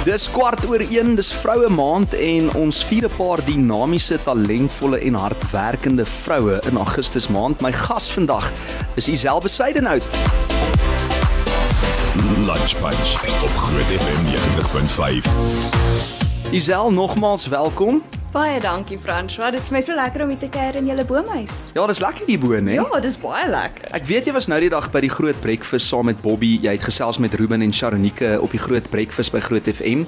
Dis 0.00 0.30
kwart 0.32 0.62
oor 0.64 0.80
1, 0.80 1.10
dis 1.18 1.28
vroue 1.42 1.68
maand 1.68 2.14
en 2.16 2.46
ons 2.56 2.78
vier 2.88 3.04
'n 3.04 3.12
paar 3.16 3.40
dinamiese, 3.44 4.16
talentvolle 4.24 4.98
en 4.98 5.14
hardwerkende 5.14 6.04
vroue 6.04 6.60
in 6.70 6.76
Augustus 6.76 7.28
maand. 7.28 7.60
My 7.60 7.72
gas 7.72 8.12
vandag 8.12 8.52
is 8.96 9.08
Isel 9.08 9.40
Besuidenhout. 9.40 10.04
Lunch 12.46 12.74
Punch 12.80 13.14
op 13.44 13.54
Groot 13.56 13.90
FM 14.00 14.24
90.5. 14.24 15.24
Isel, 16.50 16.92
nogmaals 16.92 17.46
welkom. 17.46 18.02
Baie 18.30 18.60
dankie 18.62 18.94
François. 19.02 19.48
Dit 19.50 19.58
is 19.58 19.72
my 19.74 19.80
so 19.82 19.90
lekker 19.98 20.22
om 20.22 20.28
hier 20.30 20.38
te 20.38 20.46
kuier 20.54 20.76
in 20.78 20.86
julle 20.86 21.02
boomhuis. 21.02 21.54
Ja, 21.74 21.82
dis 21.90 21.98
lekker 21.98 22.28
hier 22.28 22.38
bo, 22.38 22.54
né? 22.62 22.76
Ja, 22.76 22.98
dis 23.02 23.16
baie 23.18 23.48
lekker. 23.50 23.88
Ek 23.96 24.04
weet 24.06 24.28
jy 24.28 24.34
was 24.36 24.46
nou 24.46 24.60
die 24.62 24.68
dag 24.70 24.84
by 24.94 25.00
die 25.02 25.10
groot 25.10 25.34
breakfast 25.42 25.90
saam 25.90 26.06
met 26.06 26.20
Bobby. 26.22 26.52
Jy 26.62 26.76
het 26.76 26.84
gesels 26.86 27.18
met 27.18 27.34
Ruben 27.40 27.64
en 27.66 27.74
Sharonike 27.74 28.36
op 28.38 28.54
die 28.54 28.60
groot 28.62 28.86
breakfast 28.92 29.34
by 29.34 29.40
Groot 29.42 29.66
FM. 29.72 30.04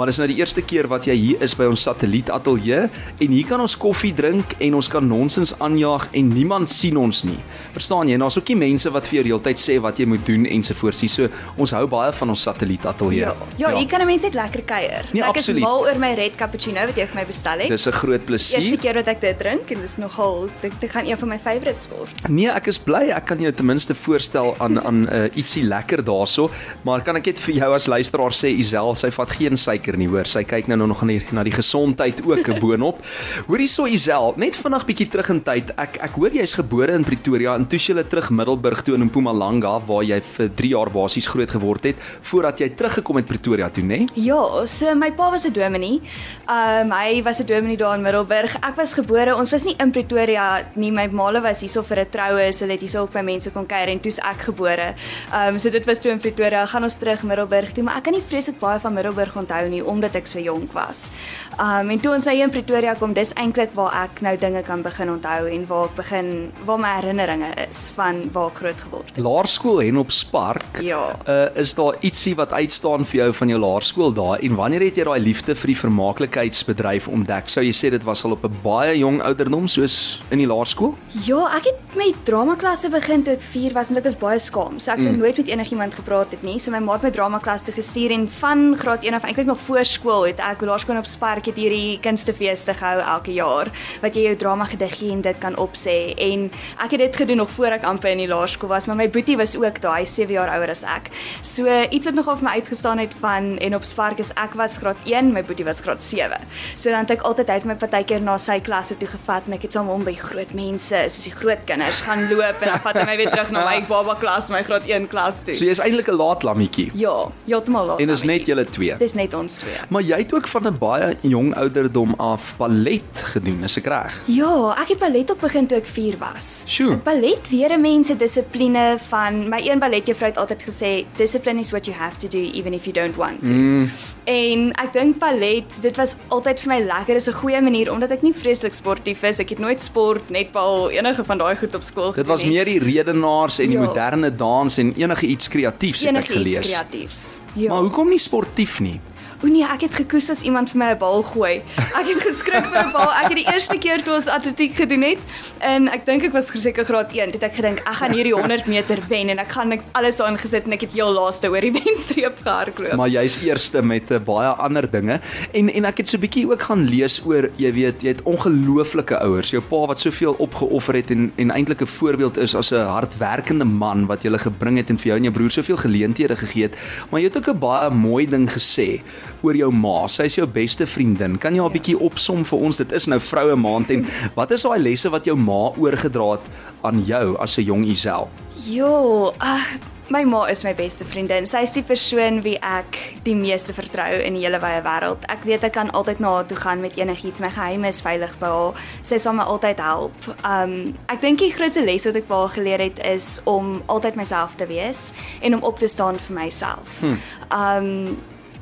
Maar 0.00 0.08
dis 0.08 0.20
nou 0.22 0.28
die 0.30 0.38
eerste 0.40 0.64
keer 0.64 0.88
wat 0.88 1.04
jy 1.04 1.18
hier 1.20 1.44
is 1.44 1.52
by 1.58 1.66
ons 1.68 1.84
satelliet 1.84 2.30
ateljee 2.32 2.86
en 2.88 3.34
hier 3.36 3.50
kan 3.50 3.60
ons 3.60 3.76
koffie 3.76 4.14
drink 4.16 4.56
en 4.64 4.78
ons 4.80 4.88
kan 4.88 5.04
nonsens 5.04 5.52
aanjaag 5.60 6.08
en 6.16 6.32
niemand 6.32 6.72
sien 6.72 6.96
ons 6.96 7.26
nie. 7.28 7.36
Verstaan 7.76 8.08
jy? 8.08 8.16
Daar's 8.24 8.40
ook 8.40 8.54
nie 8.54 8.58
mense 8.62 8.94
wat 8.96 9.12
vir 9.12 9.18
jou 9.20 9.26
heeltyd 9.34 9.60
sê 9.60 9.76
wat 9.84 10.00
jy 10.00 10.08
moet 10.14 10.24
doen 10.24 10.48
ensovoorts 10.48 11.04
nie. 11.04 11.12
So 11.12 11.28
ons 11.60 11.76
hou 11.76 11.84
baie 11.92 12.16
van 12.22 12.32
ons 12.32 12.48
satelliet 12.48 12.88
ateljee. 12.88 13.28
Ja, 13.28 13.36
ja, 13.66 13.76
hier 13.76 13.86
kan 13.92 14.00
'n 14.00 14.08
mens 14.08 14.22
net 14.24 14.32
lekker 14.34 14.64
kuier. 14.64 15.04
Nee, 15.12 15.20
ek 15.22 15.36
is 15.36 15.52
absoluut. 15.52 15.60
mal 15.68 15.84
oor 15.84 15.98
my 16.00 16.14
red 16.14 16.40
cappuccino 16.40 16.80
wat 16.86 16.96
jy 16.96 17.04
vir 17.12 17.20
my 17.20 17.26
bestel 17.26 17.58
het. 17.58 17.65
Dis 17.68 17.86
'n 17.86 17.92
groot 17.92 18.20
Eerste 18.20 18.26
plesier. 18.26 18.78
keer 18.78 18.94
wat 18.94 19.08
ek 19.08 19.20
dit 19.20 19.38
drink 19.38 19.70
en 19.70 19.80
dis 19.80 19.96
nogal 19.96 20.48
dit, 20.60 20.72
dit 20.80 20.90
gaan 20.90 21.06
een 21.06 21.18
van 21.18 21.28
my 21.28 21.38
favourites 21.38 21.88
word. 21.88 22.28
Nee, 22.28 22.48
ek 22.48 22.66
is 22.66 22.78
bly 22.78 23.10
ek 23.10 23.24
kan 23.26 23.40
jou 23.40 23.52
ten 23.52 23.66
minste 23.66 23.94
voorstel 23.94 24.54
aan 24.58 24.80
aan 24.88 25.08
uh, 25.12 25.24
ietsie 25.34 25.64
lekker 25.64 26.04
daarso, 26.04 26.50
maar 26.84 27.02
kan 27.02 27.16
ek 27.16 27.26
net 27.26 27.40
vir 27.40 27.54
jou 27.54 27.74
as 27.74 27.86
luisteraar 27.86 28.32
sê 28.32 28.52
Isel, 28.56 28.94
sy 28.94 29.10
vat 29.10 29.30
geen 29.30 29.56
suiker 29.56 29.96
nie, 29.96 30.08
hoor. 30.08 30.24
Sy 30.24 30.44
kyk 30.44 30.68
nou 30.68 30.86
nog 30.86 31.02
na 31.02 31.08
die, 31.08 31.26
na 31.32 31.42
die 31.42 31.52
gesondheid 31.52 32.22
ook 32.24 32.52
boonop. 32.62 33.02
Hoor 33.48 33.58
hierso 33.58 33.86
Isel, 33.86 34.34
net 34.36 34.56
vinnig 34.56 34.86
bietjie 34.86 35.08
terug 35.08 35.30
in 35.30 35.42
tyd. 35.42 35.72
Ek 35.76 35.98
ek 36.06 36.16
hoor 36.16 36.30
jy's 36.30 36.54
gebore 36.54 36.94
in 36.94 37.04
Pretoria 37.04 37.56
en 37.56 37.66
toe 37.66 37.78
jy 37.78 38.02
terug 38.04 38.30
Middelburg 38.30 38.82
toe 38.82 38.94
in 38.94 39.06
Mpumalanga 39.08 39.76
waar 39.86 40.04
jy 40.04 40.20
vir 40.20 40.50
3 40.58 40.72
jaar 40.72 40.90
basies 40.90 41.26
groot 41.26 41.50
geword 41.50 41.84
het 41.90 41.96
voordat 42.22 42.60
jy 42.60 42.70
teruggekom 42.76 43.16
het 43.20 43.26
Pretoria 43.26 43.68
toe, 43.70 43.84
né? 43.84 43.96
Nee? 43.96 44.24
Ja, 44.28 44.66
so 44.66 44.94
my 44.94 45.10
pa 45.12 45.30
was 45.30 45.46
'n 45.46 45.52
dominee. 45.52 46.00
Um 46.48 46.90
hy 46.92 47.22
was 47.22 47.40
'n 47.40 47.46
dominee 47.56 47.76
daar 47.76 47.96
in 47.96 48.02
Middelburg. 48.04 48.54
Ek 48.60 48.76
was 48.76 48.92
gebore, 48.92 49.32
ons 49.36 49.50
was 49.54 49.64
nie 49.64 49.74
in 49.80 49.90
Pretoria 49.94 50.66
nie. 50.76 50.90
My 50.92 51.06
maale 51.08 51.40
was 51.40 51.62
hierso 51.64 51.82
vir 51.82 52.00
'n 52.00 52.10
troue, 52.12 52.52
so 52.52 52.66
dat 52.66 52.80
hierso 52.80 53.00
ook 53.00 53.12
by 53.12 53.22
mense 53.22 53.50
kon 53.50 53.66
kuier 53.66 53.88
en 53.88 54.00
toe's 54.00 54.18
ek 54.18 54.40
gebore. 54.50 54.94
Um 55.32 55.58
so 55.58 55.70
dit 55.70 55.86
was 55.86 55.98
toe 55.98 56.10
in 56.10 56.20
Pretoria. 56.20 56.66
Gaan 56.66 56.82
ons 56.82 56.96
terug 56.96 57.22
Middelburg 57.22 57.72
toe, 57.72 57.82
maar 57.82 57.96
ek 57.96 58.04
kan 58.04 58.12
nie 58.12 58.22
vreeslik 58.22 58.58
baie 58.60 58.78
van 58.78 58.92
Middelburg 58.92 59.36
onthou 59.36 59.68
nie 59.68 59.82
omdat 59.82 60.14
ek 60.14 60.26
so 60.26 60.38
jonk 60.38 60.72
was. 60.72 61.10
Um 61.58 61.90
en 61.90 62.00
toe 62.00 62.12
ons 62.12 62.24
nou 62.24 62.34
hier 62.34 62.44
in 62.44 62.50
Pretoria 62.50 62.94
kom, 62.94 63.12
dis 63.12 63.32
eintlik 63.32 63.70
waar 63.74 64.04
ek 64.04 64.20
nou 64.20 64.36
dinge 64.36 64.62
kan 64.62 64.82
begin 64.82 65.08
onthou 65.10 65.46
en 65.46 65.66
waar 65.66 65.84
ek 65.84 65.96
begin 65.96 66.52
waar 66.64 66.78
my 66.78 67.00
herinneringe 67.00 67.68
is 67.68 67.92
van 67.94 68.30
waar 68.32 68.48
ek 68.48 68.54
groot 68.54 68.80
geword 68.84 69.06
het. 69.14 69.24
Laerskool 69.24 69.78
Henopspark. 69.80 70.82
Ja. 70.82 71.16
Uh 71.26 71.48
is 71.56 71.74
daar 71.74 71.96
ietsie 72.00 72.34
wat 72.34 72.52
uitstaan 72.52 73.04
vir 73.04 73.16
jou 73.24 73.32
van 73.32 73.48
jou 73.48 73.58
laerskool 73.58 74.12
daar 74.12 74.38
en 74.40 74.54
wanneer 74.54 74.80
het 74.80 74.96
jy 74.96 75.04
daai 75.04 75.20
liefde 75.20 75.54
vir 75.54 75.66
die 75.66 75.80
vermaaklikheidsbedryf 75.80 77.08
ontdek? 77.08 77.45
Sou 77.46 77.62
jy 77.62 77.70
sê 77.70 77.92
dit 77.94 78.02
was 78.02 78.24
al 78.26 78.32
op 78.34 78.44
'n 78.44 78.58
baie 78.62 78.98
jong 78.98 79.22
ouderdom 79.22 79.68
soos 79.68 80.20
in 80.30 80.38
die 80.38 80.46
laerskool? 80.46 80.96
Ja, 81.26 81.46
ek 81.56 81.64
het 81.64 81.94
met 81.94 82.14
dramaklasse 82.24 82.88
begin 82.90 83.22
toe 83.22 83.34
ek 83.34 83.42
4 83.42 83.72
was 83.72 83.90
en 83.90 83.96
ek 83.96 84.04
was 84.04 84.18
baie 84.18 84.38
skaam. 84.38 84.78
So 84.80 84.90
ek 84.90 85.00
sou 85.00 85.12
mm. 85.12 85.18
nooit 85.18 85.36
met 85.36 85.48
enigiemand 85.48 85.94
gepraat 85.94 86.30
het 86.30 86.42
nie. 86.42 86.58
So 86.58 86.70
my 86.70 86.80
ma 86.80 86.92
het 86.92 87.02
my 87.02 87.10
dramaklas 87.10 87.62
toe 87.62 87.74
gestuur 87.74 88.10
en 88.10 88.28
van 88.28 88.76
graad 88.76 89.04
1 89.04 89.14
af 89.14 89.22
eintlik 89.22 89.46
nog 89.46 89.60
voor 89.60 89.84
skool 89.84 90.26
het 90.26 90.40
ek 90.40 90.60
laerskool 90.60 90.98
op 90.98 91.06
Spark 91.06 91.46
het 91.46 91.54
hierdie 91.54 91.98
kunstefeeste 92.00 92.74
gehou 92.74 93.00
elke 93.00 93.32
jaar 93.32 93.70
wat 94.02 94.14
jy 94.14 94.26
jou 94.26 94.36
drama 94.36 94.64
gediggie 94.64 95.12
en 95.12 95.20
dit 95.20 95.38
kan 95.38 95.54
opsê 95.56 96.14
en 96.18 96.50
ek 96.82 96.90
het 96.90 96.98
dit 96.98 97.16
gedoen 97.16 97.36
nog 97.36 97.50
voor 97.50 97.78
ek 97.78 97.84
amper 97.84 98.10
in 98.10 98.18
die 98.18 98.28
laerskool 98.28 98.68
was, 98.68 98.86
maar 98.86 98.96
my 98.96 99.08
boetie 99.08 99.36
was 99.36 99.56
ook 99.56 99.80
daar, 99.80 100.00
hy's 100.00 100.14
7 100.14 100.34
jaar 100.34 100.50
ouer 100.56 100.70
as 100.70 100.82
ek. 100.82 101.10
So 101.42 101.70
iets 101.90 102.06
wat 102.06 102.14
nogal 102.14 102.40
vir 102.40 102.48
my 102.48 102.54
uitgestaan 102.60 102.98
het 102.98 103.14
van 103.20 103.58
en 103.58 103.74
op 103.74 103.84
Spark 103.84 104.18
is 104.18 104.32
ek 104.34 104.54
was 104.58 104.76
graad 104.82 104.98
1, 105.04 105.32
my 105.32 105.42
boetie 105.46 105.64
was 105.64 105.80
graad 105.80 106.02
7. 106.02 106.42
So 106.76 106.90
dan 106.90 107.06
het 107.06 107.16
ek 107.18 107.24
altyd 107.36 107.50
uit 107.50 107.64
my 107.68 107.74
partykeer 107.76 108.22
na 108.24 108.38
sy 108.40 108.56
klasse 108.64 108.96
toe 108.96 109.08
gevat 109.10 109.44
en 109.46 109.56
ek 109.56 109.66
het 109.66 109.76
saam 109.76 109.90
hom 109.92 110.04
by 110.06 110.14
groot 110.16 110.52
mense, 110.56 111.02
soos 111.12 111.26
die 111.28 111.32
groot 111.34 111.66
kinders 111.68 112.00
gaan 112.06 112.24
loop 112.30 112.62
en 112.64 112.72
dan 112.72 112.80
vat 112.80 112.96
hy 112.96 113.04
my 113.04 113.16
weer 113.20 113.30
terug 113.30 113.50
na 113.52 113.64
my 113.68 113.82
baba 113.90 114.14
klas, 114.16 114.48
my 114.48 114.62
graad 114.64 114.88
1 114.88 115.08
klas 115.12 115.42
toe. 115.44 115.54
So 115.54 115.68
jy's 115.68 115.82
eintlik 115.84 116.08
'n 116.08 116.16
laat 116.16 116.42
lammetjie. 116.48 116.90
ja, 116.94 117.28
heeltemal 117.44 117.86
laat. 117.92 118.00
En 118.00 118.08
dis 118.08 118.22
net 118.24 118.46
julle 118.46 118.64
twee. 118.64 118.96
Dis 118.98 119.14
net 119.14 119.34
ons 119.34 119.58
twee. 119.60 119.76
Maar 119.92 120.02
jy 120.02 120.18
het 120.24 120.34
ook 120.34 120.48
van 120.48 120.66
'n 120.66 120.78
baie 120.78 121.16
jong 121.20 121.54
ouderdom 121.54 122.14
af 122.18 122.54
ballet 122.56 123.22
gedoen, 123.34 123.64
is 123.64 123.76
ek 123.76 123.86
reg? 123.86 124.14
Ja, 124.26 124.74
ek 124.80 124.88
het 124.88 124.98
ballet 124.98 125.30
op 125.30 125.40
begin 125.40 125.66
toe 125.66 125.78
ek 125.78 125.86
4 125.86 126.16
was. 126.18 126.64
Sjoe. 126.66 126.96
Ballet 126.96 127.50
leer 127.50 127.76
'n 127.76 127.80
mens 127.80 128.08
'n 128.08 128.16
dissipline 128.16 128.98
van 129.08 129.48
my 129.48 129.60
een 129.60 129.78
balletjuffrou 129.78 130.30
het 130.30 130.38
altyd 130.38 130.62
gesê 130.62 131.04
discipline 131.16 131.60
is 131.60 131.70
what 131.70 131.86
you 131.86 131.96
have 131.96 132.16
to 132.16 132.28
do 132.28 132.38
even 132.38 132.72
if 132.72 132.84
you 132.84 132.92
don't 132.92 133.16
want 133.16 133.44
to. 133.44 133.52
Mm. 133.52 133.90
En 134.26 134.72
ek 134.82 134.92
dink 134.92 135.18
ballet, 135.22 135.76
dit 135.82 135.96
was 135.96 136.16
altyd 136.34 136.60
vir 136.60 136.68
my 136.72 136.78
lekker. 136.82 137.14
Dit 137.14 137.22
is 137.26 137.34
'n 137.34 137.38
goeie 137.38 137.60
manier 137.62 137.92
omdat 137.92 138.10
ek 138.10 138.22
nie 138.22 138.32
vreeslik 138.32 138.72
sportief 138.72 139.22
is. 139.22 139.38
Ek 139.38 139.48
het 139.48 139.58
nooit 139.58 139.82
sport, 139.82 140.30
netbal, 140.30 140.90
enige 140.90 141.24
van 141.24 141.38
daai 141.38 141.56
goed 141.56 141.74
op 141.74 141.82
skool 141.82 142.12
Dit 142.12 142.26
was 142.26 142.44
meer 142.44 142.64
die 142.64 142.78
redenaars 142.78 143.58
en 143.58 143.68
die 143.68 143.78
Ja. 143.78 143.84
moderne 143.84 144.30
dans 144.34 144.78
en 144.78 144.94
enige 144.96 145.26
iets 145.26 145.48
kreatiefs 145.48 146.00
het 146.00 146.08
ek 146.10 146.16
enige 146.16 146.32
iets 146.32 146.42
gelees. 146.42 146.66
kreatiefs. 146.66 147.36
Ja. 147.54 147.68
Maar 147.68 147.80
hoekom 147.80 148.08
nie 148.08 148.18
sportief 148.18 148.80
nie? 148.80 149.00
O 149.44 149.50
nee, 149.52 149.64
ek 149.64 149.86
het 149.86 149.94
gekoes 150.00 150.30
as 150.32 150.42
iemand 150.48 150.70
vir 150.72 150.78
my 150.80 150.90
'n 150.94 150.98
bal 150.98 151.22
gooi. 151.22 151.62
Ek 151.76 152.06
het 152.08 152.20
geskrik 152.24 152.66
vir 152.72 152.86
'n 152.86 152.92
bal. 152.92 153.10
Ek 153.12 153.28
het 153.28 153.36
die 153.36 153.48
eerste 153.52 153.78
keer 153.78 154.02
toe 154.02 154.14
ons 154.14 154.26
atletiek 154.26 154.74
gedoen 154.74 155.02
het 155.02 155.18
en 155.60 155.88
ek 155.88 156.06
dink 156.06 156.24
ek 156.24 156.32
was 156.32 156.46
seker 156.46 156.84
graad 156.84 157.12
1. 157.12 157.30
Toe 157.32 157.40
het 157.40 157.50
ek 157.50 157.56
gedink 157.56 157.78
ek 157.78 157.96
gaan 158.00 158.12
hierdie 158.12 158.32
100 158.32 158.66
meter 158.66 158.98
wen 159.08 159.28
en 159.28 159.38
ek 159.38 159.50
gaan 159.50 159.72
ek 159.72 159.82
alles 159.92 160.16
daarin 160.16 160.38
gesit 160.38 160.64
en 160.64 160.72
ek 160.72 160.80
het 160.80 160.92
heel 160.92 161.12
laaste 161.12 161.50
oor 161.50 161.60
die 161.60 161.72
wenstreep 161.80 162.38
gehardloop. 162.42 162.96
Maar 162.96 163.08
jy's 163.08 163.36
eerste 163.42 163.82
met 163.82 164.10
uh, 164.10 164.18
baie 164.18 164.48
ander 164.48 164.90
dinge 164.90 165.20
en 165.52 165.68
en 165.68 165.84
ek 165.84 165.98
het 165.98 166.08
so 166.08 166.16
'n 166.16 166.20
bietjie 166.20 166.48
ook 166.50 166.62
gaan 166.62 166.88
lees 166.88 167.20
oor 167.24 167.50
jy 167.56 167.72
weet 167.72 168.02
jy 168.02 168.08
het 168.08 168.22
ongelooflike 168.24 169.18
ouers 169.20 169.50
jou 169.50 169.62
pa 169.62 169.86
wat 169.86 170.00
soveel 170.00 170.34
opgeoffer 170.38 170.94
het 170.94 171.10
en 171.10 171.32
en 171.36 171.50
eintlik 171.50 171.82
'n 171.82 171.86
voorbeeld 171.86 172.36
is 172.38 172.54
as 172.54 172.72
'n 172.72 172.88
hardwerkende 172.88 173.64
man 173.64 174.06
wat 174.06 174.22
jy 174.22 174.30
gebring 174.38 174.76
het 174.76 174.90
en 174.90 174.98
vir 174.98 175.06
jou 175.06 175.16
en 175.16 175.26
jou 175.28 175.34
broer 175.34 175.50
soveel 175.50 175.76
geleenthede 175.76 176.36
gegee 176.36 176.68
het 176.68 176.76
maar 177.10 177.20
jy 177.20 177.26
het 177.26 177.36
ook 177.36 177.54
'n 177.54 177.58
baie 177.58 177.90
mooi 177.90 178.26
ding 178.26 178.48
gesê 178.50 179.02
oor 179.42 179.56
jou 179.56 179.70
ma 179.72 180.06
sy 180.08 180.24
is 180.30 180.36
jou 180.36 180.46
beste 180.46 180.86
vriendin 180.86 181.38
kan 181.38 181.54
jy 181.54 181.60
haar 181.60 181.70
'n 181.70 181.78
bietjie 181.78 181.98
opsom 181.98 182.44
vir 182.44 182.58
ons 182.58 182.76
dit 182.76 182.92
is 182.92 183.06
nou 183.06 183.20
vroue 183.20 183.56
maand 183.56 183.90
en 183.90 184.06
wat 184.34 184.50
is 184.50 184.62
daai 184.62 184.78
lesse 184.78 185.08
wat 185.10 185.24
jou 185.24 185.36
ma 185.36 185.72
oorgedra 185.76 186.32
het 186.32 186.46
aan 186.82 187.04
jou 187.04 187.36
as 187.38 187.58
'n 187.58 187.64
jong 187.64 187.84
Isel 187.86 188.28
Jo, 188.66 189.34
uh, 189.40 189.62
my 190.08 190.24
ma 190.24 190.44
is 190.50 190.64
my 190.64 190.72
beste 190.74 191.04
vriendin. 191.04 191.46
Sy 191.46 191.60
is 191.66 191.74
die 191.76 191.82
persoon 191.86 192.40
wie 192.42 192.56
ek 192.64 192.96
die 193.26 193.34
meeste 193.38 193.74
vertrou 193.76 194.08
in 194.24 194.34
die 194.38 194.42
hele 194.42 194.58
wye 194.62 194.80
wêreld. 194.82 195.26
Ek 195.30 195.44
weet 195.46 195.66
ek 195.68 195.76
kan 195.76 195.90
altyd 195.94 196.22
na 196.22 196.32
haar 196.38 196.48
toe 196.50 196.58
gaan 196.58 196.82
met 196.82 196.96
enigiets. 196.98 197.42
My 197.42 197.50
geheime 197.54 197.92
is 197.92 198.00
veilig 198.02 198.32
by 198.40 198.50
haar. 198.50 198.84
Sy 199.06 199.20
sal 199.22 199.36
my 199.38 199.46
altyd 199.46 199.82
help. 199.82 200.30
Um 200.46 200.96
ek 201.12 201.20
dink 201.22 201.42
die 201.42 201.52
grootste 201.54 201.84
les 201.86 202.06
wat 202.08 202.18
ek 202.22 202.30
by 202.30 202.40
haar 202.42 202.54
geleer 202.56 202.86
het 202.88 203.02
is 203.06 203.28
om 203.44 203.76
altyd 203.92 204.18
myself 204.18 204.56
te 204.58 204.66
wees 204.70 205.10
en 205.42 205.58
om 205.58 205.66
op 205.68 205.78
te 205.82 205.90
staan 205.90 206.18
vir 206.28 206.40
myself. 206.40 206.96
Hmm. 207.02 207.20
Um 207.50 208.16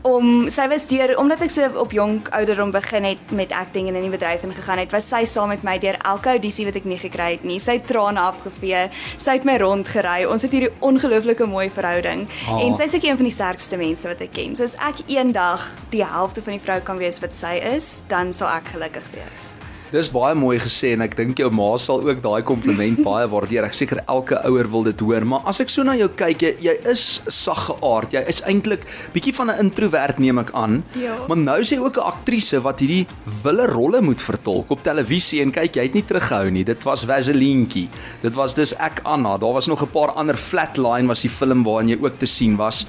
om 0.05 0.51
sy 0.53 0.67
was 0.69 0.85
deur 0.91 1.15
omdat 1.21 1.41
ek 1.47 1.53
so 1.55 1.69
op 1.81 1.93
jonk 1.97 2.29
ouderdom 2.37 2.71
begin 2.75 3.07
het 3.09 3.31
met 3.33 3.53
acting 3.57 3.89
en 3.89 3.97
in 3.97 4.05
die 4.05 4.13
bedryf 4.13 4.43
ingegaan 4.45 4.83
het, 4.83 4.93
was 4.93 5.09
sy 5.09 5.23
saam 5.25 5.49
met 5.49 5.65
my 5.65 5.79
deur 5.81 5.97
elke 6.05 6.35
audisie 6.35 6.67
wat 6.69 6.77
ek 6.77 6.85
nie 6.85 6.99
gekry 7.01 7.31
het 7.39 7.45
nie. 7.49 7.57
Sy 7.63 7.79
het 7.79 7.87
trane 7.89 8.21
afgevee. 8.21 8.91
Sy 9.17 9.39
het 9.39 9.49
my 9.49 9.57
rondgery. 9.63 10.27
Ons 10.29 10.45
het 10.45 10.53
hierdie 10.53 10.73
ongelooflike 10.85 11.49
mooi 11.49 11.71
verhouding 11.73 12.27
Ah. 12.49 12.61
en 12.61 12.77
sy 12.77 12.85
is 12.85 12.95
ek 12.95 13.05
een 13.09 13.17
van 13.17 13.25
die 13.31 13.33
sterkste 13.33 13.77
mense 13.81 14.09
wat 14.09 14.21
ek 14.21 14.33
ken. 14.37 14.55
So 14.57 14.65
as 14.65 14.77
ek 14.77 15.07
eendag 15.09 15.71
die 15.91 16.05
helfte 16.05 16.43
van 16.43 16.53
die 16.59 16.61
vrou 16.61 16.81
kan 16.85 16.99
wees 17.01 17.21
wat 17.25 17.33
sy 17.35 17.57
is, 17.75 18.03
dan 18.09 18.33
sal 18.33 18.49
ek 18.49 18.75
gelukkig 18.77 19.09
wees. 19.17 19.55
Dis 19.95 20.09
baie 20.11 20.35
mooi 20.35 20.57
gesê 20.59 20.89
en 20.97 21.05
ek 21.05 21.13
dink 21.15 21.39
jou 21.39 21.47
ma 21.55 21.69
sal 21.79 22.01
ook 22.03 22.19
daai 22.19 22.43
kompliment 22.43 22.99
baie 23.07 23.29
waardeer. 23.31 23.63
Ek 23.69 23.77
seker 23.79 24.01
elke 24.11 24.41
ouer 24.49 24.67
wil 24.73 24.89
dit 24.89 25.03
hoor, 25.07 25.23
maar 25.23 25.45
as 25.47 25.61
ek 25.63 25.71
so 25.71 25.85
na 25.87 25.95
jou 25.95 26.09
kyk, 26.19 26.41
jy, 26.43 26.51
jy 26.67 26.73
is 26.91 27.05
saggeaard. 27.31 28.17
Jy 28.17 28.25
is 28.33 28.41
eintlik 28.51 28.89
bietjie 29.15 29.35
van 29.37 29.53
'n 29.53 29.69
introwert 29.69 30.19
neem 30.19 30.41
ek 30.43 30.51
aan. 30.59 30.81
Ja. 30.99 31.15
Maar 31.31 31.39
nou 31.39 31.57
is 31.63 31.71
jy 31.71 31.79
ook 31.79 32.01
'n 32.03 32.11
aktrise 32.11 32.59
wat 32.65 32.83
hierdie 32.83 33.07
wille 33.45 33.69
rolle 33.71 34.01
moet 34.03 34.19
vertolk 34.19 34.73
op 34.75 34.83
televisie 34.83 35.41
en 35.43 35.55
kyk, 35.55 35.79
jy 35.79 35.87
het 35.87 35.95
nie 35.95 36.03
teruggehou 36.03 36.51
nie. 36.51 36.65
Dit 36.65 36.83
was 36.83 37.07
Vaselientjie. 37.07 37.87
Dit 38.23 38.35
was 38.35 38.55
dus 38.55 38.75
ek 38.75 38.99
Anna. 39.05 39.39
Daar 39.39 39.55
was 39.55 39.71
nog 39.71 39.83
'n 39.83 39.95
paar 39.95 40.11
ander 40.19 40.35
Flatline 40.37 41.07
was 41.07 41.23
die 41.23 41.31
film 41.31 41.63
waarin 41.63 41.95
jy 41.95 41.99
ook 42.03 42.19
te 42.19 42.27
sien 42.27 42.57
was. 42.57 42.87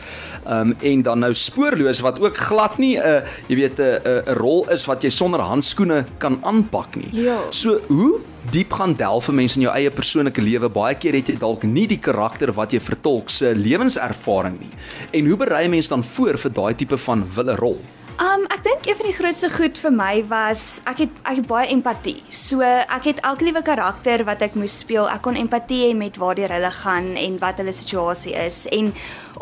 Ehm 0.48 0.74
um, 0.74 0.76
en 0.82 1.02
dan 1.02 1.20
nou 1.20 1.34
Spoorloos 1.34 2.02
wat 2.02 2.20
ook 2.20 2.36
glad 2.36 2.78
nie 2.78 2.98
'n 2.98 3.06
uh, 3.06 3.22
jy 3.48 3.56
weet 3.56 3.78
'n 3.78 4.02
'n 4.02 4.24
'n 4.26 4.34
rol 4.34 4.66
is 4.70 4.88
wat 4.88 5.04
jy 5.04 5.10
sonder 5.10 5.42
handskoene 5.42 6.06
kan 6.18 6.40
aanpak 6.42 6.95
maak 6.96 7.14
nie. 7.14 7.24
Ja. 7.26 7.38
So 7.52 7.80
hoe 7.88 8.20
diep 8.52 8.74
gaan 8.74 8.96
delf 8.96 9.30
'n 9.30 9.36
mens 9.36 9.56
in 9.56 9.62
jou 9.62 9.74
eie 9.74 9.90
persoonlike 9.90 10.42
lewe? 10.42 10.70
Baie 10.70 10.96
keer 10.96 11.14
het 11.14 11.28
jy 11.28 11.38
dalk 11.38 11.64
nie 11.64 11.88
die 11.88 12.00
karakter 12.00 12.52
wat 12.54 12.72
jy 12.72 12.80
vertolk 12.80 13.30
se 13.30 13.54
lewenservaring 13.56 14.60
nie. 14.60 14.70
En 15.12 15.26
hoe 15.26 15.38
berei 15.38 15.66
'n 15.66 15.70
mens 15.70 15.88
dan 15.88 16.04
voor 16.04 16.38
vir 16.38 16.52
daai 16.52 16.76
tipe 16.76 16.98
van 16.98 17.26
wille 17.36 17.56
rol? 17.56 17.80
Um 18.16 18.46
ek 18.48 18.62
dink 18.64 18.86
een 18.88 18.96
van 18.96 19.08
die 19.10 19.16
grootste 19.18 19.48
goed 19.52 19.76
vir 19.84 19.92
my 19.92 20.12
was 20.30 20.62
ek 20.88 21.02
het 21.04 21.16
ek 21.28 21.42
het 21.42 21.48
baie 21.50 21.68
empatie. 21.74 22.22
So 22.32 22.64
ek 22.64 23.10
het 23.10 23.18
elke 23.28 23.44
liewe 23.44 23.60
karakter 23.66 24.24
wat 24.24 24.44
ek 24.46 24.56
moes 24.56 24.78
speel, 24.86 25.10
ek 25.12 25.26
kon 25.26 25.36
empatie 25.36 25.82
hê 25.82 25.90
met 25.98 26.16
waartoe 26.22 26.48
hulle 26.48 26.72
gaan 26.78 27.10
en 27.20 27.36
wat 27.42 27.60
hulle 27.60 27.74
situasie 27.76 28.32
is 28.40 28.62
en 28.72 28.94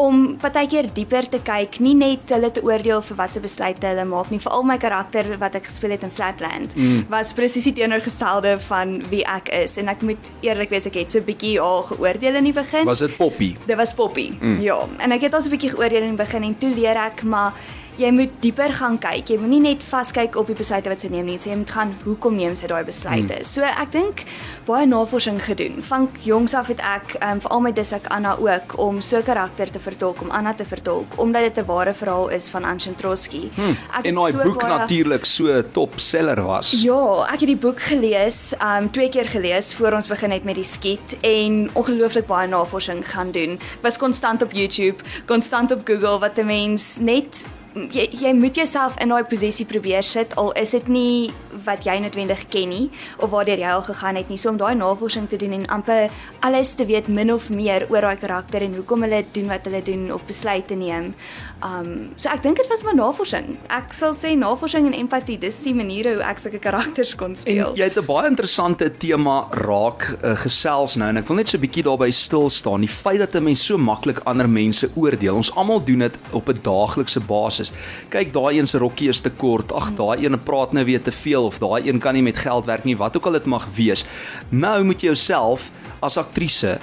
om 0.02 0.24
partykeer 0.42 0.88
dieper 0.96 1.28
te 1.30 1.38
kyk, 1.46 1.78
nie 1.86 1.94
net 1.94 2.32
hulle 2.34 2.50
te 2.50 2.64
oordeel 2.66 3.04
vir 3.06 3.20
watse 3.20 3.44
besluite 3.44 3.86
hulle 3.86 4.08
maak 4.10 4.32
nie. 4.34 4.42
Veral 4.42 4.66
my 4.66 4.80
karakter 4.82 5.30
wat 5.38 5.60
ek 5.60 5.70
gespeel 5.70 5.94
het 5.94 6.08
in 6.08 6.16
Flatland 6.16 6.74
mm. 6.74 7.06
was 7.14 7.36
presies 7.38 7.70
die 7.70 7.76
teenoorgestelde 7.78 8.56
van 8.72 8.98
wie 9.14 9.22
ek 9.22 9.54
is 9.54 9.78
en 9.78 9.94
ek 9.94 10.02
moet 10.02 10.34
eerlik 10.42 10.74
wees 10.74 10.90
ek 10.90 10.98
het 11.04 11.14
so 11.14 11.22
'n 11.22 11.30
bietjie 11.30 11.60
al 11.62 11.86
geoordeel 11.94 12.42
in 12.42 12.50
die 12.50 12.58
begin. 12.58 12.90
Was 12.90 13.06
dit 13.06 13.18
Poppy? 13.22 13.54
Dit 13.68 13.78
was 13.78 13.94
Poppy. 13.94 14.32
Mm. 14.40 14.58
Ja, 14.66 14.82
en 14.98 15.12
ek 15.12 15.30
het 15.30 15.34
al 15.34 15.46
so 15.46 15.54
'n 15.54 15.58
bietjie 15.58 15.76
geoordeel 15.78 16.10
in 16.10 16.18
die 16.18 16.26
begin 16.26 16.44
en 16.44 16.58
toe 16.58 16.74
leer 16.74 16.98
ek 16.98 17.22
maar 17.22 17.54
jy 17.98 18.12
moet 18.12 18.32
dieper 18.44 18.74
gaan 18.74 18.98
kyk. 19.02 19.30
Jy 19.30 19.38
moenie 19.42 19.62
net 19.62 19.84
vaskyk 19.84 20.36
op 20.40 20.48
die 20.48 20.58
besluite 20.58 20.90
wat 20.90 21.04
sy 21.04 21.10
neem 21.14 21.26
nie. 21.30 21.38
Jy 21.38 21.58
moet 21.62 21.74
gaan 21.76 21.94
hoekom 22.04 22.36
neem 22.40 22.56
sy 22.56 22.68
daai 22.72 22.84
besluite. 22.88 23.40
Hmm. 23.40 23.48
So 23.48 23.62
ek 23.68 23.92
dink 23.94 24.24
baie 24.68 24.88
navorsing 24.90 25.40
gedoen. 25.44 25.82
Van 25.86 26.10
jongs 26.26 26.54
af 26.58 26.72
het 26.72 26.82
ek 26.84 27.16
um, 27.20 27.42
veral 27.44 27.64
met 27.68 27.76
Disak 27.76 28.08
Anna 28.14 28.36
ook 28.40 28.78
om 28.82 29.02
so 29.02 29.22
karakter 29.26 29.72
te 29.72 29.80
vertolk, 29.84 30.22
om 30.22 30.32
Anna 30.32 30.54
te 30.54 30.66
vertolk, 30.66 31.18
omdat 31.18 31.50
dit 31.50 31.64
'n 31.64 31.68
ware 31.68 31.94
verhaal 31.94 32.30
is 32.30 32.50
van 32.50 32.64
Anshin 32.64 32.96
Trotsky. 32.96 33.50
Hmm. 33.56 33.76
En 34.04 34.16
daai 34.16 34.32
so 34.32 34.44
boek 34.44 34.62
baie... 34.62 34.78
natuurlik 34.78 35.26
so 35.26 35.62
top 35.72 36.00
seller 36.00 36.42
was. 36.42 36.72
Ja, 36.82 37.26
ek 37.34 37.40
het 37.40 37.52
die 37.54 37.58
boek 37.58 37.82
gelees, 37.82 38.54
um 38.62 38.92
twee 38.92 39.10
keer 39.10 39.28
gelees 39.28 39.74
voor 39.76 39.94
ons 39.94 40.08
begin 40.08 40.32
het 40.32 40.44
met 40.44 40.56
die 40.56 40.68
skiet 40.68 41.18
en 41.22 41.70
ongelooflik 41.74 42.28
baie 42.28 42.48
navorsing 42.48 43.04
gaan 43.10 43.32
doen. 43.32 43.52
Ek 43.54 43.82
was 43.82 43.98
konstant 43.98 44.42
op 44.42 44.52
YouTube, 44.52 45.04
konstant 45.26 45.72
op 45.72 45.82
Google 45.86 46.20
wat 46.20 46.38
'n 46.38 46.46
mens 46.46 46.98
net 47.00 47.46
jy 47.74 48.06
jy 48.22 48.34
moet 48.38 48.56
jouself 48.56 48.98
in 49.02 49.10
daai 49.10 49.24
posisie 49.26 49.66
probeer 49.66 50.04
sit 50.06 50.36
al 50.38 50.52
is 50.62 50.76
dit 50.76 50.90
nie 50.94 51.34
wat 51.66 51.86
jy 51.88 51.96
noodwendig 52.04 52.44
ken 52.54 52.70
nie 52.70 52.84
of 53.18 53.32
waartoe 53.34 53.58
jy 53.58 53.72
al 53.74 53.82
gegaan 53.88 54.20
het 54.20 54.30
nie 54.30 54.38
so 54.38 54.52
om 54.52 54.60
daai 54.62 54.76
navorsing 54.78 55.26
te 55.30 55.40
doen 55.42 55.56
en 55.58 55.66
amper 55.78 56.14
alles 56.46 56.76
te 56.78 56.86
weet 56.86 57.10
min 57.10 57.34
of 57.34 57.50
meer 57.50 57.88
oor 57.90 58.06
daai 58.06 58.22
karakter 58.22 58.62
en 58.62 58.78
hoekom 58.78 59.06
hulle 59.08 59.24
doen 59.34 59.50
wat 59.50 59.66
hulle 59.66 59.82
doen 59.82 60.12
of 60.14 60.26
besluite 60.30 60.78
neem. 60.78 61.14
Um 61.64 62.12
so 62.16 62.30
ek 62.30 62.44
dink 62.44 62.58
dit 62.58 62.68
was 62.68 62.84
maar 62.84 62.96
navorsing. 62.96 63.58
Ek 63.70 63.94
sal 63.96 64.14
sê 64.14 64.36
navorsing 64.36 64.86
en 64.90 64.94
empatie 64.94 65.38
dis 65.40 65.62
die 65.64 65.74
maniere 65.74 66.18
hoe 66.18 66.24
ek 66.24 66.40
sulke 66.40 66.60
karakters 66.60 67.16
kon 67.16 67.36
speel. 67.36 67.72
En 67.72 67.80
jy 67.80 67.88
het 67.88 67.98
'n 67.98 68.06
baie 68.06 68.28
interessante 68.28 68.90
tema 68.98 69.48
raak 69.52 70.18
uh, 70.24 70.36
gesels 70.36 70.96
nou 70.96 71.10
en 71.10 71.18
ek 71.18 71.28
wil 71.28 71.38
net 71.38 71.50
so 71.50 71.58
'n 71.58 71.62
bietjie 71.62 71.84
daarby 71.84 72.12
stil 72.12 72.50
staan. 72.50 72.82
Die 72.82 72.90
feit 72.90 73.20
dat 73.20 73.36
'n 73.36 73.44
mens 73.44 73.66
so 73.66 73.78
maklik 73.78 74.20
ander 74.26 74.50
mense 74.50 74.90
oordeel. 74.96 75.36
Ons 75.36 75.56
almal 75.56 75.84
doen 75.84 76.00
dit 76.00 76.18
op 76.32 76.50
'n 76.50 76.60
daaglikse 76.62 77.20
basis 77.20 77.70
is. 77.70 77.72
Kyk, 78.10 78.34
daai 78.34 78.60
een 78.60 78.68
se 78.68 78.78
rokkie 78.78 79.10
is 79.10 79.22
te 79.22 79.30
kort. 79.30 79.72
Ag, 79.72 79.94
daai 79.96 80.26
een 80.26 80.44
praat 80.44 80.74
nou 80.74 80.86
weer 80.86 81.02
te 81.02 81.12
veel 81.12 81.46
of 81.46 81.60
daai 81.60 81.88
een 81.88 82.00
kan 82.00 82.14
nie 82.14 82.24
met 82.24 82.38
geld 82.38 82.66
werk 82.66 82.84
nie, 82.84 82.98
wat 82.98 83.18
ook 83.18 83.26
al 83.26 83.32
dit 83.40 83.46
mag 83.46 83.68
wees. 83.76 84.06
Nou 84.50 84.84
moet 84.84 85.02
jy 85.02 85.14
jouself 85.14 85.70
as 86.02 86.18
aktrise 86.18 86.80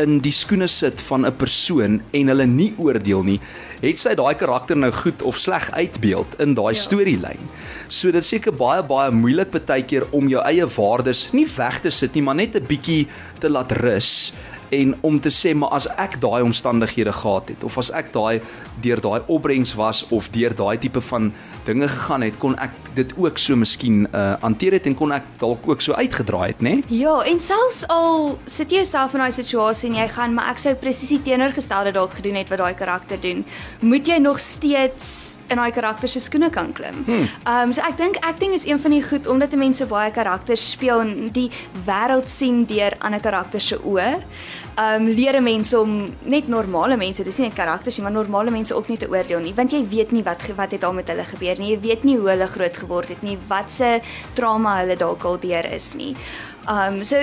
in 0.00 0.20
die 0.24 0.32
skoene 0.32 0.68
sit 0.68 1.00
van 1.08 1.26
'n 1.26 1.36
persoon 1.36 2.00
en 2.12 2.28
hulle 2.28 2.46
nie 2.46 2.74
oordeel 2.78 3.22
nie. 3.22 3.40
Het 3.80 3.96
sy 3.96 4.12
daai 4.18 4.34
karakter 4.36 4.76
nou 4.76 4.90
goed 4.92 5.22
of 5.24 5.38
sleg 5.40 5.70
uitbeeld 5.72 6.34
in 6.44 6.52
daai 6.54 6.74
ja. 6.74 6.80
storielyn? 6.82 7.48
So 7.88 8.12
dit 8.12 8.24
seker 8.24 8.52
baie 8.52 8.82
baie 8.84 9.10
moeilik 9.10 9.54
baie 9.54 9.84
keer 9.88 10.04
om 10.12 10.28
jou 10.28 10.42
eie 10.44 10.66
waardes 10.76 11.30
nie 11.32 11.46
weg 11.56 11.80
te 11.80 11.90
sit 11.90 12.14
nie, 12.14 12.22
maar 12.22 12.36
net 12.36 12.56
'n 12.56 12.66
bietjie 12.66 13.08
te 13.40 13.48
laat 13.48 13.72
rus 13.72 14.32
en 14.70 14.94
om 15.06 15.20
te 15.20 15.30
sê 15.34 15.54
maar 15.54 15.74
as 15.76 15.88
ek 16.00 16.18
daai 16.22 16.42
omstandighede 16.42 17.12
gehad 17.12 17.48
het 17.52 17.64
of 17.66 17.78
as 17.78 17.90
ek 17.96 18.12
daai 18.14 18.40
deur 18.82 19.00
daai 19.02 19.20
opbrengs 19.26 19.74
was 19.78 20.02
of 20.14 20.30
deur 20.34 20.54
daai 20.56 20.78
tipe 20.78 21.00
van 21.10 21.30
dinge 21.66 21.88
gegaan 21.88 22.24
het 22.26 22.38
kon 22.42 22.56
ek 22.58 22.76
dit 22.94 23.14
ook 23.18 23.38
so 23.38 23.56
miskien 23.56 24.06
uh 24.12 24.28
hanteer 24.40 24.78
het 24.78 24.86
en 24.86 24.94
kon 24.96 25.12
ek 25.12 25.26
dalk 25.40 25.66
ook 25.68 25.82
so 25.84 25.92
uitgedraai 25.98 26.46
het 26.52 26.62
nê 26.62 26.76
nee? 26.78 27.00
Ja 27.02 27.18
en 27.26 27.40
selfs 27.42 27.82
al 27.88 28.38
sit 28.46 28.70
jy 28.70 28.84
jouself 28.84 29.14
in 29.14 29.24
daai 29.24 29.34
situasie 29.34 29.90
en 29.90 29.98
jy 30.00 30.08
gaan 30.14 30.34
maar 30.34 30.54
ek 30.54 30.62
sou 30.62 30.74
presies 30.78 31.12
die 31.16 31.22
teenoorgestelde 31.26 31.92
dalk 31.96 32.14
gedoen 32.20 32.38
het 32.40 32.52
wat 32.52 32.62
daai 32.62 32.74
karakter 32.78 33.20
doen 33.20 33.44
moet 33.80 34.06
jy 34.06 34.18
nog 34.22 34.40
steeds 34.40 35.39
in 35.50 35.60
daai 35.60 35.72
karakter 35.74 36.08
se 36.08 36.20
skoene 36.20 36.50
kan 36.50 36.72
klim. 36.72 37.02
Hmm. 37.04 37.28
Ehm 37.44 37.68
um, 37.68 37.72
so 37.72 37.82
ek 37.82 37.98
dink 37.98 38.16
acting 38.26 38.54
is 38.54 38.66
een 38.66 38.80
van 38.80 38.90
die 38.96 39.02
goed 39.02 39.26
omdat 39.26 39.52
mense 39.58 39.86
baie 39.86 40.10
karakters 40.10 40.70
speel 40.70 41.00
en 41.00 41.30
die 41.32 41.50
wêreld 41.86 42.28
sien 42.28 42.64
deur 42.66 42.96
ander 43.00 43.20
karakters 43.20 43.66
se 43.72 43.78
oë 43.78 44.10
um 44.80 45.08
leer 45.10 45.40
mense 45.42 45.78
om 45.78 45.94
net 46.30 46.48
normale 46.48 46.96
mense, 46.96 47.24
dis 47.26 47.40
nie 47.40 47.48
net 47.48 47.56
karakters 47.58 47.98
nie, 47.98 48.04
maar 48.06 48.14
normale 48.14 48.52
mense 48.54 48.74
ook 48.76 48.88
nie 48.88 48.98
te 49.00 49.08
oordeel 49.10 49.42
nie, 49.44 49.54
want 49.56 49.74
jy 49.74 49.82
weet 49.90 50.14
nie 50.14 50.22
wat 50.26 50.46
wat 50.56 50.72
het 50.76 50.84
al 50.86 50.94
met 50.96 51.10
hulle 51.10 51.26
gebeur 51.26 51.60
nie. 51.60 51.72
Jy 51.74 51.80
weet 51.84 52.06
nie 52.08 52.16
hoe 52.18 52.30
hulle 52.32 52.48
groot 52.50 52.78
geword 52.84 53.12
het 53.12 53.24
nie, 53.26 53.36
wat 53.50 53.72
se 53.74 53.98
trauma 54.38 54.78
hulle 54.80 54.96
dalk 55.00 55.26
al 55.28 55.40
deur 55.42 55.68
is 55.74 55.92
nie. 55.98 56.14
Um 56.70 57.02
so 57.04 57.20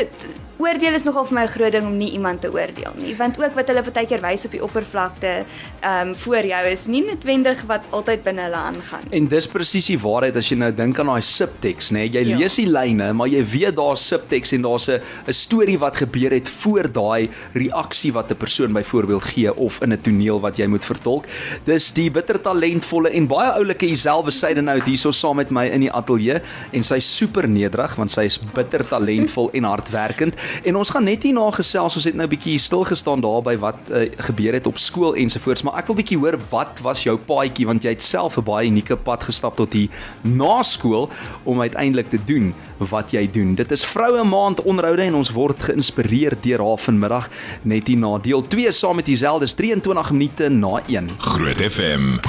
oordeel 0.57 0.97
is 0.97 1.05
nogal 1.05 1.25
vir 1.29 1.35
my 1.37 1.43
'n 1.43 1.53
groot 1.53 1.71
ding 1.71 1.85
om 1.85 1.97
nie 1.97 2.11
iemand 2.11 2.41
te 2.41 2.49
oordeel 2.51 2.93
nie, 2.97 3.15
want 3.15 3.37
ook 3.37 3.53
wat 3.55 3.67
hulle 3.67 3.83
baie 3.83 4.05
keer 4.05 4.21
wys 4.21 4.45
op 4.45 4.51
die 4.51 4.63
oppervlakte 4.63 5.45
um 5.85 6.15
voor 6.15 6.45
jou 6.45 6.63
is 6.71 6.87
nie 6.87 7.03
noodwendig 7.05 7.61
wat 7.67 7.83
altyd 7.91 8.23
binne 8.23 8.41
hulle 8.41 8.55
aangaan. 8.55 9.03
En 9.11 9.27
dis 9.27 9.47
presies 9.47 9.87
die 9.87 9.99
waarheid 9.99 10.35
as 10.35 10.49
jy 10.49 10.57
nou 10.57 10.71
dink 10.71 10.99
aan 10.99 11.07
daai 11.07 11.21
subtext, 11.21 11.91
nê? 11.91 12.07
Jy 12.09 12.23
ja. 12.25 12.37
lees 12.37 12.55
die 12.55 12.65
lyne, 12.65 13.13
maar 13.13 13.27
jy 13.27 13.43
weet 13.45 13.75
daar's 13.75 14.07
subtext 14.07 14.53
en 14.53 14.61
daar's 14.61 14.89
'n 14.89 15.01
'n 15.27 15.33
storie 15.33 15.77
wat 15.77 15.97
gebeur 15.97 16.31
het 16.31 16.49
voor 16.49 16.91
daai 16.91 17.29
reaksie 17.53 18.11
wat 18.13 18.31
'n 18.31 18.35
persoon 18.35 18.73
byvoorbeeld 18.73 19.23
gee 19.23 19.53
of 19.55 19.81
in 19.81 19.93
'n 19.93 20.01
toneel 20.01 20.39
wat 20.39 20.57
jy 20.57 20.67
moet 20.67 20.85
vertolk. 20.85 21.25
Dis 21.65 21.91
die 21.91 22.09
bitter 22.09 22.41
talentvolle 22.41 23.09
en 23.09 23.27
baie 23.27 23.51
oulike 23.51 23.85
Iselbe 23.85 24.31
Syde 24.31 24.61
nou 24.61 24.79
hierso 24.83 25.11
saam 25.11 25.35
met 25.35 25.51
my 25.51 25.67
in 25.67 25.81
die 25.81 25.91
ateljee 25.91 26.41
en 26.71 26.83
sy's 26.83 27.17
super 27.17 27.47
nederig 27.47 27.95
want 27.95 28.11
sy 28.11 28.25
is 28.25 28.39
bitter 28.53 28.83
talentvol 28.87 29.49
en 29.53 29.63
hardwerkend. 29.63 30.35
En 30.63 30.75
ons 30.75 30.89
gaan 30.89 31.03
net 31.03 31.23
hierna 31.23 31.51
gesels, 31.51 31.95
ons 31.95 32.03
het 32.03 32.15
nou 32.15 32.27
'n 32.27 32.29
bietjie 32.29 32.59
stil 32.59 32.83
gestaan 32.83 33.21
daarby 33.21 33.57
wat 33.57 33.79
uh, 33.91 34.09
gebeur 34.17 34.53
het 34.53 34.67
op 34.67 34.77
skool 34.77 35.15
ensovoorts, 35.15 35.63
maar 35.63 35.77
ek 35.77 35.87
wil 35.87 35.95
bietjie 35.95 36.17
hoor 36.17 36.39
wat 36.49 36.79
was 36.81 37.03
jou 37.03 37.17
paadjie 37.17 37.65
want 37.65 37.83
jy 37.83 37.89
het 37.89 38.03
self 38.03 38.37
'n 38.37 38.43
baie 38.43 38.67
unieke 38.67 38.95
pad 38.95 39.23
gestap 39.23 39.55
tot 39.55 39.73
hier 39.73 39.89
na 40.21 40.63
skool 40.63 41.09
om 41.43 41.61
uiteindelik 41.61 42.09
te 42.09 42.19
doen 42.25 42.53
wat 42.77 43.11
jy 43.11 43.29
doen. 43.31 43.55
Dit 43.55 43.71
is 43.71 43.85
vroue 43.85 44.23
maand 44.23 44.61
onderhoude 44.61 45.01
en 45.01 45.15
ons 45.15 45.31
word 45.31 45.59
geïnspireer 45.59 46.37
deur 46.41 46.59
haar 46.59 46.77
vanmiddag 46.77 47.29
net 47.61 47.87
hier 47.87 47.97
na 47.97 48.17
deel 48.17 48.41
2 48.47 48.71
saam 48.71 48.95
met 48.95 49.05
Dieselfde 49.05 49.47
23 49.55 50.11
minute 50.11 50.49
na 50.49 50.81
1. 50.87 51.09
Groot 51.17 51.61
FM. 51.61 52.19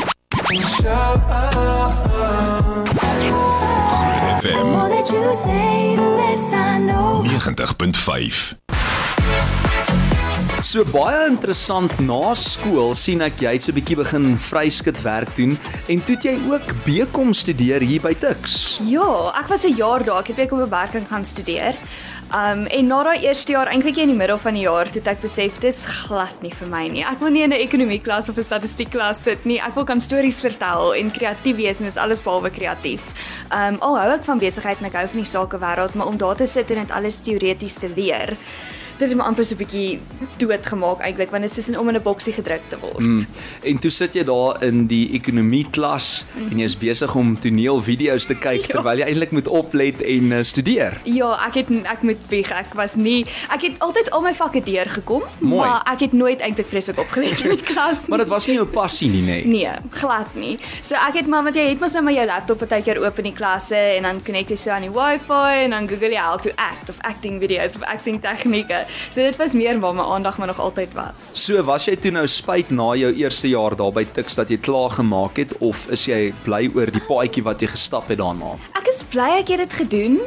FM. 4.49 4.73
90.5 7.29 8.57
So 10.65 10.85
baie 10.89 11.27
interessant 11.29 11.93
na 12.01 12.33
skool 12.39 12.95
sien 12.99 13.21
ek 13.25 13.43
jy 13.45 13.53
het 13.59 13.67
so 13.67 13.73
'n 13.73 13.77
bietjie 13.77 13.99
begin 14.01 14.25
vryskut 14.49 14.99
werk 15.05 15.31
doen 15.37 15.53
en 15.89 16.01
toe 16.05 16.17
jy 16.17 16.35
ook 16.49 16.67
bekom 16.85 17.35
studeer 17.35 17.81
hier 17.85 18.01
by 18.01 18.15
Tuks. 18.15 18.81
Ja, 18.89 19.33
ek 19.37 19.49
was 19.53 19.65
'n 19.65 19.77
jaar 19.77 20.05
daar, 20.05 20.21
ek 20.21 20.29
het 20.33 20.37
bekom 20.37 20.59
bewerking 20.65 21.07
gaan 21.09 21.25
studeer. 21.25 21.75
Um 22.29 22.67
en 22.67 22.87
na 22.87 22.99
daai 23.07 23.23
eerste 23.25 23.55
jaar, 23.55 23.71
eintlik 23.73 23.97
in 24.03 24.11
die 24.11 24.17
middel 24.17 24.37
van 24.37 24.53
die 24.53 24.67
jaar, 24.67 24.91
het 24.93 25.07
ek 25.09 25.23
besef 25.23 25.55
dis 25.63 25.79
glad 26.05 26.43
nie 26.45 26.53
vir 26.53 26.69
my 26.69 26.83
nie. 26.93 27.01
Ek 27.01 27.23
wil 27.25 27.33
nie 27.33 27.43
in 27.43 27.55
'n 27.55 27.57
ekonomie 27.57 28.03
klas 28.05 28.29
of 28.29 28.37
'n 28.37 28.45
statistiek 28.45 28.91
klas 28.91 29.23
sit 29.23 29.47
nie. 29.47 29.59
Ek 29.59 29.75
wil 29.75 29.85
kan 29.85 30.01
stories 30.01 30.41
vertel 30.41 30.95
en 30.95 31.11
kreatief 31.11 31.57
wees 31.57 31.81
en 31.81 31.87
dis 31.87 31.97
alles 31.97 32.21
behalwe 32.21 32.51
kreatief. 32.51 33.01
Um 33.51 33.79
al 33.81 33.97
hou 33.99 34.13
ek 34.13 34.25
van 34.25 34.39
besigheid 34.39 34.79
en 34.81 34.87
ek 34.87 34.93
hou 34.93 35.07
van 35.09 35.23
die 35.23 35.31
sakewêreld, 35.31 35.95
maar 35.95 36.07
om 36.07 36.19
daar 36.19 36.37
te 36.37 36.47
sit 36.47 36.71
en 36.71 36.77
dit 36.77 36.91
alles 36.91 37.19
teoreties 37.19 37.75
te 37.75 37.89
leer, 37.89 38.37
dit 38.99 39.09
het 39.09 39.17
my 39.17 39.25
amper 39.25 39.45
so 39.47 39.55
'n 39.55 39.59
bietjie 39.59 40.01
doodgemaak 40.39 41.01
eintlik 41.07 41.31
want 41.31 41.43
dit 41.43 41.51
is 41.51 41.65
soos 41.65 41.77
om 41.79 41.89
in 41.89 41.97
'n 41.97 42.03
boksie 42.03 42.33
gedruk 42.33 42.63
te 42.69 42.77
word. 42.81 42.99
Mm. 42.99 43.27
En 43.63 43.79
toe 43.79 43.91
sit 43.91 44.15
jy 44.15 44.25
daar 44.25 44.63
in 44.63 44.87
die 44.87 45.11
ekonomie 45.13 45.67
klas 45.71 46.27
mm. 46.35 46.51
en 46.51 46.59
jy's 46.59 46.77
besig 46.79 47.15
om 47.15 47.39
toneelvideo's 47.39 48.27
te 48.27 48.35
kyk 48.35 48.63
ja. 48.67 48.75
terwyl 48.75 48.99
jy 48.99 49.07
eintlik 49.07 49.31
moet 49.31 49.49
oplet 49.49 50.03
en 50.03 50.33
uh, 50.33 50.43
studeer. 50.43 51.01
Ja, 51.05 51.47
ek 51.47 51.55
het 51.55 51.67
ek 51.85 52.03
moet 52.03 52.29
bieg, 52.29 52.51
ek 52.51 52.75
was 52.75 52.95
nie 52.97 53.27
ek 53.51 53.63
het 53.63 53.79
altyd 53.79 54.11
al 54.11 54.23
my 54.23 54.35
vakke 54.35 54.63
deurgekom, 54.63 55.23
maar 55.39 55.83
ek 55.87 56.01
het 56.01 56.13
nooit 56.13 56.41
eintlik 56.41 56.67
vreeslik 56.67 56.99
opgelet 56.99 57.41
in 57.45 57.57
die 57.57 57.67
klas. 57.73 58.07
maar 58.09 58.19
dit 58.19 58.29
was 58.29 58.47
nie 58.47 58.57
jou 58.57 58.67
passie 58.67 59.09
nie, 59.09 59.23
nê? 59.23 59.39
Nee, 59.47 59.75
glad 59.91 60.35
nie. 60.35 60.59
So 60.83 60.95
ek 60.95 61.23
het 61.23 61.27
maar 61.27 61.43
want 61.43 61.57
jy 61.57 61.69
het 61.69 61.81
mos 61.81 61.93
nou 61.93 62.03
maar 62.03 62.17
jou 62.17 62.27
laptop 62.27 62.59
partykeer 62.59 62.99
oop 63.05 63.19
in 63.19 63.31
die 63.31 63.37
klasse 63.37 63.77
en 63.77 64.03
dan 64.09 64.23
connect 64.25 64.51
jy 64.51 64.57
so 64.57 64.71
aan 64.75 64.87
die 64.89 64.93
wifi 64.93 65.65
en 65.65 65.77
dan 65.77 65.89
Google 65.89 66.11
jy 66.11 66.23
how 66.23 66.39
to 66.41 66.51
act 66.57 66.91
of 66.91 66.99
acting 67.07 67.39
videos 67.41 67.77
of 67.77 67.83
acting 67.83 68.21
tegnieke. 68.21 68.88
So 69.11 69.23
dit 69.23 69.37
was 69.41 69.53
meer 69.53 69.81
waar 69.81 69.95
my 69.95 70.03
aandag 70.03 70.39
maar 70.39 70.51
nog 70.51 70.61
altyd 70.61 70.93
was. 70.97 71.31
So 71.45 71.63
was 71.63 71.89
jy 71.89 71.97
toe 71.97 72.13
nou 72.15 72.27
spyt 72.27 72.71
na 72.71 72.93
jou 72.99 73.13
eerste 73.15 73.49
jaar 73.49 73.77
daar 73.77 73.93
by 73.93 74.05
Tix 74.17 74.39
dat 74.39 74.51
jy 74.53 74.59
klaar 74.63 74.91
gemaak 74.99 75.41
het 75.41 75.57
of 75.65 75.87
is 75.95 76.07
jy 76.09 76.33
bly 76.45 76.67
oor 76.75 76.93
die 76.93 77.05
paadjie 77.09 77.45
wat 77.47 77.63
jy 77.63 77.71
gestap 77.73 78.09
het 78.09 78.21
daarna? 78.21 78.57
Ek 78.79 78.89
is 78.91 79.03
bly 79.13 79.31
ek 79.41 79.55
het 79.55 79.67
dit 79.67 79.81
gedoen. 79.83 80.21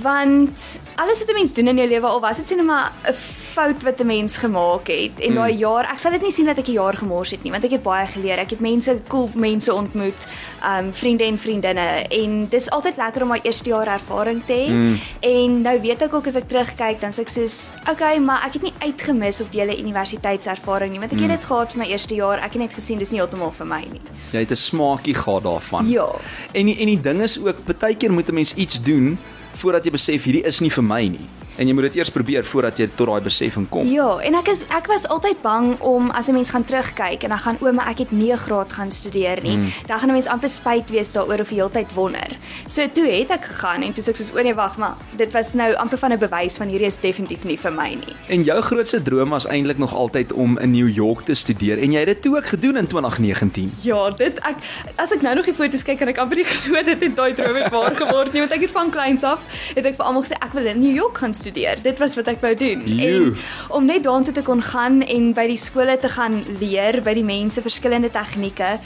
Want 0.00 0.80
alles 0.94 1.18
wat 1.18 1.28
'n 1.28 1.34
mens 1.34 1.52
doen 1.52 1.68
in 1.68 1.76
jou 1.76 1.88
lewe 1.88 2.06
al 2.06 2.20
was 2.20 2.36
dit 2.36 2.56
net 2.56 2.66
maar 2.66 2.92
'n 3.04 3.12
fout 3.52 3.82
wat 3.82 4.00
'n 4.00 4.06
mens 4.06 4.36
gemaak 4.36 4.86
het 4.86 5.20
en 5.20 5.34
daai 5.34 5.56
jaar, 5.56 5.84
ek 5.92 5.98
sal 5.98 6.10
dit 6.10 6.22
nie 6.22 6.32
sien 6.32 6.46
dat 6.46 6.58
ek 6.58 6.68
'n 6.68 6.72
jaar 6.72 6.94
gemors 6.94 7.30
het 7.30 7.42
nie, 7.42 7.52
want 7.52 7.64
ek 7.64 7.70
het 7.70 7.82
baie 7.82 8.06
geleer. 8.06 8.38
Ek 8.38 8.50
het 8.50 8.60
mense, 8.60 9.00
cool 9.08 9.30
mense 9.34 9.74
ontmoet, 9.74 10.26
um 10.64 10.92
vriende 10.92 11.24
en 11.24 11.38
vriendinne 11.38 12.06
en 12.08 12.48
dis 12.48 12.70
altyd 12.70 12.96
lekker 12.96 13.22
om 13.22 13.28
my 13.28 13.40
eerste 13.42 13.68
jaar 13.68 13.86
ervaring 13.86 14.42
te 14.46 14.52
hê. 14.52 14.68
Mm. 14.68 14.98
En 15.20 15.62
nou 15.62 15.80
weet 15.80 16.02
ek 16.02 16.14
ook 16.14 16.26
as 16.26 16.36
ek 16.36 16.48
terugkyk, 16.48 17.00
dan 17.00 17.12
sê 17.12 17.20
ek 17.20 17.28
soos, 17.28 17.70
okay, 17.90 18.18
maar 18.18 18.42
ek 18.46 18.52
het 18.52 18.62
nie 18.62 18.74
uitgemis 18.78 19.40
op 19.40 19.52
die 19.52 19.60
hele 19.60 19.78
universiteitservaring 19.78 20.90
nie, 20.90 21.00
want 21.00 21.12
ek 21.12 21.20
het 21.20 21.30
dit 21.30 21.44
gehad 21.44 21.72
vir 21.72 21.78
my 21.78 21.88
eerste 21.90 22.14
jaar. 22.14 22.38
Ek 22.38 22.52
het 22.52 22.62
net 22.62 22.72
gesien 22.72 22.98
dis 22.98 23.10
nie 23.10 23.18
heeltemal 23.18 23.50
vir 23.50 23.66
my 23.66 23.84
nie. 23.92 24.00
Jy 24.32 24.38
het 24.38 24.50
'n 24.50 24.56
smaakie 24.56 25.14
gehad 25.14 25.42
daarvan. 25.42 25.88
Ja. 25.88 26.08
En 26.52 26.66
die, 26.66 26.78
en 26.78 26.86
die 26.86 27.00
ding 27.00 27.22
is 27.22 27.38
ook 27.38 27.78
baie 27.78 27.96
keer 27.96 28.12
moet 28.12 28.28
'n 28.28 28.34
mens 28.34 28.54
iets 28.54 28.82
doen 28.82 29.18
voordat 29.60 29.84
jy 29.86 29.94
besef 29.94 30.26
hierdie 30.28 30.44
is 30.48 30.60
nie 30.64 30.72
vir 30.72 30.86
my 30.86 31.02
nie. 31.16 31.41
En 31.56 31.66
jy 31.66 31.74
moet 31.74 31.82
dit 31.82 31.96
eers 32.00 32.10
probeer 32.10 32.44
voordat 32.44 32.78
jy 32.78 32.88
tot 32.96 33.06
daai 33.06 33.20
besefing 33.20 33.68
kom. 33.68 33.86
Ja, 33.86 34.18
en 34.18 34.34
ek 34.34 34.48
is 34.48 34.64
ek 34.68 34.86
was 34.86 35.08
altyd 35.08 35.42
bang 35.42 35.80
om 35.80 36.10
as 36.10 36.28
'n 36.28 36.34
mens 36.34 36.50
gaan 36.50 36.64
terugkyk 36.64 37.22
en 37.22 37.28
dan 37.28 37.38
gaan 37.38 37.58
o, 37.60 37.72
maar 37.72 37.88
ek 37.88 37.98
het 37.98 38.12
nie 38.12 38.32
'n 38.32 38.38
graad 38.38 38.72
gaan 38.72 38.90
studeer 38.90 39.42
nie. 39.42 39.56
Mm. 39.56 39.72
Dan 39.86 39.98
gaan 39.98 40.08
'n 40.08 40.12
mens 40.12 40.26
amper 40.26 40.50
spyt 40.50 40.90
wees 40.90 41.12
daaroor 41.12 41.40
of 41.40 41.50
jy 41.50 41.56
heeltyd 41.56 41.94
wonder. 41.94 42.30
So 42.66 42.86
toe 42.92 43.06
het 43.06 43.30
ek 43.30 43.44
gegaan 43.44 43.82
en 43.82 43.92
toe 43.92 44.02
sê 44.04 44.08
ek 44.08 44.16
soos 44.16 44.32
o 44.34 44.42
nee, 44.42 44.54
wag 44.54 44.76
maar, 44.76 44.96
dit 45.16 45.32
was 45.32 45.54
nou 45.54 45.74
amper 45.74 45.98
van 45.98 46.12
'n 46.12 46.18
bewys 46.18 46.56
van 46.56 46.68
hierdie 46.68 46.86
is 46.86 46.98
definitief 47.00 47.44
nie 47.44 47.58
vir 47.58 47.72
my 47.72 47.88
nie. 47.88 48.14
En 48.28 48.42
jou 48.42 48.60
grootste 48.62 49.02
droom 49.02 49.30
was 49.30 49.46
eintlik 49.46 49.78
nog 49.78 49.94
altyd 49.94 50.32
om 50.32 50.58
in 50.58 50.70
New 50.70 50.88
York 50.88 51.24
te 51.24 51.34
studeer 51.34 51.78
en 51.78 51.92
jy 51.92 51.98
het 51.98 52.06
dit 52.06 52.22
toe 52.22 52.36
ook 52.36 52.46
gedoen 52.46 52.76
in 52.76 52.86
2019. 52.86 53.72
Ja, 53.82 54.10
dit 54.10 54.38
ek 54.38 54.56
as 54.96 55.12
ek 55.12 55.22
nou 55.22 55.34
nog 55.34 55.44
die 55.44 55.54
foto's 55.54 55.82
kyk 55.82 55.98
kan 55.98 56.08
ek 56.08 56.18
amper 56.18 56.36
nie 56.36 56.44
glo 56.64 56.82
dit 56.82 57.00
het 57.00 57.16
daai 57.16 57.34
droom 57.34 57.56
het 57.56 57.70
waar 57.70 57.94
geword 57.94 58.32
nie, 58.32 58.40
want 58.40 58.52
ek 58.52 58.60
het 58.60 58.70
van 58.70 58.90
kleins 58.90 59.22
af 59.22 59.40
het 59.74 59.84
ek 59.84 59.96
vir 59.96 60.04
almal 60.04 60.22
gesê 60.22 60.38
ek 60.40 60.52
wil 60.52 60.66
in 60.66 60.80
New 60.80 60.94
York 60.94 61.18
gaan 61.18 61.34
studeer. 61.34 61.51
Dit 61.82 61.98
was 61.98 62.16
wat 62.16 62.26
ek 62.26 62.40
wou 62.40 62.54
doen. 62.54 62.86
Joe. 62.86 63.08
En 63.08 63.36
om 63.68 63.84
net 63.84 64.02
daartoe 64.02 64.32
te 64.32 64.42
kon 64.42 64.62
gaan 64.62 65.02
en 65.02 65.32
by 65.32 65.46
die 65.46 65.60
skole 65.60 65.98
te 65.98 66.08
gaan 66.08 66.44
leer, 66.60 67.02
by 67.02 67.14
die 67.14 67.24
mense 67.24 67.62
verskillende 67.62 68.10
tegnieke 68.10 68.78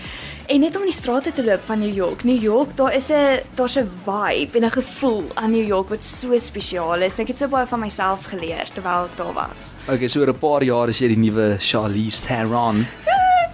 en 0.46 0.62
net 0.62 0.76
om 0.78 0.84
in 0.86 0.90
die 0.90 0.94
strate 0.94 1.32
te 1.34 1.44
loop 1.44 1.64
van 1.66 1.80
New 1.82 1.94
York. 1.94 2.22
New 2.24 2.42
York, 2.42 2.76
daar 2.76 2.94
is 2.94 3.10
'n 3.10 3.40
daar's 3.54 3.76
'n 3.76 3.88
vibe 4.04 4.58
en 4.58 4.64
'n 4.64 4.70
gevoel 4.70 5.24
aan 5.34 5.50
New 5.50 5.66
York 5.66 5.88
wat 5.88 6.04
so 6.04 6.38
spesiaal 6.38 7.02
is. 7.02 7.18
Ek 7.18 7.28
het 7.28 7.38
so 7.38 7.48
baie 7.48 7.66
van 7.66 7.80
myself 7.80 8.24
geleer 8.24 8.66
terwyl 8.74 9.04
ek 9.04 9.16
daar 9.16 9.32
was. 9.32 9.74
Okay, 9.88 10.08
so 10.08 10.20
oor 10.20 10.28
'n 10.28 10.38
paar 10.38 10.62
jaar 10.62 10.88
is 10.88 10.98
jy 10.98 11.08
die 11.08 11.18
nuwe 11.18 11.56
Charlize 11.58 12.22
Theron. 12.26 12.86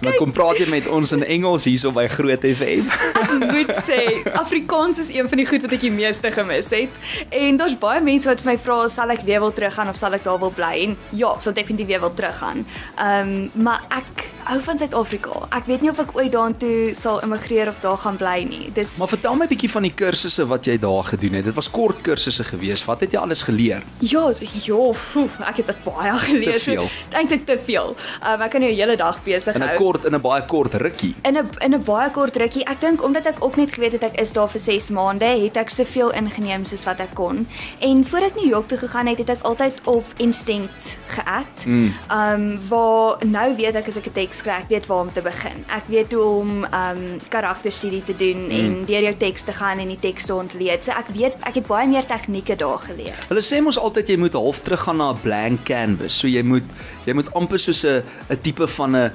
Maar 0.03 0.17
kom 0.19 0.33
praat 0.35 0.59
jy 0.59 0.67
met 0.67 0.87
ons 0.91 1.13
in 1.15 1.23
Engels 1.23 1.63
hierso 1.69 1.93
by 1.95 2.03
Groot 2.11 2.43
FM. 2.43 2.89
Ek 3.21 3.31
moet 3.39 3.71
sê 3.87 3.99
Afrikaans 4.35 4.99
is 4.99 5.13
een 5.15 5.29
van 5.31 5.39
die 5.39 5.47
goed 5.47 5.63
wat 5.63 5.75
ek 5.77 5.85
die 5.85 5.93
meeste 5.93 6.31
gemis 6.33 6.71
het. 6.75 6.99
En 7.31 7.59
daar's 7.61 7.77
baie 7.79 8.03
mense 8.03 8.27
wat 8.27 8.43
vir 8.43 8.51
my 8.51 8.57
vra 8.65 8.81
sal 8.91 9.15
ek 9.15 9.23
weer 9.27 9.39
wil 9.43 9.55
teruggaan 9.55 9.91
of 9.91 9.99
sal 9.99 10.15
ek 10.17 10.25
daar 10.27 10.41
wil 10.43 10.51
bly? 10.55 10.73
En 10.89 10.97
ja, 11.15 11.31
ek 11.37 11.45
sal 11.45 11.55
definitief 11.55 11.91
weer 11.93 12.03
wil 12.03 12.15
teruggaan. 12.17 12.65
Ehm 12.97 13.33
um, 13.33 13.63
maar 13.63 13.83
ek 13.95 14.25
hou 14.45 14.59
van 14.63 14.77
Suid-Afrika. 14.77 15.31
Ek 15.55 15.65
weet 15.69 15.81
nie 15.81 15.89
of 15.89 15.99
ek 15.99 16.15
ooit 16.17 16.31
daartoe 16.33 16.93
sal 16.97 17.21
immigreer 17.25 17.67
of 17.71 17.79
daar 17.83 17.97
gaan 17.97 18.17
bly 18.17 18.43
nie. 18.49 18.69
Dis 18.73 18.97
Maar 18.97 19.07
vertel 19.07 19.35
my 19.35 19.47
bietjie 19.47 19.69
van 19.71 19.81
die 19.87 19.93
kursusse 19.93 20.45
wat 20.49 20.65
jy 20.65 20.77
daar 20.81 21.03
gedoen 21.03 21.33
het. 21.39 21.45
Dit 21.45 21.55
was 21.55 21.69
kort 21.71 22.01
kursusse 22.01 22.43
gewees. 22.43 22.85
Wat 22.85 22.99
het 23.05 23.11
jy 23.11 23.19
alles 23.19 23.43
geleer? 23.43 23.83
Ja, 23.99 24.29
ja, 24.39 24.91
phew, 24.93 25.29
ek 25.47 25.57
het 25.63 25.83
baie 25.83 26.13
geleer. 26.27 26.53
Te 26.53 26.59
veel. 26.59 26.87
So, 26.87 27.17
Eintlik 27.17 27.45
te 27.45 27.57
veel. 27.59 27.95
Um, 28.23 28.41
ek 28.41 28.51
kan 28.51 28.61
jou 28.61 28.71
'n 28.71 28.75
hele 28.75 28.95
dag 28.97 29.23
besig 29.23 29.55
In 29.55 29.61
'n 29.63 29.67
hou. 29.67 29.77
kort 29.77 30.05
in 30.05 30.15
'n 30.15 30.21
baie 30.21 30.43
kort 30.45 30.73
rukkie. 30.73 31.15
In 31.23 31.37
'n 31.37 31.49
in 31.61 31.73
'n 31.73 31.83
baie 31.83 32.09
kort 32.09 32.35
rukkie. 32.35 32.63
Ek 32.65 32.81
dink 32.81 33.03
omdat 33.03 33.25
ek 33.25 33.43
ook 33.43 33.55
net 33.55 33.73
geweet 33.73 33.91
het 33.91 34.03
ek 34.03 34.19
is 34.19 34.31
daar 34.31 34.49
vir 34.49 34.59
6 34.59 34.89
maande, 34.89 35.25
het 35.25 35.57
ek 35.57 35.69
soveel 35.69 36.11
ingeneem 36.11 36.65
soos 36.65 36.83
wat 36.83 36.99
ek 36.99 37.13
kon. 37.13 37.47
En 37.79 38.05
voordat 38.05 38.29
ek 38.29 38.35
New 38.35 38.49
York 38.49 38.67
toe 38.67 38.77
gegaan 38.77 39.07
het, 39.07 39.17
het 39.17 39.29
ek 39.29 39.41
altyd 39.43 39.81
op 39.85 40.05
instinct 40.17 40.97
geact. 41.07 41.65
Mm. 41.65 41.93
Um 42.11 42.59
waar 42.69 43.17
nou 43.25 43.55
weet 43.55 43.75
ek 43.75 43.87
as 43.87 43.97
ek 43.97 44.05
'n 44.07 44.11
teks 44.33 44.41
kry, 44.45 44.55
ek 44.63 44.71
weet 44.71 44.87
waar 44.89 45.03
om 45.05 45.11
te 45.13 45.21
begin. 45.21 45.59
Ek 45.69 45.85
weet 45.91 46.13
hoe 46.15 46.23
om 46.25 46.51
um 46.65 47.01
karakterstudie 47.29 48.01
te 48.07 48.15
doen 48.17 48.47
mm. 48.47 48.53
en 48.57 48.85
deur 48.89 49.05
jou 49.05 49.13
teks 49.21 49.45
te 49.45 49.53
gaan 49.53 49.81
en 49.83 49.91
die 49.93 49.99
teks 50.01 50.25
te 50.25 50.33
ontleed. 50.33 50.85
So 50.85 50.95
ek 50.97 51.11
weet 51.13 51.37
ek 51.45 51.59
het 51.61 51.67
baie 51.69 51.85
meer 51.89 52.07
tegnieke 52.09 52.57
daar 52.57 52.81
geleer. 52.81 53.19
Hulle 53.29 53.43
sê 53.45 53.61
mos 53.61 53.77
altyd 53.77 54.13
jy 54.13 54.17
moet 54.23 54.37
half 54.37 54.63
teruggaan 54.65 54.97
na 54.97 55.11
'n 55.13 55.21
blank 55.21 55.65
canvas. 55.69 56.17
So 56.17 56.27
jy 56.27 56.41
moet 56.41 56.65
jy 57.05 57.13
moet 57.13 57.29
amper 57.37 57.59
soos 57.59 57.83
'n 57.85 58.01
'n 58.29 58.41
tipe 58.41 58.67
van 58.67 58.95
'n 58.95 59.11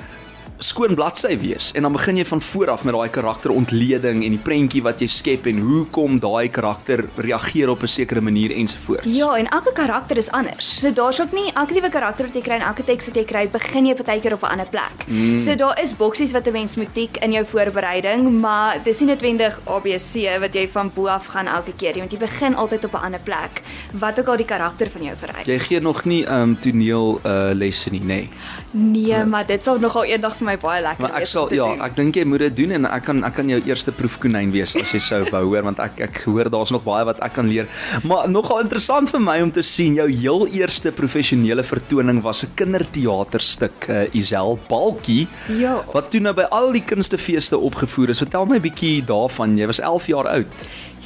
skoon 0.59 0.95
bladsy 0.99 1.37
wees 1.39 1.71
en 1.79 1.87
dan 1.87 1.95
begin 1.95 2.17
jy 2.19 2.25
van 2.27 2.43
voor 2.43 2.71
af 2.73 2.85
met 2.85 2.95
daai 2.95 3.11
karakterontleding 3.15 4.25
en 4.27 4.35
die 4.35 4.43
prentjie 4.43 4.83
wat 4.83 4.99
jy 5.03 5.07
skep 5.11 5.47
en 5.47 5.61
hoe 5.63 5.85
kom 5.95 6.19
daai 6.19 6.49
karakter 6.51 7.05
reageer 7.17 7.71
op 7.71 7.83
'n 7.83 7.87
sekere 7.87 8.21
manier 8.21 8.51
ensovoorts. 8.51 9.07
Ja, 9.07 9.37
en 9.37 9.49
elke 9.49 9.73
karakter 9.73 10.17
is 10.17 10.31
anders. 10.31 10.81
So 10.81 10.93
daar's 10.93 11.21
ook 11.21 11.33
nie 11.33 11.53
elke 11.55 11.73
liewe 11.73 11.91
karakter 11.91 12.27
wat 12.27 12.35
jy 12.35 12.41
kry 12.41 12.55
en 12.55 12.67
elke 12.67 12.85
teks 12.85 13.07
wat 13.07 13.17
jy 13.17 13.25
kry, 13.25 13.49
begin 13.49 13.87
jy 13.87 13.95
partykeer 13.95 14.33
op 14.33 14.43
'n 14.43 14.51
ander 14.51 14.67
plek. 14.67 15.07
Mm. 15.07 15.39
So 15.39 15.55
daar 15.55 15.81
is 15.83 15.97
boksies 15.97 16.33
wat 16.33 16.47
'n 16.47 16.53
mens 16.53 16.77
moet 16.77 16.95
tik 16.95 17.17
in 17.17 17.33
jou 17.33 17.45
voorbereiding, 17.45 18.41
maar 18.41 18.81
dis 18.83 19.01
nie 19.01 19.09
noodwendig 19.09 19.61
ABC 19.65 20.41
wat 20.41 20.55
jy 20.55 20.69
van 20.73 20.91
bo 20.95 21.07
af 21.07 21.27
gaan 21.27 21.47
elke 21.47 21.73
keer 21.77 21.93
nie, 21.93 22.01
want 22.01 22.13
jy 22.13 22.19
begin 22.19 22.55
altyd 22.55 22.85
op 22.85 22.93
'n 22.93 23.05
ander 23.05 23.21
plek, 23.21 23.63
wat 23.93 24.19
ook 24.19 24.27
al 24.27 24.37
die 24.37 24.47
karakter 24.47 24.91
van 24.91 25.03
jou 25.03 25.17
vereis. 25.17 25.47
Jy 25.47 25.59
gee 25.59 25.81
nog 25.81 26.05
nie 26.05 26.27
um 26.27 26.59
toneel 26.61 27.21
uh 27.25 27.51
lesse 27.53 27.91
nie, 27.91 28.01
nê. 28.01 28.07
Nee. 28.07 28.31
Nee, 28.73 29.25
maar 29.25 29.47
dit 29.47 29.63
sal 29.63 29.79
nogal 29.79 30.05
eendag 30.05 30.35
vir 30.37 30.45
my 30.47 30.57
baie 30.61 30.83
lekker 30.83 31.01
Maar 31.01 31.15
ek 31.17 31.19
wees 31.25 31.31
sal 31.31 31.43
om 31.43 31.49
te 31.49 31.55
ja, 31.55 31.69
doen. 31.69 31.81
ek 31.87 31.95
dink 31.97 32.15
jy 32.17 32.25
moet 32.25 32.39
dit 32.39 32.57
doen 32.57 32.71
en 32.73 32.85
ek 32.85 33.03
kan 33.07 33.25
ek 33.25 33.35
kan 33.35 33.49
jou 33.49 33.61
eerste 33.65 33.93
proefkonyn 33.93 34.51
wees 34.53 34.77
as 34.77 34.93
jy 34.93 34.99
sou 35.01 35.23
wou 35.31 35.45
hoor 35.47 35.63
want 35.63 35.79
ek 35.81 36.01
ek 36.01 36.23
hoor 36.27 36.51
daar's 36.53 36.71
nog 36.71 36.85
baie 36.85 37.05
wat 37.09 37.19
ek 37.25 37.33
kan 37.33 37.49
leer. 37.49 37.67
Maar 38.05 38.29
nogal 38.29 38.61
interessant 38.61 39.11
vir 39.11 39.21
my 39.21 39.41
om 39.43 39.51
te 39.51 39.63
sien 39.63 39.95
jou 39.95 40.09
heel 40.11 40.47
eerste 40.49 40.93
professionele 40.93 41.65
vertoning 41.65 42.21
was 42.23 42.45
'n 42.45 42.53
kinderteaterstuk 42.57 43.89
uh, 43.89 44.05
Isel 44.15 44.59
Balkie 44.69 45.27
Ja. 45.49 45.83
wat 45.95 46.11
toe 46.11 46.21
nou 46.21 46.35
by 46.35 46.47
al 46.51 46.73
die 46.73 46.85
kunstefeeste 46.85 47.57
opgevoer 47.59 48.11
is. 48.11 48.19
Vertel 48.19 48.47
my 48.47 48.57
'n 48.59 48.63
bietjie 48.63 49.03
daarvan. 49.05 49.57
Jy 49.59 49.67
was 49.67 49.81
11 49.81 50.07
jaar 50.07 50.29
oud. 50.29 50.47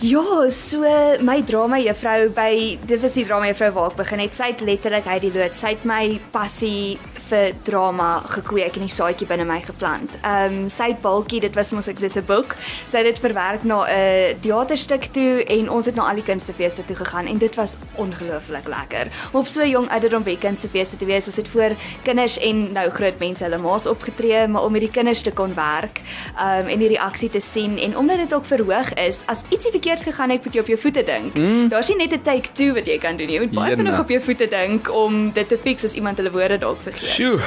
Ja, 0.03 0.49
so 0.51 0.81
my 1.21 1.43
drama 1.43 1.77
juffrou 1.79 2.29
by 2.35 2.79
dit 2.87 3.01
was 3.03 3.13
die 3.15 3.25
drama 3.25 3.47
juffrou 3.47 3.71
waar 3.73 3.91
ek 3.91 3.97
begin 3.97 4.19
het. 4.19 4.35
Sy 4.35 4.45
het 4.51 4.61
letterlik 4.61 5.07
uit 5.07 5.21
die 5.23 5.33
lood. 5.35 5.55
Sy 5.57 5.67
het 5.77 5.85
my 5.85 6.19
passie 6.33 6.99
vir 7.33 7.53
drama 7.67 8.11
gekweek 8.35 8.77
en 8.77 8.87
die 8.87 8.93
saadjie 8.93 9.27
binne 9.31 9.47
my 9.49 9.61
geplant. 9.65 10.17
Ehm 10.23 10.59
um, 10.63 10.69
sy 10.73 10.93
Balkie, 11.03 11.41
dit 11.43 11.55
was 11.57 11.73
mos 11.73 11.89
ek 11.89 12.01
dis 12.01 12.17
'n 12.17 12.27
boek. 12.27 12.57
Sy 12.87 13.03
het 13.03 13.09
dit 13.11 13.19
verwerk 13.19 13.65
na 13.65 13.85
'n 13.89 14.41
teaterstuk 14.41 15.09
toe 15.13 15.45
en 15.45 15.71
ons 15.71 15.87
het 15.87 15.95
na 15.95 16.09
al 16.09 16.21
die 16.21 16.29
kunstefeeste 16.31 16.85
toe 16.87 16.97
gegaan 16.97 17.27
en 17.27 17.39
dit 17.39 17.55
was 17.55 17.77
ongelooflik 17.97 18.69
lekker. 18.69 19.09
Om 19.33 19.41
op 19.41 19.47
so 19.47 19.61
'n 19.61 19.69
jong 19.69 19.89
ouderdom 19.91 20.23
by 20.23 20.37
kunstefeeste 20.37 20.97
te 20.97 21.05
wees. 21.05 21.27
Ons 21.27 21.37
het 21.37 21.49
voor 21.49 21.73
kinders 22.03 22.39
en 22.39 22.73
nou 22.73 22.91
groot 22.91 23.19
mense 23.19 23.45
hulle 23.45 23.59
maas 23.59 23.87
opgetree, 23.87 24.47
maar 24.49 24.65
om 24.65 24.73
met 24.73 24.81
die 24.81 24.91
kinders 24.91 25.23
te 25.23 25.33
kon 25.33 25.55
werk, 25.55 26.01
ehm 26.37 26.61
um, 26.61 26.69
en 26.69 26.79
die 26.79 26.89
reaksie 26.89 27.29
te 27.29 27.41
sien 27.41 27.79
en 27.79 27.97
omdat 27.97 28.17
dit 28.17 28.35
ook 28.35 28.45
verhoog 28.45 28.95
is, 28.95 29.23
as 29.27 29.43
ietsie 29.49 29.71
verkeerd 29.71 30.03
gegaan 30.03 30.31
het, 30.31 30.45
moet 30.45 30.55
jy 30.55 30.61
op 30.61 30.67
jou 30.67 30.79
voete 30.79 31.05
dink. 31.05 31.35
Mm. 31.35 31.69
Daar's 31.69 31.89
nie 31.89 31.97
net 31.97 32.13
'n 32.13 32.23
take 32.23 32.53
2 32.53 32.73
wat 32.73 32.87
jy 32.87 32.99
kan 32.99 33.17
doen 33.17 33.27
nie. 33.27 33.35
Jy 33.35 33.41
moet 33.41 33.55
baie 33.55 33.77
vinnig 33.77 34.01
op 34.01 34.09
jou 34.09 34.21
voete 34.21 34.49
dink 34.49 34.91
om 34.91 35.33
dit 35.33 35.49
te 35.49 35.59
fix 35.59 35.85
as 35.85 35.93
iemand 35.93 36.17
hulle 36.17 36.31
woorde 36.31 36.59
dalk 36.59 36.79
vergeet. 36.83 37.15
Sjoe. 37.23 37.39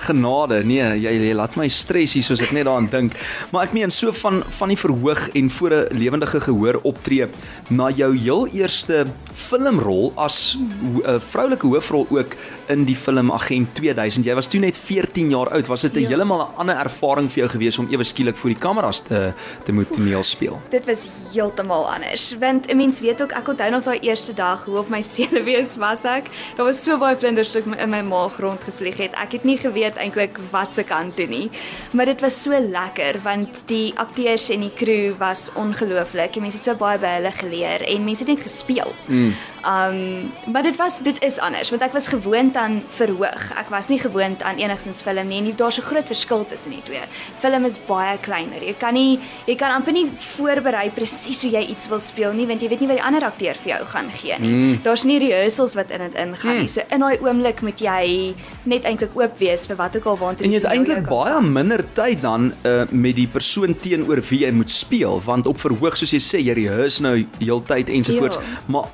Genade, 0.00 0.60
nee, 0.62 0.84
jy, 1.02 1.10
jy 1.26 1.30
laat 1.34 1.56
my 1.58 1.66
stres 1.74 2.12
hier 2.14 2.22
soos 2.22 2.38
ek 2.44 2.52
net 2.54 2.68
daaraan 2.68 2.86
dink. 2.92 3.16
Maar 3.50 3.66
ek 3.66 3.74
meen 3.74 3.90
so 3.90 4.14
van 4.14 4.38
van 4.60 4.70
die 4.70 4.78
verhoog 4.78 5.24
en 5.34 5.50
voor 5.50 5.74
'n 5.74 5.98
lewendige 5.98 6.40
gehoor 6.40 6.78
optree 6.86 7.26
na 7.68 7.90
jou 7.90 8.12
heel 8.14 8.46
eerste 8.46 9.06
filmrol 9.34 10.12
as 10.14 10.56
'n 10.56 11.18
vroulike 11.18 11.66
hoofrol 11.66 12.06
ook 12.10 12.36
in 12.70 12.84
die 12.86 12.96
film 12.96 13.30
Agent 13.34 13.74
2000. 13.74 14.24
Jy 14.24 14.34
was 14.38 14.46
toe 14.50 14.60
net 14.62 14.76
14 14.78 15.30
jaar 15.32 15.50
oud. 15.56 15.66
Was 15.66 15.80
dit 15.82 15.94
'n 15.94 16.00
Ja. 16.00 16.08
heeltemal 16.08 16.40
'n 16.40 16.58
ander 16.58 16.76
ervaring 16.76 17.28
vir 17.30 17.38
jou 17.44 17.48
gewees 17.48 17.78
om 17.78 17.88
ewe 17.90 18.04
skielik 18.04 18.36
voor 18.36 18.50
die 18.50 18.58
kameras 18.58 19.00
te 19.00 19.32
te 19.64 19.72
moet 19.72 19.92
toneel 19.92 20.22
speel? 20.22 20.60
Dit 20.70 20.86
was 20.86 21.08
heeltemal 21.32 21.92
anders. 21.92 22.34
Want 22.40 22.66
'n 22.70 22.76
mens 22.76 23.00
weet 23.00 23.22
ook 23.22 23.32
ek 23.32 23.48
onthou 23.48 23.70
nog 23.70 23.84
daai 23.84 23.98
eerste 24.00 24.32
dag 24.34 24.64
hoe 24.64 24.78
op 24.78 24.88
my 24.88 25.02
senuwees 25.16 25.76
was 25.76 26.04
ek. 26.04 26.26
Daar 26.56 26.66
was 26.66 26.82
so 26.82 26.98
baie 26.98 27.16
vlinders 27.16 27.52
wat 27.54 27.62
in 27.78 27.90
my 27.90 28.00
maag 28.02 28.38
rondgevlieg 28.38 28.96
het. 28.96 29.12
Ek 29.14 29.32
het 29.32 29.44
nie 29.44 29.56
geweet 29.58 29.96
eintlik 29.96 30.38
wat 30.50 30.74
se 30.74 30.82
kant 30.82 31.16
toe 31.16 31.26
nie. 31.26 31.50
Maar 31.90 32.06
dit 32.06 32.20
was 32.20 32.42
so 32.42 32.50
lekker 32.60 33.20
want 33.22 33.62
die 33.66 33.92
akteurs 33.96 34.48
en 34.50 34.60
die 34.60 34.72
crew 34.74 35.16
was 35.18 35.50
ongelooflik. 35.54 36.32
Die 36.32 36.40
mense 36.42 36.56
het 36.56 36.64
so 36.66 36.74
baie 36.74 36.98
by 36.98 37.06
hulle 37.06 37.32
geleer 37.32 37.82
en 37.88 38.04
mense 38.04 38.24
het 38.24 38.28
net 38.28 38.42
gespeel. 38.42 38.92
Mm. 39.06 39.34
Um 39.64 40.32
maar 40.52 40.62
dit 40.62 40.76
was 40.76 40.98
dit 41.02 41.16
is 41.22 41.38
anders 41.38 41.70
want 41.70 41.82
ek 41.82 41.92
was 41.92 42.08
gewoond 42.08 42.56
aan 42.56 42.82
verhoog. 42.96 43.50
Ek 43.58 43.68
was 43.70 43.88
nie 43.88 43.98
gewoond 43.98 44.42
aan 44.42 44.56
enigsins 44.56 45.02
film 45.02 45.28
nie. 45.28 45.38
En 45.42 45.52
daar's 45.56 45.78
'n 45.78 45.82
groot 45.82 46.06
verskil 46.06 46.46
tussen 46.48 46.70
die 46.70 46.82
twee. 46.84 47.00
Film 47.40 47.64
is 47.64 47.78
baie 47.86 48.18
kleiner. 48.18 48.62
Jy 48.62 48.74
kan 48.78 48.94
nie 48.94 49.18
jy 49.46 49.54
kan 49.56 49.70
amper 49.70 49.92
nie 49.92 50.06
voorberei 50.36 50.90
presies 50.90 51.42
hoe 51.42 51.50
jy 51.50 51.66
iets 51.70 51.88
wil 51.88 52.00
speel 52.00 52.32
nie 52.32 52.46
want 52.46 52.60
jy 52.60 52.68
weet 52.68 52.80
nie 52.80 52.88
wat 52.88 52.96
die 52.96 53.04
ander 53.06 53.24
akteur 53.24 53.54
vir 53.54 53.72
jou 53.76 53.84
gaan 53.84 54.10
gee 54.10 54.38
nie. 54.38 54.48
Mm. 54.50 54.80
Daar's 54.82 55.04
nie 55.04 55.18
rehearsals 55.18 55.74
wat 55.74 55.90
in 55.90 55.98
dit 55.98 56.14
ingaan 56.14 56.52
nie. 56.56 56.60
Mm. 56.62 56.68
So 56.68 56.80
in 56.90 57.00
daai 57.00 57.18
oomblik 57.20 57.62
moet 57.62 57.80
jy 57.80 58.34
net 58.64 58.84
eintlik 58.84 59.10
oop 59.14 59.38
wees 59.38 59.66
vir 59.66 59.76
wat 59.76 59.96
ook 59.96 60.04
al 60.06 60.16
waantoe 60.18 60.44
En 60.44 60.52
jy 60.52 60.58
het 60.58 60.66
eintlik 60.70 61.06
baie 61.08 61.40
minder 61.42 61.84
tyd 61.94 62.22
dan 62.22 62.52
uh, 62.64 62.82
met 62.90 63.14
die 63.14 63.26
persoon 63.28 63.76
teenoor 63.76 64.20
wie 64.30 64.40
jy 64.44 64.50
moet 64.52 64.70
speel 64.70 65.20
want 65.24 65.46
op 65.46 65.60
verhoog 65.60 65.96
soos 65.96 66.10
jy 66.10 66.18
sê 66.20 66.38
jy 66.44 66.52
rehearse 66.54 67.02
nou 67.02 67.24
heeltyd 67.38 67.88
ensovoorts 67.88 68.36
Ja. 68.36 68.42
maar 68.66 68.84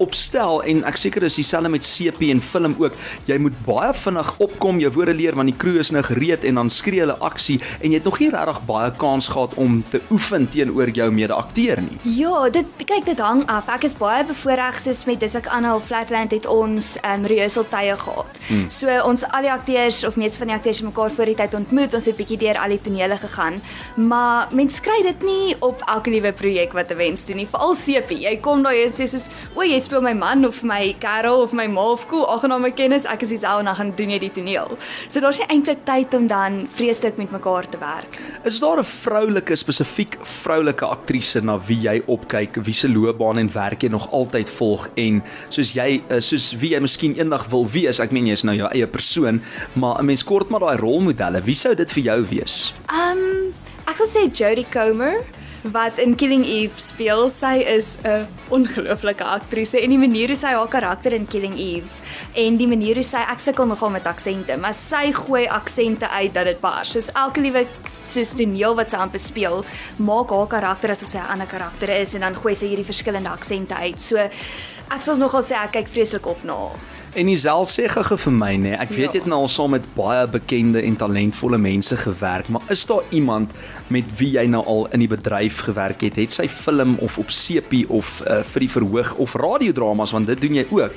opstel 0.56 0.76
en 0.76 0.84
ek 0.88 0.96
seker 0.96 1.24
is 1.26 1.36
dieselfde 1.36 1.70
met 1.70 1.84
CP 1.84 2.30
en 2.30 2.40
film 2.40 2.74
ook 2.78 2.94
jy 3.26 3.38
moet 3.38 3.54
baie 3.66 3.92
vinnig 3.92 4.28
opkom 4.40 4.80
jou 4.80 4.90
woorde 4.92 5.14
leer 5.14 5.34
want 5.36 5.50
die 5.50 5.56
crew 5.56 5.78
is 5.78 5.92
nou 5.92 6.02
gereed 6.02 6.44
en 6.44 6.54
dan 6.60 6.70
skree 6.70 7.00
hulle 7.00 7.16
aksie 7.20 7.60
en 7.80 7.90
jy 7.90 7.98
het 7.98 8.04
nog 8.04 8.18
nie 8.20 8.30
regtig 8.30 8.60
baie 8.66 8.90
kans 8.98 9.28
gehad 9.28 9.54
om 9.56 9.82
te 9.90 10.00
oefen 10.10 10.48
teenoor 10.50 10.90
jou 10.90 11.10
mede-akteur 11.10 11.82
nie 11.82 11.98
Ja, 12.16 12.48
dit 12.50 12.66
kyk 12.86 13.06
dit 13.06 13.18
hang 13.18 13.42
af. 13.50 13.68
Ek 13.72 13.84
is 13.88 13.96
baie 13.98 14.24
bevoorreg 14.26 14.78
soos 14.80 15.04
met 15.06 15.20
dis 15.20 15.34
ek 15.34 15.48
of 15.74 15.86
Flatland 15.86 16.30
het 16.30 16.46
ons 16.46 16.96
um, 17.02 17.24
rehearsal 17.26 17.66
tye 17.70 17.96
gehad. 17.96 18.38
Hmm. 18.48 18.68
So 18.70 18.88
ons 19.04 19.24
al 19.24 19.42
die 19.42 19.50
akteurs 19.50 20.04
of 20.06 20.16
meeste 20.16 20.38
van 20.38 20.48
die 20.48 20.56
akteurs 20.56 20.78
het 20.78 20.86
mekaar 20.86 21.10
voor 21.10 21.26
die 21.26 21.34
tyd 21.34 21.54
ontmoet. 21.54 21.94
Ons 21.94 22.06
het 22.06 22.16
bietjie 22.16 22.38
deur 22.38 22.58
al 22.60 22.70
die 22.70 22.80
tonele 22.80 23.18
gegaan. 23.18 23.58
Maar 23.96 24.48
mens 24.54 24.78
kry 24.80 25.00
dit 25.02 25.26
nie 25.26 25.56
op 25.66 25.82
elke 25.86 26.10
liewe 26.14 26.32
projek 26.32 26.72
wat 26.72 26.90
'n 26.90 26.96
wens 26.96 27.24
doen 27.26 27.36
nie. 27.36 27.46
Veral 27.46 27.74
CP. 27.74 28.10
Jy 28.22 28.36
kom 28.40 28.62
daar 28.62 28.74
jy 28.74 28.88
sê 28.88 29.08
soos, 29.08 29.28
"O, 29.54 29.62
jy 29.62 29.80
speel 29.80 30.00
my 30.00 30.12
man 30.12 30.45
of 30.46 30.62
my 30.62 30.94
kerel 31.02 31.42
of 31.42 31.52
my 31.52 31.66
ma 31.66 31.90
of 31.92 32.06
cool, 32.10 32.26
ag 32.30 32.44
en 32.44 32.54
my 32.62 32.70
kennis, 32.70 33.04
ek 33.04 33.22
is 33.26 33.34
dieselfde 33.34 33.64
en 33.64 33.70
dan 33.70 33.78
gaan 33.80 33.92
doen 33.96 34.10
jy 34.10 34.18
die 34.18 34.32
toneel." 34.32 34.76
So 35.08 35.20
daar's 35.20 35.38
nie 35.42 35.48
eintlik 35.50 35.84
tyd 35.84 36.14
om 36.14 36.26
dan 36.26 36.66
vreeslik 36.76 37.16
met 37.16 37.30
mekaar 37.30 37.68
te 37.68 37.78
werk. 37.78 38.18
Is 38.44 38.60
daar 38.60 38.78
'n 38.78 38.84
vroulike 38.84 39.56
spesifiek 39.56 40.16
vroulike 40.22 40.84
aktrise 40.84 41.40
na 41.40 41.58
wie 41.58 41.80
jy 41.80 42.02
opkyk, 42.06 42.56
wie 42.64 42.74
se 42.74 42.88
loopbaan 42.88 43.38
en 43.38 43.52
werk 43.52 43.82
jy 43.82 43.88
nog 43.88 44.10
altyd 44.12 44.50
volg 44.50 44.88
en 44.96 45.22
soos 45.48 45.72
jy 45.72 46.02
eh, 46.08 46.20
soos 46.20 46.52
wie 46.52 46.70
jy 46.70 46.80
miskien 46.80 47.16
eendag 47.16 47.46
wil 47.50 47.66
wees? 47.66 48.00
Ek 48.00 48.12
meen 48.12 48.26
jy 48.26 48.32
is 48.32 48.44
nou 48.44 48.56
jou 48.56 48.68
eie 48.72 48.86
persoon, 48.86 49.42
maar 49.74 49.98
'n 50.00 50.06
mens 50.06 50.24
kort 50.24 50.48
maar 50.48 50.60
daai 50.60 50.76
rolmodelle. 50.76 51.42
Wie 51.42 51.54
sou 51.54 51.74
dit 51.74 51.92
vir 51.92 52.02
jou 52.02 52.26
wees? 52.30 52.74
Um, 52.90 53.52
ek 53.86 53.96
sal 53.96 54.06
sê 54.06 54.30
Jodie 54.30 54.66
Comer 54.70 55.24
wat 55.62 55.98
in 55.98 56.14
Killing 56.14 56.44
Eve 56.44 56.80
speel. 56.80 57.30
Sy 57.30 57.64
is 57.66 57.96
'n 58.04 58.26
ongelooflike 58.48 59.24
aktrise 59.24 59.80
en 59.80 59.90
die 59.90 59.98
manier 59.98 60.28
hoe 60.28 60.36
sy 60.36 60.52
haar 60.54 60.68
karakter 60.68 61.12
in 61.12 61.26
Killing 61.26 61.58
Eve 61.58 61.88
en 62.34 62.56
die 62.56 62.68
manier 62.68 62.94
hoe 62.94 63.04
sy 63.04 63.18
ek 63.18 63.40
sukkel 63.40 63.66
nogal 63.66 63.90
met 63.90 64.06
aksente, 64.06 64.56
maar 64.56 64.74
sy 64.74 65.12
gooi 65.12 65.46
aksente 65.48 66.08
uit 66.08 66.34
dat 66.34 66.44
dit 66.44 66.60
pas. 66.60 66.88
Soos 66.88 67.12
elke 67.14 67.40
liewe 67.40 67.66
soos 68.08 68.34
toneel 68.34 68.74
wat 68.74 68.90
sy 68.90 68.96
aan 68.96 69.10
bespeel, 69.10 69.64
maak 69.96 70.30
haar 70.30 70.46
karakter 70.46 70.90
asof 70.90 71.08
sy 71.08 71.18
'n 71.18 71.30
ander 71.30 71.46
karakter 71.46 71.88
is 71.88 72.14
en 72.14 72.20
dan 72.20 72.34
gooi 72.34 72.54
sy 72.54 72.66
hierdie 72.66 72.84
verskillende 72.84 73.30
aksente 73.30 73.74
uit. 73.74 74.00
So 74.00 74.16
ek 74.16 75.02
sal 75.02 75.16
nogal 75.16 75.42
sê 75.42 75.54
ek 75.54 75.72
kyk 75.72 75.88
vreeslik 75.88 76.26
op 76.26 76.44
na 76.44 76.54
haar. 76.54 76.95
En 77.14 77.28
Isel 77.28 77.64
sê 77.64 77.86
gou 77.88 78.16
vir 78.18 78.32
my 78.32 78.56
nê, 78.60 78.72
ek 78.76 78.90
weet 78.90 79.12
jy 79.12 79.18
Ja. 79.18 79.20
het 79.22 79.26
nou 79.26 79.40
al 79.40 79.48
saam 79.48 79.70
met 79.70 79.84
baie 79.94 80.26
bekende 80.26 80.82
en 80.82 80.96
talentvolle 80.96 81.58
mense 81.58 81.96
gewerk, 81.96 82.48
maar 82.48 82.62
is 82.68 82.86
daar 82.86 83.02
iemand 83.10 83.50
met 83.88 84.04
wie 84.18 84.32
jy 84.32 84.46
nou 84.46 84.64
al 84.64 84.86
in 84.92 85.00
die 85.00 85.08
bedryf 85.08 85.60
gewerk 85.60 86.00
het? 86.00 86.16
Het 86.16 86.32
sy 86.32 86.48
film 86.48 86.96
of 87.00 87.18
op 87.18 87.26
CP 87.26 87.88
of 87.88 88.22
uh, 88.26 88.42
vir 88.42 88.60
die 88.60 88.68
verhoog 88.70 89.14
of 89.14 89.34
radiodramas 89.34 90.12
want 90.12 90.26
dit 90.26 90.40
doen 90.40 90.54
jy 90.54 90.66
ook. 90.70 90.92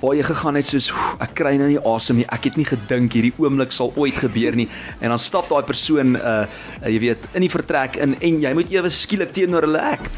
Waar 0.00 0.14
jy 0.16 0.22
gegaan 0.22 0.54
het 0.54 0.66
soos 0.66 0.90
"Oef, 0.90 1.16
ek 1.20 1.34
kry 1.34 1.56
nou 1.56 1.68
nie 1.68 1.78
asem 1.86 2.16
nie. 2.16 2.26
Ek 2.26 2.44
het 2.44 2.56
nie 2.56 2.64
gedink 2.66 3.12
hierdie 3.12 3.32
oomblik 3.38 3.72
sal 3.72 3.92
ooit 3.96 4.14
gebeur 4.14 4.56
nie. 4.56 4.68
En 5.00 5.08
dan 5.08 5.18
stap 5.18 5.48
daai 5.48 5.62
persoon 5.62 6.16
uh, 6.16 6.46
uh 6.82 6.88
jy 6.88 6.98
weet 6.98 7.18
in 7.34 7.40
die 7.40 7.50
vertrek 7.50 7.96
in 7.96 8.16
en 8.20 8.40
jy 8.40 8.52
moet 8.54 8.72
ewe 8.72 8.90
skielik 8.90 9.30
teenoor 9.32 9.62
hulle 9.62 9.80
act. 9.80 10.10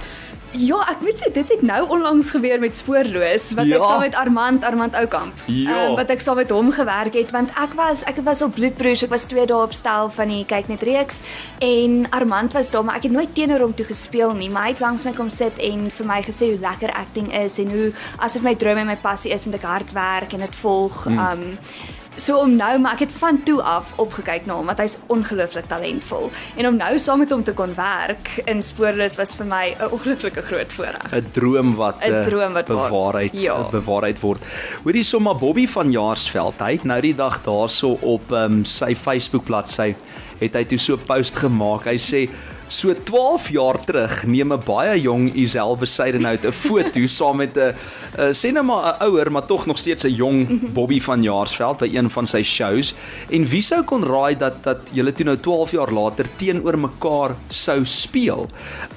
Ja, 0.54 0.76
ek 0.88 1.00
moet 1.02 1.18
sê 1.18 1.32
dit 1.34 1.48
het 1.50 1.62
nou 1.66 1.80
onlangs 1.90 2.30
gebeur 2.30 2.60
met 2.62 2.76
Spoorloos 2.76 3.48
wat 3.58 3.66
Ja. 3.66 3.76
ek 3.76 3.84
saam 3.84 4.00
met 4.00 4.14
Armand 4.14 4.64
Armand 4.64 4.94
Oukamp. 4.94 5.32
Ja. 5.46 5.94
wat 5.96 6.10
ek 6.10 6.20
saam 6.20 6.36
met 6.36 6.50
hom 6.50 6.72
gewerk 6.72 7.14
het 7.14 7.30
want 7.30 7.50
ek 7.58 7.74
was 7.74 8.02
ek 8.06 8.20
was 8.24 8.42
op 8.42 8.54
Bloedbroers, 8.54 9.02
ek 9.02 9.10
was 9.10 9.24
2 9.24 9.46
dae 9.46 9.62
op 9.62 9.72
stel 9.72 10.10
van 10.14 10.28
die 10.28 10.44
kyk 10.44 10.68
net 10.68 10.82
reeks 10.82 11.20
en 11.60 12.06
Armand 12.10 12.52
was 12.52 12.70
daar, 12.70 12.84
maar 12.84 12.96
ek 12.96 13.02
het 13.02 13.12
nooit 13.12 13.34
teenoor 13.34 13.60
hom 13.60 13.74
toe 13.74 13.86
gespeel 13.86 14.34
nie, 14.34 14.50
maar 14.50 14.62
hy 14.62 14.68
het 14.76 14.80
langs 14.80 15.04
my 15.04 15.12
kom 15.12 15.28
sit 15.28 15.58
en 15.58 15.90
vir 15.90 16.06
my 16.06 16.22
gesê 16.22 16.50
hoe 16.52 16.60
lekker 16.60 16.90
acting 16.92 17.32
is 17.34 17.58
en 17.58 17.70
hoe 17.70 17.92
as 18.18 18.32
dit 18.32 18.42
my 18.42 18.54
droom 18.54 18.78
en 18.78 18.86
my 18.86 18.96
passie 18.96 19.32
is, 19.32 19.44
moet 19.44 19.54
ek 19.54 19.62
hard 19.62 19.92
werk 19.92 20.32
en 20.32 20.40
dit 20.40 20.54
volg. 20.62 21.04
Hmm. 21.04 21.18
Um 21.18 21.58
So 22.16 22.38
om 22.38 22.56
nou, 22.56 22.78
maar 22.78 22.94
ek 22.94 23.08
het 23.08 23.14
van 23.18 23.40
toe 23.42 23.58
af 23.62 23.90
opgekyk 23.98 24.46
na 24.46 24.54
hom 24.54 24.66
want 24.70 24.78
hy's 24.78 24.94
ongelooflik 25.10 25.66
talentvol 25.66 26.30
en 26.56 26.68
om 26.68 26.76
nou 26.78 26.92
saam 27.02 27.18
met 27.24 27.30
hom 27.34 27.42
te 27.42 27.52
kon 27.52 27.74
werk 27.74 28.30
in 28.46 28.62
Spoorloos 28.62 29.16
was 29.18 29.34
vir 29.34 29.46
my 29.46 29.74
'n 29.74 29.90
ongelooflike 29.90 30.42
groot 30.42 30.72
voorreg. 30.72 31.12
'n 31.12 31.26
droom 31.32 31.74
wat 31.74 31.98
'n 31.98 32.12
eh, 32.12 32.26
droom 32.26 32.52
wat 32.52 32.68
waar- 32.68 32.88
bewaarheid 32.88 33.32
ja. 33.32 33.56
bewaarheid 33.70 34.20
word. 34.20 34.42
Hoorie 34.84 35.02
sommer 35.04 35.36
Bobby 35.36 35.66
van 35.66 35.90
Jaarsveld, 35.90 36.54
hy 36.58 36.72
het 36.72 36.84
nou 36.84 37.00
die 37.00 37.14
dag 37.14 37.42
daarso 37.42 37.98
op 38.00 38.30
um, 38.30 38.64
sy 38.64 38.94
Facebook 38.94 39.44
bladsy 39.44 39.94
het 40.38 40.54
hy 40.54 40.64
toe 40.64 40.78
so 40.78 40.94
'n 40.94 41.04
post 41.06 41.36
gemaak. 41.36 41.84
Hy 41.84 41.98
sê 41.98 42.30
So 42.68 42.94
12 42.94 43.48
jaar 43.52 43.76
terug 43.84 44.24
neem 44.26 44.52
'n 44.52 44.62
baie 44.64 45.00
jong 45.00 45.30
Isel 45.36 45.76
Besuidenhout 45.76 46.44
'n 46.44 46.52
foto 46.52 47.06
saam 47.06 47.36
met 47.36 47.56
'n 47.56 47.74
sê 48.32 48.52
nou 48.52 48.64
maar 48.64 48.96
'n 49.00 49.04
ouer 49.04 49.30
maar 49.30 49.46
tog 49.46 49.66
nog 49.66 49.78
steeds 49.78 50.04
'n 50.04 50.14
jong 50.14 50.72
Bobby 50.72 51.00
van 51.00 51.22
Jaarsveld 51.22 51.78
by 51.78 51.90
een 51.92 52.10
van 52.10 52.26
sy 52.26 52.42
shows 52.42 52.94
en 53.30 53.44
wie 53.46 53.62
sou 53.62 53.82
kon 53.84 54.02
raai 54.04 54.34
dat 54.36 54.62
dat 54.64 54.78
julle 54.92 55.12
toe 55.12 55.24
nou 55.24 55.36
12 55.36 55.70
jaar 55.72 55.92
later 55.92 56.26
teenoor 56.36 56.78
mekaar 56.78 57.36
sou 57.48 57.84
speel. 57.84 58.48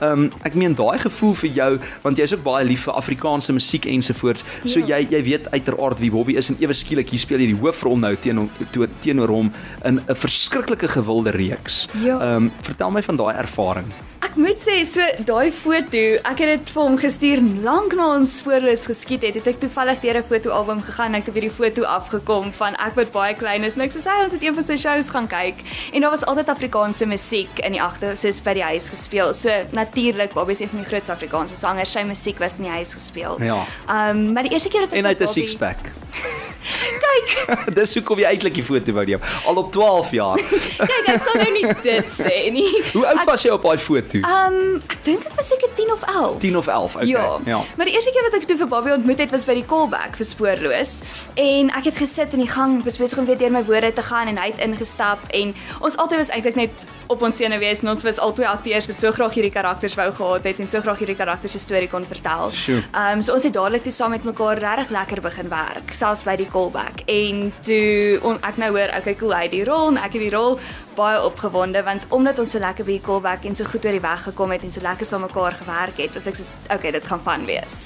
Um 0.02 0.32
ek 0.44 0.56
meen 0.56 0.74
daai 0.76 0.98
gevoel 1.00 1.34
vir 1.36 1.50
jou 1.50 1.80
want 2.04 2.18
jy's 2.18 2.34
ook 2.34 2.44
baie 2.44 2.66
lief 2.66 2.84
vir 2.84 2.94
Afrikaanse 2.94 3.54
musiek 3.54 3.86
ensovoorts. 3.86 4.44
So 4.66 4.80
Ja. 4.80 4.98
jy 4.98 5.08
jy 5.12 5.24
weet 5.24 5.52
uiteraard 5.52 6.00
wie 6.00 6.12
Bobby 6.12 6.34
is 6.38 6.50
en 6.50 6.58
ewe 6.60 6.74
skielik 6.74 7.10
hier 7.10 7.20
speel 7.20 7.40
jy 7.40 7.48
die 7.48 7.60
hoofrol 7.62 7.98
nou 7.98 8.16
teenoor 8.16 8.48
to, 8.72 8.86
teenoor 9.02 9.28
hom 9.28 9.52
in 9.86 10.00
'n 10.08 10.16
verskriklike 10.16 10.88
gewilde 10.88 11.32
reeks. 11.32 11.88
Ja. 12.02 12.36
Um 12.36 12.52
vertel 12.62 12.92
my 12.92 13.02
van 13.04 13.16
daai 13.18 13.36
ervaring. 13.36 13.57
Ek 13.58 14.17
moet 14.38 14.60
sê 14.62 14.78
so 14.88 15.04
daai 15.26 15.52
foto, 15.52 16.02
ek 16.30 16.42
het 16.44 16.52
dit 16.52 16.72
vir 16.74 16.82
hom 16.84 16.98
gestuur 17.00 17.42
lank 17.66 17.96
na 17.98 18.08
ons 18.16 18.38
spoorloos 18.40 18.86
geskiet 18.90 19.26
het. 19.28 19.38
Het 19.40 19.50
ek 19.54 19.60
toevallig 19.64 20.02
deur 20.04 20.18
'n 20.20 20.28
fotoalbum 20.30 20.82
gegaan 20.82 21.14
en 21.14 21.22
ek 21.22 21.26
het 21.28 21.34
weer 21.34 21.48
die 21.50 21.58
foto 21.60 21.84
afgekom 21.84 22.52
van 22.54 22.76
ek 22.76 22.96
wat 22.96 23.12
baie 23.12 23.34
klein 23.34 23.64
is 23.64 23.76
en 23.76 23.82
ek 23.82 23.92
sê 23.92 24.02
hy 24.06 24.24
ons 24.24 24.34
het 24.34 24.44
een 24.44 24.54
van 24.54 24.64
sy 24.64 24.78
shows 24.78 25.10
gaan 25.10 25.28
kyk 25.28 25.56
en 25.94 26.02
daar 26.02 26.12
was 26.12 26.26
altyd 26.26 26.50
Afrikaanse 26.50 27.06
musiek 27.06 27.60
in 27.60 27.72
die 27.72 27.82
agter 27.82 28.18
soos 28.18 28.40
by 28.40 28.54
die 28.54 28.64
huis 28.64 28.90
gespeel. 28.90 29.34
So 29.34 29.50
natuurlik 29.72 30.34
Bobby 30.34 30.52
is 30.52 30.60
een 30.60 30.70
van 30.70 30.80
die 30.84 30.90
grootste 30.90 31.12
Afrikaanse 31.12 31.56
sangers. 31.56 31.92
Sy 31.92 32.04
musiek 32.04 32.40
was 32.40 32.58
in 32.58 32.64
die 32.64 32.72
huis 32.72 32.94
gespeel. 32.94 33.42
Ja. 33.42 33.66
Um 33.90 34.34
maar 34.34 34.44
die 34.44 34.52
eerste 34.52 34.70
keer 34.70 34.82
dat 34.82 34.92
ek 34.92 34.98
En 34.98 35.06
hy 35.06 35.12
het 35.12 35.22
'n 35.22 35.28
six-pack. 35.28 35.92
Kyk, 36.68 37.30
Dis 37.78 37.96
hoekom 37.98 38.20
jy 38.22 38.28
eintlik 38.30 38.58
die 38.60 38.66
foto 38.66 38.94
wou 38.96 39.06
neem. 39.08 39.24
Al 39.48 39.62
op 39.62 39.72
12 39.76 40.12
jaar. 40.18 40.42
kyk 40.92 41.10
ek 41.14 41.22
sal 41.24 41.40
nou 41.40 41.50
nie 41.56 41.66
dit 41.86 42.12
sê 42.12 42.36
nie. 42.54 42.68
Hoe 42.94 43.06
oud 43.12 43.24
was 43.30 43.46
jy 43.46 43.54
op 43.56 43.68
daai 43.68 43.78
foto? 43.82 44.22
Um 44.28 44.82
ek 44.92 45.00
dink 45.06 45.24
ek 45.24 45.38
was 45.40 45.48
seker 45.48 45.72
10 45.78 45.94
of 45.94 46.04
11. 46.04 46.40
10 46.44 46.58
of 46.60 46.68
11. 46.68 46.96
Okay. 46.96 47.08
Ja. 47.08 47.40
ja. 47.46 47.62
Maar 47.78 47.88
die 47.88 47.96
eerste 47.96 48.12
keer 48.12 48.28
wat 48.28 48.36
ek 48.42 48.48
toe 48.50 48.58
vir 48.60 48.68
Bobby 48.68 48.92
ontmoet 48.98 49.24
het 49.24 49.32
was 49.32 49.48
by 49.48 49.56
die 49.56 49.66
callback 49.68 50.20
vir 50.20 50.28
Spoorloos 50.28 50.98
en 51.40 51.72
ek 51.80 51.92
het 51.92 52.02
gesit 52.02 52.36
in 52.36 52.44
die 52.44 52.52
gang, 52.52 52.82
was 52.84 53.00
besig 53.00 53.22
om 53.22 53.30
weer 53.30 53.40
deur 53.40 53.54
my 53.56 53.64
woorde 53.70 53.94
te 53.96 54.04
gaan 54.04 54.28
en 54.28 54.40
hy 54.42 54.52
het 54.52 54.64
ingestap 54.64 55.24
en 55.32 55.56
ons 55.80 55.96
altyd 55.96 56.26
was 56.26 56.34
eintlik 56.36 56.60
net 56.60 56.88
op 57.08 57.22
ons 57.22 57.36
senuwees 57.40 57.82
en 57.84 57.92
ons 57.94 58.04
was 58.04 58.20
albei 58.24 58.48
akteurs 58.50 58.88
wat 58.90 59.00
so 59.00 59.12
graag 59.16 59.38
hierdie 59.38 59.54
karakters 59.54 59.96
wou 60.00 60.08
gehad 60.20 60.48
het 60.50 60.60
en 60.60 60.70
so 60.72 60.82
graag 60.84 61.00
hierdie 61.04 61.18
karakters 61.20 61.56
se 61.56 61.62
storie 61.64 61.90
kon 61.92 62.06
vertel. 62.08 62.52
Ehm 62.92 63.20
um, 63.20 63.24
so 63.24 63.34
ons 63.34 63.46
het 63.48 63.56
dadelik 63.56 63.86
toe 63.86 63.94
saam 63.96 64.12
met 64.16 64.28
mekaar 64.28 64.60
regtig 64.64 64.92
lekker 64.96 65.22
begin 65.22 65.50
werk, 65.50 65.94
selfs 65.96 66.26
by 66.28 66.36
die 66.40 66.50
callback. 66.52 67.04
En 67.08 67.54
toe 67.68 68.20
on, 68.28 68.42
ek 68.44 68.60
nou 68.62 68.72
hoor, 68.76 68.92
okay, 69.00 69.16
cool, 69.20 69.34
hy 69.36 69.48
het 69.48 69.56
die 69.56 69.64
rol 69.68 69.94
en 69.94 70.02
ek 70.04 70.18
het 70.20 70.28
die 70.28 70.34
rol 70.36 70.60
baie 70.98 71.20
opgewonde 71.24 71.84
want 71.86 72.08
omdat 72.16 72.40
ons 72.42 72.56
so 72.56 72.60
lekker 72.60 72.86
by 72.88 72.98
die 72.98 73.06
callback 73.06 73.46
en 73.46 73.56
so 73.56 73.68
goed 73.70 73.86
oor 73.86 73.98
die 74.00 74.04
weg 74.04 74.24
gekom 74.32 74.54
het 74.56 74.64
en 74.66 74.74
so 74.74 74.84
lekker 74.84 75.08
saam 75.08 75.24
mekaar 75.28 75.60
gewerk 75.60 76.02
het, 76.02 76.16
was 76.18 76.30
ek 76.30 76.40
so 76.40 76.74
okay, 76.74 76.92
dit 76.92 77.06
gaan 77.06 77.22
van 77.24 77.46
wees. 77.50 77.86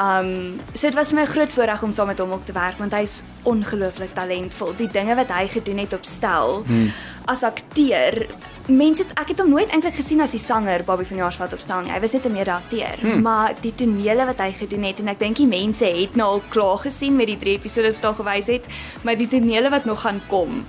Um 0.00 0.60
so 0.72 0.86
dit 0.86 0.96
was 0.96 1.12
my 1.16 1.24
groot 1.28 1.52
voorreg 1.52 1.82
om 1.82 1.92
saam 1.92 2.12
met 2.12 2.20
hom 2.22 2.32
op 2.36 2.46
te 2.46 2.54
werk 2.56 2.78
want 2.80 2.94
hy's 2.96 3.20
ongelooflik 3.48 4.14
talentvol. 4.16 4.76
Die 4.78 4.88
dinge 4.92 5.16
wat 5.18 5.32
hy 5.34 5.48
gedoen 5.52 5.82
het 5.84 5.96
op 5.96 6.06
stel 6.08 6.62
hmm. 6.68 6.92
As 7.26 7.42
akteur 7.42 8.26
Mense 8.70 9.02
ek 9.18 9.32
het 9.32 9.40
hom 9.42 9.48
nooit 9.50 9.72
eintlik 9.74 9.96
gesien 9.98 10.20
as 10.22 10.36
die 10.36 10.40
sanger 10.40 10.84
Bobby 10.86 11.02
van 11.08 11.18
Jaarsveld 11.18 11.56
op 11.56 11.62
stel 11.64 11.80
nie. 11.82 11.90
Hy 11.90 11.98
was 12.00 12.12
net 12.12 12.26
'n 12.26 12.32
mede-akteur. 12.32 12.96
Hmm. 13.00 13.22
Maar 13.22 13.54
die 13.60 13.74
tonele 13.74 14.24
wat 14.24 14.38
hy 14.38 14.52
gedoen 14.52 14.84
het 14.84 14.98
en 15.00 15.08
ek 15.08 15.18
dink 15.18 15.36
die 15.36 15.46
mense 15.46 15.84
het 15.84 16.14
nou 16.14 16.28
al 16.28 16.42
klaar 16.48 16.78
gesien 16.78 17.16
met 17.16 17.26
die 17.26 17.38
drie 17.38 17.58
episode 17.58 17.90
wat 17.90 18.02
daar 18.02 18.14
gewys 18.14 18.46
het, 18.46 18.64
maar 19.02 19.16
die 19.16 19.28
tonele 19.28 19.70
wat 19.70 19.84
nog 19.84 20.00
gaan 20.00 20.20
kom. 20.28 20.64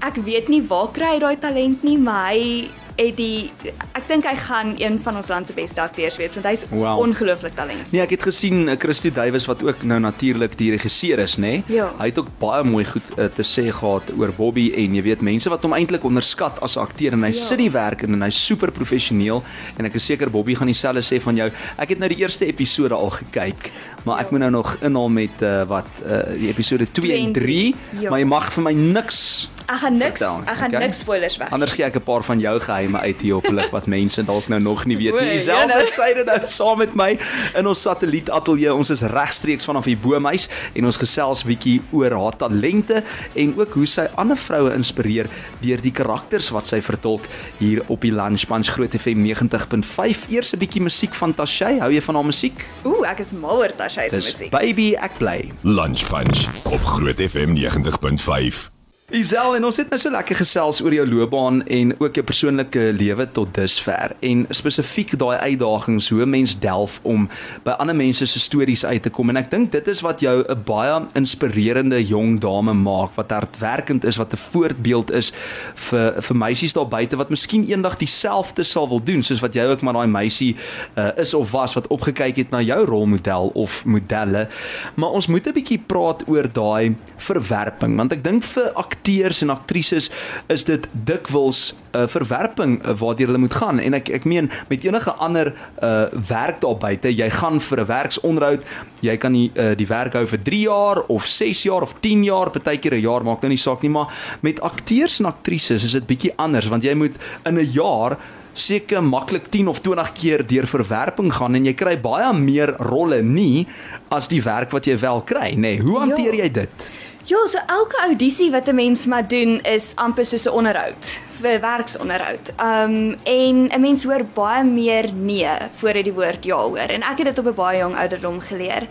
Ek 0.00 0.16
weet 0.16 0.48
nie 0.48 0.62
waar 0.62 0.92
kry 0.92 1.14
hy 1.14 1.18
daai 1.18 1.38
talent 1.38 1.82
nie, 1.82 1.98
maar 1.98 2.32
hy 2.32 2.68
het 3.08 3.16
die 3.16 3.50
ek 3.94 4.08
dink 4.08 4.24
hy 4.24 4.34
gaan 4.36 4.74
een 4.78 4.98
van 5.02 5.16
ons 5.16 5.28
land 5.28 5.46
se 5.46 5.52
beste 5.56 5.80
akteurs 5.80 6.16
wees 6.20 6.34
want 6.34 6.46
hy's 6.46 6.64
Wow. 6.70 6.98
ongelooflik 7.00 7.54
talentvol. 7.54 7.86
Nee, 7.92 8.02
ek 8.02 8.10
het 8.10 8.22
gesien 8.22 8.68
uh, 8.68 8.76
Christo 8.78 9.10
Duwys 9.10 9.46
wat 9.46 9.62
ook 9.64 9.82
nou 9.82 10.00
natuurlik 10.00 10.56
die 10.58 10.70
regisseur 10.70 11.18
is, 11.18 11.36
nê? 11.36 11.40
Nee? 11.40 11.62
Ja. 11.68 11.90
Hy 11.98 12.06
het 12.10 12.18
ook 12.18 12.28
baie 12.38 12.62
mooi 12.64 12.84
goed 12.84 13.02
uh, 13.18 13.24
te 13.24 13.42
sê 13.42 13.70
gehad 13.72 14.02
oor 14.18 14.32
Bobby 14.36 14.72
en 14.76 14.94
jy 14.94 15.02
weet 15.02 15.20
mense 15.22 15.48
wat 15.50 15.62
hom 15.62 15.72
eintlik 15.74 16.04
onderskat 16.04 16.60
as 16.62 16.76
'n 16.76 16.80
akteur 16.80 17.12
en 17.12 17.22
hy 17.22 17.32
Ja. 17.32 17.40
sit 17.44 17.58
die 17.58 17.70
werk 17.70 18.02
in 18.02 18.12
en 18.14 18.22
hy's 18.22 18.46
super 18.46 18.70
professioneel 18.70 19.42
en 19.78 19.84
ek 19.86 19.94
is 19.94 20.04
seker 20.04 20.30
Bobby 20.30 20.54
gaan 20.54 20.66
dieselfde 20.66 21.00
sê 21.02 21.20
van 21.22 21.36
jou. 21.36 21.50
Ek 21.78 21.88
het 21.88 21.98
nou 21.98 22.08
die 22.08 22.18
eerste 22.18 22.46
episode 22.46 22.94
al 22.94 23.10
gekyk, 23.10 23.70
maar 24.04 24.18
ek 24.20 24.26
Ja. 24.26 24.30
moet 24.30 24.40
nou 24.40 24.50
nog 24.50 24.76
inhaal 24.82 25.08
met 25.08 25.42
uh, 25.42 25.64
wat 25.64 25.86
uh, 26.06 26.22
die 26.38 26.48
episode 26.48 26.86
2 26.92 27.08
Twee 27.08 27.18
en 27.20 27.26
en 27.26 27.32
3, 27.32 27.44
drie. 27.44 27.74
Ja. 28.00 28.10
maar 28.10 28.18
jy 28.18 28.26
mag 28.26 28.52
vir 28.52 28.62
my 28.62 28.72
niks 28.72 29.48
Ek 29.70 29.78
gaan 29.84 29.96
niks 30.00 30.18
Vertel, 30.18 30.40
ek 30.50 30.56
gaan 30.58 30.72
okay. 30.72 30.82
niks 30.82 30.98
spoilers 30.98 31.36
weg. 31.38 31.50
Anders 31.54 31.72
gee 31.76 31.84
ek 31.86 31.96
'n 32.00 32.02
paar 32.02 32.24
van 32.26 32.40
jou 32.42 32.54
geheime 32.60 32.98
uit 32.98 33.20
hier 33.22 33.36
op 33.36 33.46
lig 33.46 33.70
wat 33.70 33.86
mense 33.86 34.22
dalk 34.26 34.48
nou 34.48 34.60
nog 34.60 34.84
nie 34.84 34.96
weet 34.96 35.14
nie. 35.14 35.30
Dieselfde 35.38 35.78
jene. 35.78 35.86
syde 35.86 36.24
nou 36.26 36.40
saam 36.44 36.78
met 36.78 36.94
my 36.94 37.18
in 37.54 37.66
ons 37.66 37.82
satellietateljee. 37.82 38.74
Ons 38.74 38.90
is 38.90 39.02
regstreeks 39.02 39.64
vanaf 39.64 39.84
die 39.84 39.96
Boomhuis 39.96 40.48
en 40.74 40.84
ons 40.84 40.96
gesels 40.96 41.44
bietjie 41.46 41.80
oor 41.92 42.10
haar 42.10 42.36
talente 42.36 43.04
en 43.34 43.54
ook 43.56 43.76
hoe 43.78 43.86
sy 43.86 44.08
ander 44.16 44.36
vroue 44.36 44.74
inspireer 44.74 45.30
deur 45.60 45.80
die 45.80 45.92
karakters 45.92 46.50
wat 46.50 46.66
sy 46.66 46.80
vertolk 46.82 47.30
hier 47.58 47.82
op 47.86 48.00
die 48.00 48.12
Lunch 48.12 48.46
Punch 48.46 48.74
Groot 48.74 48.94
FM 48.94 49.22
90.5. 49.22 50.26
Eers 50.30 50.52
'n 50.52 50.58
bietjie 50.58 50.82
musiek 50.82 51.14
van 51.14 51.34
Tashay. 51.34 51.78
Hou 51.78 51.92
jy 51.92 52.02
van 52.02 52.14
haar 52.14 52.26
musiek? 52.26 52.66
Ooh, 52.82 53.06
ek 53.06 53.20
is 53.20 53.30
mal 53.30 53.62
oor 53.62 53.76
Tasha 53.76 54.08
se 54.08 54.16
musiek. 54.16 54.50
Baby 54.50 54.94
ek 54.94 55.18
bly. 55.18 55.52
Lunch 55.62 56.02
Punch 56.08 56.48
op 56.64 56.82
Groot 56.82 57.20
FM 57.20 57.54
90.5. 57.54 58.79
Isel 59.10 59.56
en 59.58 59.64
ons 59.66 59.74
het 59.74 59.88
nou 59.90 59.96
so 59.98 60.10
lekker 60.14 60.38
gesels 60.38 60.78
oor 60.84 60.94
jou 60.94 61.02
loopbaan 61.02 61.64
en 61.66 61.88
ook 61.98 62.14
jou 62.14 62.22
persoonlike 62.22 62.92
lewe 62.94 63.24
tot 63.34 63.48
dusver. 63.56 64.12
En 64.22 64.44
spesifiek 64.54 65.16
daai 65.18 65.34
uitdagings 65.50 66.08
hoe 66.12 66.22
'n 66.22 66.30
mens 66.30 66.54
delf 66.54 67.00
om 67.02 67.28
by 67.64 67.70
ander 67.82 67.96
mense 67.96 68.26
se 68.26 68.38
stories 68.38 68.84
uit 68.84 69.02
te 69.02 69.10
kom. 69.10 69.28
En 69.28 69.36
ek 69.36 69.50
dink 69.50 69.72
dit 69.72 69.88
is 69.88 70.00
wat 70.00 70.20
jou 70.20 70.44
'n 70.46 70.62
baie 70.64 71.02
inspirerende 71.14 72.06
jong 72.06 72.40
dame 72.40 72.72
maak 72.72 73.10
wat 73.16 73.30
hardwerkend 73.30 74.04
is 74.04 74.16
wat 74.16 74.32
'n 74.32 74.36
voorbeeld 74.36 75.10
is 75.10 75.32
vir 75.74 76.22
vir 76.22 76.36
meisies 76.36 76.72
daar 76.72 76.88
buite 76.88 77.16
wat 77.16 77.30
miskien 77.30 77.66
eendag 77.66 77.96
dieselfde 77.96 78.62
sal 78.62 78.88
wil 78.88 79.02
doen 79.02 79.22
soos 79.22 79.40
wat 79.40 79.54
jy 79.54 79.64
ook 79.64 79.80
maar 79.80 79.94
daai 79.94 80.06
meisie 80.06 80.56
uh, 80.96 81.10
is 81.16 81.34
of 81.34 81.50
was 81.50 81.74
wat 81.74 81.86
opgekyk 81.86 82.36
het 82.36 82.50
na 82.50 82.60
jou 82.60 82.84
rolmodel 82.84 83.50
of 83.54 83.84
modelle. 83.84 84.48
Maar 84.94 85.10
ons 85.10 85.26
moet 85.26 85.46
'n 85.46 85.52
bietjie 85.52 85.82
praat 85.86 86.22
oor 86.28 86.52
daai 86.52 86.94
verwerping 87.16 87.96
want 87.96 88.12
ek 88.12 88.24
dink 88.24 88.44
vir 88.44 88.70
akteurs 89.00 89.42
en 89.42 89.50
aktrises 89.50 90.10
is 90.52 90.64
dit 90.64 90.86
dikwels 90.92 91.74
'n 91.90 91.98
uh, 91.98 92.06
verwerping 92.06 92.78
uh, 92.84 92.94
waardeur 92.98 93.26
hulle 93.26 93.38
moet 93.38 93.54
gaan. 93.54 93.80
En 93.80 93.94
ek 93.94 94.08
ek 94.08 94.24
meen 94.24 94.50
met 94.68 94.84
enige 94.84 95.10
ander 95.10 95.54
uh, 95.82 96.06
werk 96.28 96.60
daar 96.60 96.76
buite 96.76 97.08
jy 97.08 97.30
gaan 97.30 97.60
vir 97.60 97.80
'n 97.80 97.86
werksonderhoud 97.86 98.62
jy 99.00 99.16
kan 99.16 99.32
die 99.32 99.50
uh, 99.54 99.74
die 99.76 99.86
werk 99.86 100.12
hou 100.12 100.26
vir 100.26 100.42
3 100.42 100.60
jaar 100.60 101.02
of 101.08 101.26
6 101.26 101.62
jaar 101.62 101.82
of 101.82 101.94
10 102.00 102.24
jaar 102.24 102.50
partykeer 102.50 102.94
'n 102.94 103.00
jaar 103.00 103.24
maak 103.24 103.40
nou 103.40 103.48
nie 103.48 103.58
saak 103.58 103.82
nie 103.82 103.90
maar 103.90 104.12
met 104.40 104.60
akteurs 104.60 105.18
en 105.20 105.26
aktrises 105.26 105.84
is 105.84 105.92
dit 105.92 106.06
bietjie 106.06 106.32
anders 106.36 106.68
want 106.68 106.82
jy 106.82 106.94
moet 106.94 107.16
in 107.44 107.58
'n 107.58 107.72
jaar 107.72 108.18
seker 108.60 109.02
maklik 109.02 109.48
10 109.50 109.68
of 109.68 109.80
20 109.80 110.12
keer 110.12 110.46
deur 110.46 110.66
verwerping 110.66 111.32
gaan 111.32 111.54
en 111.58 111.64
jy 111.64 111.74
kry 111.74 111.96
baie 112.00 112.32
meer 112.36 112.74
rolle 112.78 113.22
nie 113.22 113.66
as 114.10 114.28
die 114.28 114.42
werk 114.44 114.70
wat 114.76 114.84
jy 114.86 114.98
wel 115.00 115.22
kry 115.22 115.52
nê 115.54 115.76
nee, 115.76 115.80
hoe 115.80 115.98
hanteer 116.04 116.34
Ja. 116.34 116.44
jy 116.44 116.50
dit 116.52 116.90
Ja, 117.30 117.38
so 117.46 117.58
elke 117.70 117.96
audisie 118.02 118.50
wat 118.50 118.66
'n 118.68 118.74
mens 118.74 119.06
maar 119.06 119.22
doen 119.28 119.60
is 119.62 119.92
amper 119.96 120.24
soos 120.26 120.46
'n 120.46 120.50
onderhoud, 120.50 121.20
'n 121.44 121.60
werksonderhoud. 121.60 122.50
Um 122.58 123.14
en 123.24 123.68
'n 123.70 123.80
mens 123.80 124.04
hoor 124.04 124.24
baie 124.34 124.64
meer 124.64 125.12
nee 125.14 125.46
voor 125.78 125.94
jy 125.94 126.02
die 126.02 126.12
woord 126.12 126.44
ja 126.44 126.56
hoor 126.56 126.90
en 126.90 127.02
ek 127.02 127.18
het 127.18 127.26
dit 127.26 127.38
op 127.38 127.46
'n 127.46 127.54
baie 127.54 127.78
jong 127.78 127.94
ouderdom 127.96 128.40
geleer. 128.40 128.88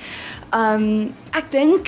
Um 0.54 1.14
ek 1.34 1.52
dink 1.52 1.88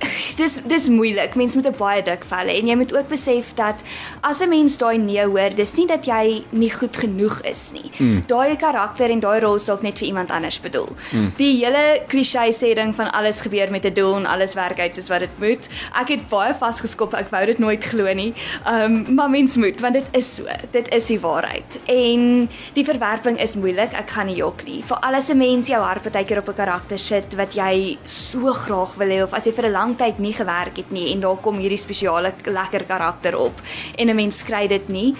dis 0.40 0.60
dis 0.64 0.88
moeilik. 0.88 1.34
Mense 1.34 1.56
moet 1.56 1.66
'n 1.66 1.76
baie 1.78 2.02
dik 2.02 2.24
vel 2.24 2.46
hê 2.50 2.58
en 2.60 2.68
jy 2.68 2.76
moet 2.76 2.94
ook 2.94 3.08
besef 3.08 3.54
dat 3.54 3.82
as 4.22 4.40
'n 4.40 4.48
mens 4.48 4.78
daai 4.78 4.98
nee 4.98 5.24
hoor, 5.24 5.50
dis 5.54 5.74
nie 5.76 5.86
dat 5.86 6.06
jy 6.06 6.44
nie 6.50 6.70
goed 6.70 6.96
genoeg 6.96 7.40
is 7.42 7.72
nie. 7.72 7.90
Mm. 7.98 8.22
Daai 8.26 8.56
karakter 8.56 9.10
en 9.10 9.20
daai 9.20 9.40
rol 9.40 9.54
is 9.54 9.64
dalk 9.64 9.82
net 9.82 9.98
vir 9.98 10.08
iemand 10.08 10.30
anders 10.30 10.60
bedoel. 10.60 10.88
Mm. 11.12 11.32
Die 11.36 11.64
hele 11.64 12.02
klise 12.08 12.38
sê 12.52 12.74
ding 12.74 12.94
van 12.94 13.10
alles 13.12 13.40
gebeur 13.40 13.70
met 13.70 13.84
'n 13.84 13.92
doel 13.92 14.16
en 14.16 14.26
alles 14.26 14.54
werk 14.54 14.78
uit 14.78 14.94
soos 14.94 15.08
wat 15.08 15.20
dit 15.20 15.38
moet. 15.38 15.68
Ek 15.94 16.08
het 16.08 16.28
baie 16.28 16.54
vasgeskop. 16.54 17.14
Ek 17.14 17.30
wou 17.30 17.46
dit 17.46 17.58
nooit 17.58 17.84
glo 17.84 18.14
nie. 18.14 18.34
Um 18.66 19.14
maar 19.14 19.30
mens 19.30 19.56
moet 19.56 19.80
want 19.80 19.94
dit 19.94 20.06
is 20.12 20.34
so. 20.36 20.44
Dit 20.70 20.88
is 20.94 21.06
die 21.06 21.20
waarheid. 21.20 21.80
En 21.86 22.48
die 22.72 22.84
verwerping 22.84 23.40
is 23.40 23.54
moeilik. 23.54 23.92
Ek 23.92 24.10
gaan 24.10 24.26
nie 24.26 24.36
jok 24.36 24.64
nie. 24.64 24.82
Veral 24.82 25.14
as 25.14 25.30
'n 25.30 25.38
mens 25.38 25.66
jou 25.66 25.82
hart 25.82 26.12
baie 26.12 26.24
keer 26.24 26.38
op 26.38 26.48
'n 26.48 26.54
karakter 26.54 26.98
sit 26.98 27.34
wat 27.34 27.54
jy 27.54 27.98
so 28.04 28.52
graag 28.52 28.94
wil 28.96 29.08
hê 29.08 29.22
of 29.22 29.32
as 29.32 29.44
jy 29.44 29.52
vir 29.52 29.66
'n 29.66 29.72
lang 29.72 29.89
tyd 29.96 30.18
nie 30.18 30.32
gewerk 30.32 30.76
het 30.76 30.90
nie 30.90 31.12
en 31.12 31.20
daar 31.20 31.36
kom 31.36 31.58
hierdie 31.58 31.78
spesiale 31.78 32.32
lekker 32.44 32.84
karakter 32.84 33.38
op. 33.38 33.60
En 33.96 34.08
'n 34.08 34.16
mens 34.16 34.42
kry 34.42 34.66
dit 34.66 34.88
nie 34.88 35.14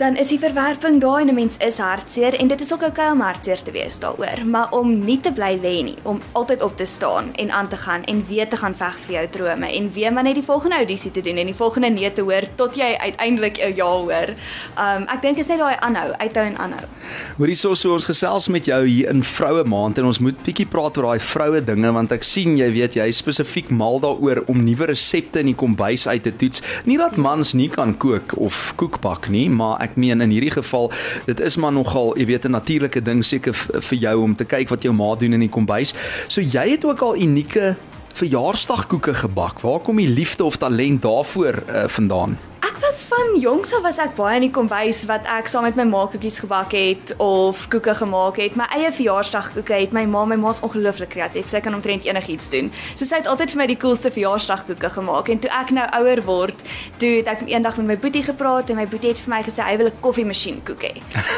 dan 0.00 0.16
is 0.16 0.30
die 0.32 0.38
verwerping 0.40 1.00
daar 1.00 1.20
en 1.20 1.28
'n 1.28 1.34
mens 1.34 1.56
is 1.56 1.78
hartseer 1.78 2.34
en 2.34 2.48
dit 2.48 2.60
is 2.60 2.72
ook 2.72 2.82
oukei 2.82 3.10
om 3.12 3.20
hartseer 3.20 3.62
te 3.62 3.70
wees 3.70 3.98
daaroor, 3.98 4.46
maar 4.46 4.72
om 4.72 5.04
nie 5.04 5.20
te 5.20 5.32
bly 5.32 5.58
lê 5.62 5.82
nie, 5.82 5.96
om 6.02 6.20
altyd 6.32 6.62
op 6.62 6.76
te 6.76 6.84
staan 6.84 7.34
en 7.34 7.50
aan 7.50 7.68
te 7.68 7.76
gaan 7.76 8.04
en 8.04 8.24
weer 8.28 8.48
te 8.48 8.56
gaan 8.56 8.74
veg 8.74 8.96
vir 9.06 9.14
jou 9.14 9.28
drome 9.30 9.72
en 9.76 9.92
weer 9.92 10.12
maar 10.12 10.22
net 10.22 10.34
die 10.34 10.44
volgende 10.44 10.76
audisie 10.76 11.10
te 11.10 11.20
doen 11.20 11.36
en 11.36 11.46
die 11.46 11.54
volgende 11.54 11.88
nee 11.88 12.12
te 12.12 12.20
hoor 12.20 12.42
tot 12.54 12.76
jy 12.76 12.96
uiteindelik 12.98 13.58
'n 13.58 13.74
ja 13.76 13.84
hoor. 13.84 14.28
Um 14.78 15.02
ek 15.08 15.22
dink 15.22 15.38
is 15.38 15.46
net 15.46 15.58
daai 15.58 15.76
aanhou, 15.80 16.12
uithou 16.12 16.44
en 16.44 16.56
aanhou. 16.58 16.86
Hoorie 17.36 17.54
so 17.54 17.74
so 17.74 17.92
ons 17.92 18.06
gesels 18.06 18.48
met 18.48 18.64
jou 18.64 18.86
hier 18.86 19.08
in 19.08 19.22
Vroue 19.22 19.64
Maand 19.64 19.98
en 19.98 20.04
ons 20.04 20.18
moet 20.18 20.42
bietjie 20.42 20.66
praat 20.66 20.96
oor 20.96 21.04
daai 21.04 21.20
vroue 21.20 21.64
dinge 21.64 21.92
want 21.92 22.12
ek 22.12 22.24
sien 22.24 22.56
jy 22.56 22.72
weet 22.72 22.94
jy 22.94 23.10
spesifiek 23.10 23.70
mal 23.70 24.00
daaroor 24.00 24.44
om 24.46 24.64
nuwe 24.64 24.86
resepte 24.86 25.40
in 25.40 25.46
die 25.46 25.54
kombuis 25.54 26.06
uit 26.06 26.22
te 26.22 26.36
toets. 26.36 26.62
Nie 26.84 26.96
dat 26.96 27.16
mans 27.16 27.52
nie 27.52 27.68
kan 27.68 27.96
kook 27.96 28.32
of 28.36 28.72
koek 28.76 29.00
bak 29.00 29.28
nie, 29.28 29.48
maar 29.50 29.80
ek 29.80 29.89
meen 29.96 30.20
in 30.20 30.30
hierdie 30.30 30.50
geval 30.50 30.90
dit 31.26 31.40
is 31.40 31.56
maar 31.56 31.72
nogal 31.72 32.18
jy 32.18 32.26
weet 32.26 32.44
'n 32.44 32.50
natuurlike 32.50 33.02
ding 33.02 33.24
seker 33.24 33.54
vir 33.54 33.98
jou 33.98 34.22
om 34.22 34.36
te 34.36 34.44
kyk 34.44 34.68
wat 34.68 34.82
jou 34.82 34.94
ma 34.94 35.14
doen 35.14 35.32
in 35.32 35.40
die 35.40 35.48
kombuis. 35.48 35.94
So 36.28 36.40
jy 36.40 36.70
het 36.70 36.84
ook 36.84 37.00
al 37.00 37.16
unieke 37.16 37.76
verjaarsdagkoeke 38.14 39.14
gebak. 39.14 39.60
Waar 39.60 39.80
kom 39.80 39.96
die 39.96 40.08
liefde 40.08 40.44
of 40.44 40.56
talent 40.56 41.02
daarvoor 41.02 41.62
uh, 41.68 41.88
vandaan? 41.88 42.38
Was 42.90 43.02
van 43.02 43.38
jongs 43.40 43.74
af 43.74 43.82
was 43.86 43.98
ek 44.02 44.16
baie 44.16 44.40
in 44.40 44.48
die 44.48 44.50
kombuis 44.50 45.04
wat 45.06 45.26
ek 45.30 45.46
saam 45.46 45.62
met 45.62 45.76
my 45.78 45.84
ma 45.86 46.00
koekies 46.10 46.40
gebak 46.42 46.72
het 46.74 47.12
of 47.22 47.60
koeke 47.70 47.92
gemaak 47.94 48.40
het. 48.42 48.56
My 48.58 48.64
eie 48.74 48.88
verjaarsdagkoeke 48.90 49.76
het 49.78 49.92
my 49.94 50.02
ma, 50.10 50.24
my 50.26 50.34
ma's 50.34 50.58
ongelooflik 50.66 51.12
kreatief. 51.12 51.46
Sy 51.52 51.60
kan 51.62 51.76
omtrent 51.76 52.08
enigiets 52.08 52.50
doen. 52.50 52.72
So 52.96 53.06
sy 53.06 53.20
het 53.20 53.28
altyd 53.30 53.54
vir 53.54 53.60
my 53.60 53.66
die 53.70 53.76
coolste 53.78 54.10
verjaarsdagkoeke 54.10 54.90
gemaak 54.96 55.30
en 55.30 55.42
toe 55.44 55.52
ek 55.54 55.70
nou 55.76 55.84
ouer 56.00 56.22
word, 56.26 56.64
toe 56.98 57.12
het 57.20 57.30
ek 57.30 57.44
eendag 57.52 57.78
met 57.78 57.92
my 57.92 57.98
boetie 58.02 58.24
gepraat 58.26 58.74
en 58.74 58.80
my 58.80 58.88
boetie 58.90 59.12
het 59.12 59.22
vir 59.22 59.34
my 59.36 59.40
gesê 59.46 59.68
hy 59.68 59.78
wil 59.78 59.92
'n 59.92 60.02
koffiemasjien 60.08 60.58
koek 60.66 60.82
hê. 60.82 60.92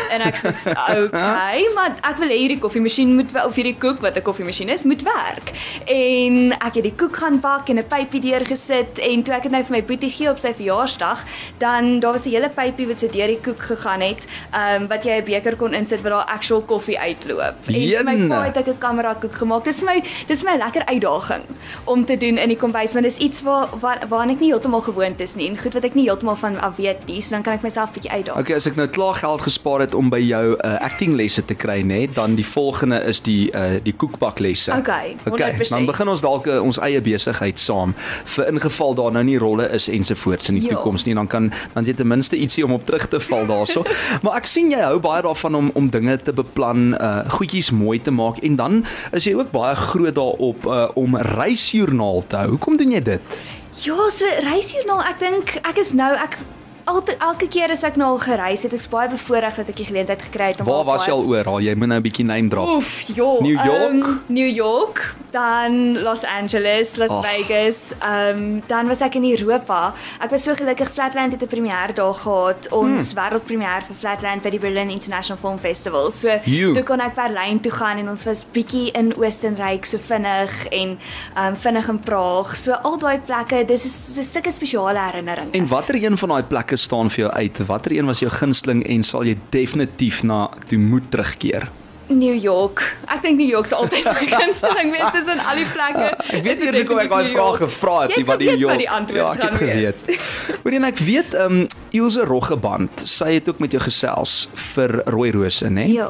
En 0.09 0.25
ek 0.25 0.41
sê 0.41 0.55
okay, 1.05 1.69
maar 1.77 2.01
ek 2.01 2.17
wil 2.17 2.33
hê 2.33 2.41
hierdie 2.47 2.63
koffiemasjien 2.65 3.13
moet 3.13 3.29
of 3.45 3.53
hierdie 3.61 3.77
koek 3.77 4.01
wat 4.01 4.17
'n 4.17 4.25
koffiemasjien 4.25 4.73
is, 4.73 4.89
moet 4.89 5.05
werk. 5.05 5.53
En 5.85 6.57
ek 6.65 6.81
het 6.81 6.89
die 6.89 6.97
koek 6.97 7.21
gaan 7.21 7.41
bak 7.45 7.69
en 7.69 7.77
'n 7.77 7.85
pypie 7.85 8.25
deurgesit 8.25 8.97
en 8.97 9.23
toe 9.23 9.35
ek 9.37 9.43
dit 9.43 9.53
nou 9.53 9.63
vir 9.63 9.77
my 9.77 9.85
boetie 9.85 10.11
gee 10.11 10.31
op 10.31 10.41
sy 10.41 10.57
verjaarsdag, 10.57 11.21
dan 11.59 12.01
daar 12.01 12.13
was 12.13 12.25
'n 12.27 12.31
hele 12.31 12.51
pypie 12.51 12.87
wat 12.87 12.99
so 12.99 13.09
deur 13.09 13.27
die 13.27 13.41
koek 13.41 13.61
gegaan 13.61 14.01
het, 14.01 14.27
ehm 14.53 14.83
um, 14.83 14.89
wat 14.89 15.05
jy 15.05 15.21
'n 15.21 15.25
beker 15.25 15.57
kon 15.57 15.75
insit 15.75 16.03
waar 16.03 16.13
daar 16.13 16.25
actual 16.37 16.63
koffie 16.63 16.99
uitloop. 16.99 17.55
En 17.67 18.05
my 18.05 18.27
pa 18.29 18.43
het 18.45 18.57
ek 18.57 18.67
'n 18.67 18.79
kamera 18.79 19.15
koek 19.15 19.35
gemaak. 19.35 19.65
Dis 19.65 19.79
vir 19.79 19.87
my 19.87 20.03
dis 20.27 20.43
vir 20.43 20.51
my 20.51 20.57
'n 20.57 20.65
lekker 20.65 20.85
uitdaging 20.87 21.43
om 21.85 22.05
te 22.05 22.17
doen 22.17 22.39
in 22.39 22.49
die 22.49 22.57
kombuis 22.57 22.93
want 22.93 23.05
dis 23.05 23.17
iets 23.19 23.43
waar 23.43 23.69
waar 23.81 23.99
waar 24.09 24.29
ek 24.29 24.41
nie 24.41 24.51
heeltemal 24.51 24.81
gewoond 24.81 25.21
is 25.21 25.35
nie 25.35 25.49
en 25.49 25.59
goed 25.59 25.73
wat 25.75 25.85
ek 25.85 25.95
nie 25.95 26.05
heeltemal 26.05 26.37
van 26.37 26.61
af 26.61 26.77
weet 26.77 27.07
nie, 27.07 27.21
so 27.23 27.31
dan 27.31 27.43
kan 27.43 27.53
ek 27.55 27.63
myself 27.63 27.93
bietjie 27.93 28.11
uitdaag. 28.11 28.39
Okay, 28.39 28.57
as 28.57 28.67
ek 28.67 28.77
nou 28.77 28.87
klaar 28.89 29.15
geld 29.15 29.41
gespaar 29.41 29.81
het 29.81 29.95
om 29.95 30.11
by 30.11 30.19
jou 30.21 30.57
uh, 30.65 30.75
acting 30.81 31.15
lesse 31.15 31.45
te 31.45 31.55
kry, 31.55 31.83
nê, 31.83 32.07
dan 32.15 32.35
die 32.35 32.47
volgende 32.47 33.01
is 33.05 33.21
die 33.21 33.51
uh, 33.55 33.81
die 33.83 33.93
koekbaklesse. 33.93 34.73
Okay, 34.73 35.17
Okay, 35.27 35.53
100%. 35.53 35.69
dan 35.69 35.87
begin 35.87 36.09
ons 36.09 36.21
dalk 36.21 36.47
uh, 36.47 36.63
ons 36.63 36.79
eie 36.79 37.01
besigheid 37.01 37.59
saam 37.59 37.95
vir 38.25 38.47
ingeval 38.49 38.95
daar 38.95 39.13
nou 39.13 39.25
nie 39.25 39.39
rolle 39.39 39.69
is 39.69 39.89
ensovoorts 39.89 40.49
in 40.49 40.55
die 40.55 40.69
toekoms 40.69 41.05
nie, 41.05 41.15
dan 41.15 41.27
kan 41.33 41.51
dan 41.75 41.89
jy 41.89 41.97
ten 41.99 42.11
minste 42.11 42.39
ietsie 42.39 42.65
om 42.67 42.77
op 42.77 42.87
terug 42.89 43.09
te 43.09 43.21
val 43.29 43.49
daarso. 43.49 43.85
maar 44.25 44.41
ek 44.43 44.51
sien 44.51 44.71
jy 44.73 44.83
hou 44.85 44.99
baie 45.03 45.25
daarvan 45.25 45.59
om 45.59 45.71
om 45.79 45.91
dinge 45.93 46.19
te 46.23 46.35
beplan, 46.37 46.93
uh 46.99 47.25
goedjies 47.33 47.73
mooi 47.75 47.99
te 48.03 48.13
maak 48.15 48.43
en 48.45 48.57
dan 48.61 48.83
is 49.17 49.27
jy 49.29 49.35
ook 49.39 49.53
baie 49.55 49.75
groot 49.79 50.15
daarop 50.19 50.67
uh 50.69 50.89
om 50.99 51.17
reisjoernaal 51.17 52.25
te 52.29 52.43
hou. 52.43 52.49
Hoekom 52.57 52.77
doen 52.81 52.97
jy 52.97 53.03
dit? 53.13 53.43
Ja, 53.83 53.97
so 54.13 54.29
reisjoernaal, 54.45 55.01
ek 55.09 55.23
dink 55.23 55.55
ek 55.65 55.81
is 55.81 55.95
nou 55.97 56.13
ek 56.13 56.37
elke 56.85 57.17
elke 57.19 57.49
keer 57.49 57.71
as 57.71 57.83
ek 57.87 57.97
nou 58.01 58.13
al 58.15 58.21
gereis 58.23 58.63
het, 58.67 58.73
ek's 58.73 58.89
baie 58.91 59.09
bevoorreg 59.13 59.57
dat 59.61 59.69
ek 59.69 59.77
die 59.77 59.87
geleentheid 59.89 60.23
gekry 60.29 60.53
het 60.53 60.61
om 60.61 60.67
Waar 60.67 60.83
al 60.83 60.89
was 60.91 61.07
jy 61.07 61.13
al 61.15 61.25
oral? 61.25 61.61
Jy 61.61 61.75
moet 61.75 61.89
nou 61.89 61.99
'n 61.99 62.03
bietjie 62.03 62.25
name 62.25 62.49
drop. 62.49 62.69
Oef, 62.69 63.01
ja. 63.07 63.31
New 63.41 63.59
York? 63.65 64.05
Um, 64.05 64.21
New 64.27 64.49
York, 64.49 65.15
dan 65.31 66.03
Los 66.03 66.25
Angeles, 66.25 66.97
Las 66.97 67.11
Ag. 67.11 67.25
Vegas. 67.25 67.93
Ehm 67.99 68.39
um, 68.39 68.63
dan 68.67 68.87
was 68.87 69.01
ek 69.01 69.15
in 69.15 69.25
Europa. 69.25 69.95
Ek 70.21 70.31
was 70.31 70.43
so 70.43 70.55
gelukkig 70.55 70.93
Flatland 70.93 71.33
het 71.33 71.43
'n 71.43 71.47
premier 71.47 71.95
daar 71.95 72.15
gehad. 72.15 72.69
Ons 72.71 73.13
hmm. 73.13 73.19
wêreldpremier 73.21 73.83
vir 73.87 73.97
Flatland 73.97 74.43
by 74.43 74.51
die 74.51 74.59
Berlin 74.59 74.91
International 74.91 75.39
Film 75.41 75.59
Festival. 75.59 76.11
So 76.11 76.29
You. 76.45 76.75
toe 76.75 76.83
kon 76.83 77.01
ek 77.01 77.15
Berlyn 77.15 77.61
toe 77.61 77.73
gaan 77.73 77.99
en 77.99 78.09
ons 78.09 78.25
was 78.25 78.45
bietjie 78.53 78.91
in 78.91 79.15
Oostenryk 79.17 79.85
so 79.85 79.99
vinnig 79.99 80.67
en 80.71 80.99
ehm 81.35 81.47
um, 81.47 81.57
vinnig 81.57 81.89
in 81.89 81.99
Praag. 81.99 82.57
So 82.57 82.73
al 82.73 82.99
daai 82.99 83.21
plekke, 83.21 83.65
dis 83.65 83.85
is 83.85 84.15
dis 84.15 84.33
sulke 84.33 84.51
spesiale 84.51 84.99
herinneringe. 84.99 85.51
En 85.51 85.67
watter 85.69 85.95
een 85.95 86.19
van 86.19 86.29
daai 86.29 86.43
plekke 86.43 86.72
staan 86.81 87.11
vir 87.11 87.27
jou 87.27 87.33
uit? 87.33 87.59
Watter 87.67 87.93
een 87.93 88.07
was 88.07 88.23
jou 88.23 88.31
gunsteling 88.31 88.83
en 88.87 89.05
sal 89.05 89.25
jy 89.29 89.37
definitief 89.51 90.23
na 90.23 90.49
toe 90.69 90.79
moet 90.79 91.11
terugkeer? 91.11 91.69
New 92.19 92.35
York. 92.35 92.83
Ek 93.07 93.23
dink 93.23 93.39
New 93.39 93.49
York 93.49 93.67
sal 93.67 93.85
altyd 93.85 94.05
my 94.05 94.27
gunsteling 94.37 94.93
wees 94.95 95.11
tussen 95.15 95.41
al 95.41 95.61
die 95.61 95.69
plekke. 95.73 96.09
Ek 96.39 96.43
weet 96.45 96.65
eers 96.67 96.79
hoekom 96.81 97.03
ek 97.03 97.11
daai 97.13 97.29
vraag 97.29 97.29
New 97.29 97.39
York. 97.39 97.63
gevra 97.63 97.97
het, 98.03 98.17
nie 98.17 98.27
wat 98.29 98.43
die 98.83 98.91
antwoord 98.91 99.21
Ja, 99.23 99.33
ek 99.33 99.43
het 99.43 99.57
geweet. 99.63 100.21
Hoorie 100.63 100.81
en 100.81 100.89
ek 100.91 101.03
weet 101.07 101.39
ehm 101.39 101.63
um, 101.63 101.71
Ilse 101.93 102.25
Roggeband, 102.25 103.03
sy 103.05 103.35
het 103.35 103.49
ook 103.51 103.59
met 103.61 103.75
jou 103.77 103.83
gesels 103.83 104.49
vir 104.73 104.95
Rooi 105.13 105.29
Rose, 105.35 105.69
né? 105.69 105.85
Ja. 105.93 106.07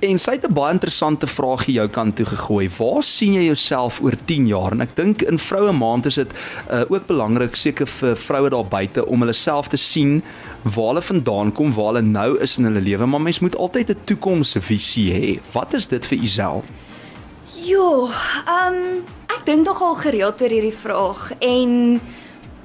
En 0.00 0.16
sy 0.18 0.38
het 0.38 0.46
'n 0.48 0.54
baie 0.56 0.72
interessante 0.72 1.26
vraagie 1.28 1.74
jou 1.74 1.88
kant 1.88 2.16
toe 2.16 2.26
gegooi. 2.26 2.70
Waar 2.78 3.02
sien 3.02 3.34
jy 3.34 3.44
jouself 3.44 4.00
oor 4.00 4.16
10 4.24 4.46
jaar? 4.46 4.72
En 4.72 4.80
ek 4.80 4.96
dink 4.96 5.22
in 5.22 5.38
vroue 5.38 5.72
maand 5.72 6.06
is 6.06 6.14
dit 6.14 6.32
uh, 6.70 6.80
ook 6.88 7.06
belangrik 7.06 7.56
seker 7.56 7.86
vir 7.86 8.16
vroue 8.16 8.50
daar 8.50 8.64
buite 8.64 9.06
om 9.06 9.20
hulle 9.20 9.32
self 9.36 9.68
te 9.68 9.76
sien 9.76 10.22
waar 10.62 10.86
hulle 10.92 11.02
vandaan 11.02 11.52
kom, 11.52 11.72
waar 11.74 11.92
hulle 11.92 12.02
nou 12.02 12.38
is 12.42 12.58
in 12.58 12.64
hulle 12.64 12.80
lewe, 12.80 13.06
maar 13.06 13.20
mens 13.20 13.38
moet 13.40 13.56
altyd 13.56 13.90
'n 13.90 14.04
toekomsvisie 14.04 15.12
hê. 15.12 15.40
Wat 15.52 15.74
is 15.74 15.86
dit 15.86 16.06
vir 16.06 16.18
Isel? 16.18 16.64
Jo, 17.64 18.08
ehm 18.46 18.74
um, 18.74 19.04
ek 19.26 19.44
dink 19.44 19.66
nogal 19.66 19.94
gereeld 19.94 20.40
oor 20.40 20.50
hierdie 20.50 20.78
vraag 20.82 21.32
en 21.38 22.00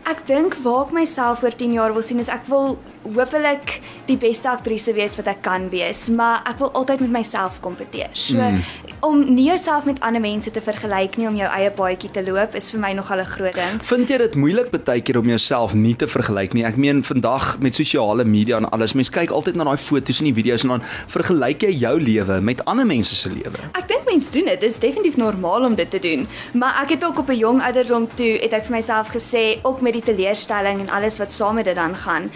ek 0.04 0.26
dink 0.28 0.56
waar 0.64 0.86
ek 0.86 0.92
myself 0.92 1.44
oor 1.44 1.56
10 1.56 1.74
jaar 1.74 1.94
wil 1.94 2.04
sien 2.04 2.20
is 2.20 2.32
ek 2.32 2.46
wil 2.48 2.78
hopelik 3.04 3.80
die 4.08 4.18
beste 4.18 4.50
aktrise 4.50 4.94
wees 4.94 5.16
wat 5.20 5.28
ek 5.32 5.42
kan 5.46 5.70
wees, 5.72 6.10
maar 6.10 6.44
ek 6.50 6.60
wil 6.60 6.72
altyd 6.72 7.04
met 7.06 7.14
myself 7.20 7.60
kompeteer. 7.64 8.10
So 8.14 8.38
mm. 8.40 8.62
om 9.04 9.24
nie 9.36 9.48
jouself 9.50 9.86
met 9.86 10.00
ander 10.02 10.22
mense 10.22 10.52
te 10.52 10.62
vergelyk 10.64 11.18
nie 11.20 11.28
om 11.28 11.36
jou 11.36 11.50
eie 11.50 11.72
paadjie 11.72 12.12
te 12.12 12.24
loop 12.24 12.56
is 12.56 12.72
vir 12.72 12.80
my 12.80 12.94
nogal 12.94 13.20
'n 13.20 13.26
groot 13.36 13.54
ding. 13.54 13.82
Vind 13.84 14.10
jy 14.10 14.18
dit 14.18 14.36
moeilik 14.36 14.72
baie 14.72 15.02
keer 15.02 15.18
om 15.20 15.28
jouself 15.28 15.74
nie 15.74 15.96
te 15.96 16.08
vergelyk 16.08 16.54
nie? 16.54 16.66
Ek 16.66 16.78
meen 16.78 17.04
vandag 17.04 17.60
met 17.60 17.76
sosiale 17.76 18.24
media 18.24 18.58
en 18.58 18.70
alles, 18.70 18.94
mense 18.94 19.12
kyk 19.12 19.32
altyd 19.32 19.56
na 19.56 19.64
daai 19.64 19.78
foto's 19.78 20.20
en 20.20 20.26
die 20.26 20.34
video's 20.34 20.64
en 20.64 20.70
dan 20.70 20.84
vergelyk 21.08 21.62
jy 21.64 21.72
jou 21.84 22.00
lewe 22.00 22.42
met 22.42 22.66
ander 22.66 22.86
mense 22.86 23.16
se 23.16 23.30
lewe. 23.30 23.60
Ek 23.74 23.88
dink 23.88 24.04
mense 24.06 24.32
doen 24.32 24.46
dit. 24.46 24.60
Dit 24.62 24.72
is 24.72 24.80
definitief 24.80 25.18
normaal 25.18 25.66
om 25.66 25.76
dit 25.76 25.90
te 25.90 26.00
doen. 26.00 26.28
Maar 26.54 26.82
ek 26.84 26.96
het 26.96 27.06
ook 27.06 27.20
op 27.20 27.30
'n 27.30 27.38
jong 27.38 27.62
ouderdom 27.62 28.08
toe 28.16 28.34
het 28.42 28.54
ek 28.54 28.66
vir 28.66 28.76
myself 28.76 29.08
gesê, 29.10 29.60
ook 29.64 29.82
met 29.82 29.94
die 29.94 30.02
teleurstelling 30.02 30.80
en 30.80 30.90
alles 30.90 31.18
wat 31.18 31.32
saam 31.32 31.56
met 31.56 31.66
dit 31.66 31.76
dan 31.76 31.96
gaan. 31.96 32.32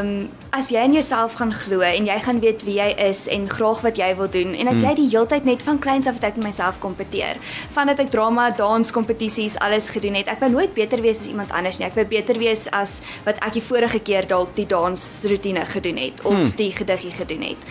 Um 0.00 0.28
as 0.56 0.70
jy 0.72 0.80
in 0.88 0.94
jouself 0.96 1.34
gaan 1.36 1.52
glo 1.52 1.82
en 1.84 2.06
jy 2.08 2.14
gaan 2.24 2.38
weet 2.40 2.62
wie 2.64 2.78
jy 2.78 2.86
is 3.08 3.26
en 3.28 3.44
graag 3.50 3.82
wat 3.84 3.98
jy 4.00 4.08
wil 4.16 4.28
doen 4.32 4.54
en 4.56 4.70
as 4.70 4.78
jy 4.80 4.94
die 4.96 5.08
heeltyd 5.12 5.44
net 5.44 5.60
van 5.66 5.76
kleins 5.82 6.08
af 6.08 6.16
het 6.16 6.30
ek 6.30 6.38
met 6.40 6.46
myself 6.48 6.78
kompeteer. 6.80 7.36
Vandat 7.74 8.00
ek 8.00 8.08
drama, 8.14 8.48
dans 8.56 8.92
kompetisies 8.94 9.58
alles 9.60 9.90
gedoen 9.92 10.16
het, 10.16 10.30
ek 10.32 10.40
wou 10.40 10.50
nooit 10.54 10.72
beter 10.74 11.02
wees 11.04 11.20
as 11.20 11.28
iemand 11.28 11.52
anders 11.52 11.76
nie. 11.76 11.86
Ek 11.90 11.98
wou 11.98 12.06
beter 12.08 12.40
wees 12.40 12.64
as 12.72 13.02
wat 13.26 13.36
ek 13.44 13.58
die 13.58 13.66
vorige 13.68 14.00
keer 14.00 14.28
dalk 14.30 14.54
die 14.56 14.68
dansroetine 14.70 15.66
gedoen 15.74 16.00
het 16.00 16.24
of 16.24 16.32
hmm. 16.32 16.52
die 16.56 16.72
gediggie 16.72 17.12
gedoen 17.18 17.44
het. 17.50 17.68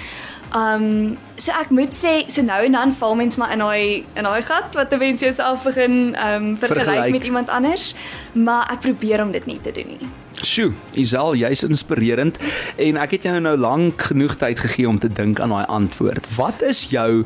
Um 0.56 1.18
so 1.42 1.52
ek 1.52 1.74
moet 1.74 1.96
sê 1.96 2.30
so 2.32 2.46
nou 2.46 2.62
en 2.68 2.78
dan 2.78 2.94
val 3.00 3.18
mens 3.18 3.40
maar 3.42 3.52
in 3.56 3.66
daai 3.66 4.06
in 4.16 4.30
daai 4.30 4.46
gat 4.46 4.78
wat 4.78 4.94
'n 4.94 5.00
mens 5.00 5.20
jouself 5.26 5.64
begin 5.64 6.16
um 6.16 6.58
vergelyk 6.58 6.86
Vergelyk. 6.86 7.12
met 7.12 7.24
iemand 7.24 7.50
anders, 7.50 7.96
maar 8.34 8.70
ek 8.72 8.80
probeer 8.80 9.22
om 9.22 9.32
dit 9.32 9.46
nie 9.46 9.60
te 9.62 9.72
doen 9.72 9.98
nie. 9.98 10.25
Sjoe, 10.44 10.74
Isel, 11.00 11.36
jy's 11.40 11.64
inspirerend 11.64 12.38
en 12.82 12.98
ek 13.00 13.16
het 13.16 13.28
jou 13.30 13.40
nou 13.40 13.56
lank 13.58 14.10
genoeg 14.10 14.36
tyd 14.42 14.60
gegee 14.60 14.88
om 14.90 15.00
te 15.00 15.08
dink 15.08 15.40
aan 15.40 15.54
daai 15.56 15.66
antwoord. 15.72 16.28
Wat 16.36 16.62
is 16.62 16.88
jou 16.92 17.24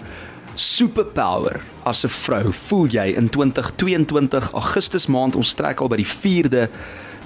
superpower 0.56 1.62
as 1.84 2.06
'n 2.06 2.10
vrou? 2.10 2.54
Voel 2.54 2.88
jy 2.88 3.08
in 3.17 3.30
2022 3.30 4.52
Augustus 4.52 5.08
maand 5.08 5.36
ons 5.36 5.54
trek 5.54 5.82
al 5.82 5.88
by 5.88 5.98
die 5.98 6.06
4de 6.06 6.69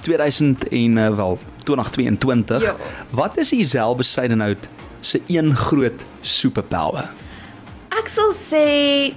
2000 0.00 0.68
en 0.68 0.96
uh, 0.96 1.08
wel 1.16 1.38
2022. 1.64 2.62
Ja. 2.62 2.76
Wat 3.10 3.36
is 3.36 3.52
Isel 3.52 3.96
Besuidenhout 3.96 4.68
se 5.00 5.20
een 5.26 5.54
groot 5.56 6.04
superpower? 6.20 7.10
Ek 7.88 8.08
sal 8.08 8.32
sê 8.32 9.14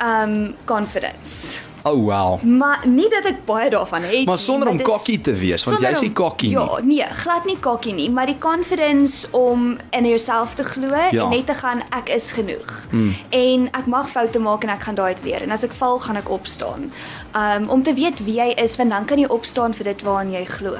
um 0.00 0.54
confidence. 0.64 1.51
Oh 1.84 2.04
wow. 2.04 2.42
Maar 2.42 2.86
nie 2.86 3.08
dat 3.10 3.24
ek 3.26 3.44
baie 3.44 3.70
daarvan 3.70 4.02
het 4.02 4.24
Maar 4.24 4.38
sonder 4.38 4.68
nie, 4.68 4.70
om 4.70 4.76
maar 4.76 4.86
dis- 4.86 4.94
kokkie 4.94 5.20
te 5.20 5.32
wees, 5.34 5.64
want 5.64 5.80
jy's 5.80 6.00
nie 6.00 6.08
om- 6.08 6.14
kokkie 6.14 6.48
nie. 6.48 6.58
Ja, 6.58 6.78
nee, 6.82 7.06
glad 7.22 7.44
nie 7.44 7.56
kokkie 7.58 7.92
nie, 7.94 8.10
maar 8.10 8.26
die 8.26 8.38
confidence 8.38 9.26
om 9.30 9.78
in 9.90 10.06
jouself 10.06 10.54
te 10.54 10.64
glo 10.64 10.94
Ja. 11.10 11.24
en 11.24 11.28
net 11.30 11.46
te 11.46 11.54
gaan 11.54 11.82
ek 11.90 12.08
is 12.08 12.30
genoeg. 12.32 12.86
Hmm. 12.90 13.14
En 13.30 13.68
ek 13.72 13.86
mag 13.86 14.08
foute 14.10 14.38
maak 14.38 14.62
en 14.62 14.68
ek 14.70 14.80
gaan 14.82 14.94
daai 14.94 15.14
leer 15.24 15.42
en 15.42 15.50
as 15.50 15.62
ek 15.64 15.72
val, 15.72 15.98
gaan 15.98 16.16
ek 16.16 16.30
opstaan. 16.30 16.92
Um 17.34 17.68
om 17.68 17.82
te 17.82 17.94
weet 17.94 18.24
wie 18.24 18.34
jy 18.38 18.48
is, 18.56 18.76
want 18.76 18.90
dan 18.90 19.04
kan 19.04 19.18
jy 19.18 19.26
opstaan 19.26 19.74
vir 19.74 19.84
dit 19.84 20.02
waaraan 20.02 20.30
jy 20.32 20.44
glo. 20.44 20.76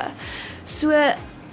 So 0.65 0.91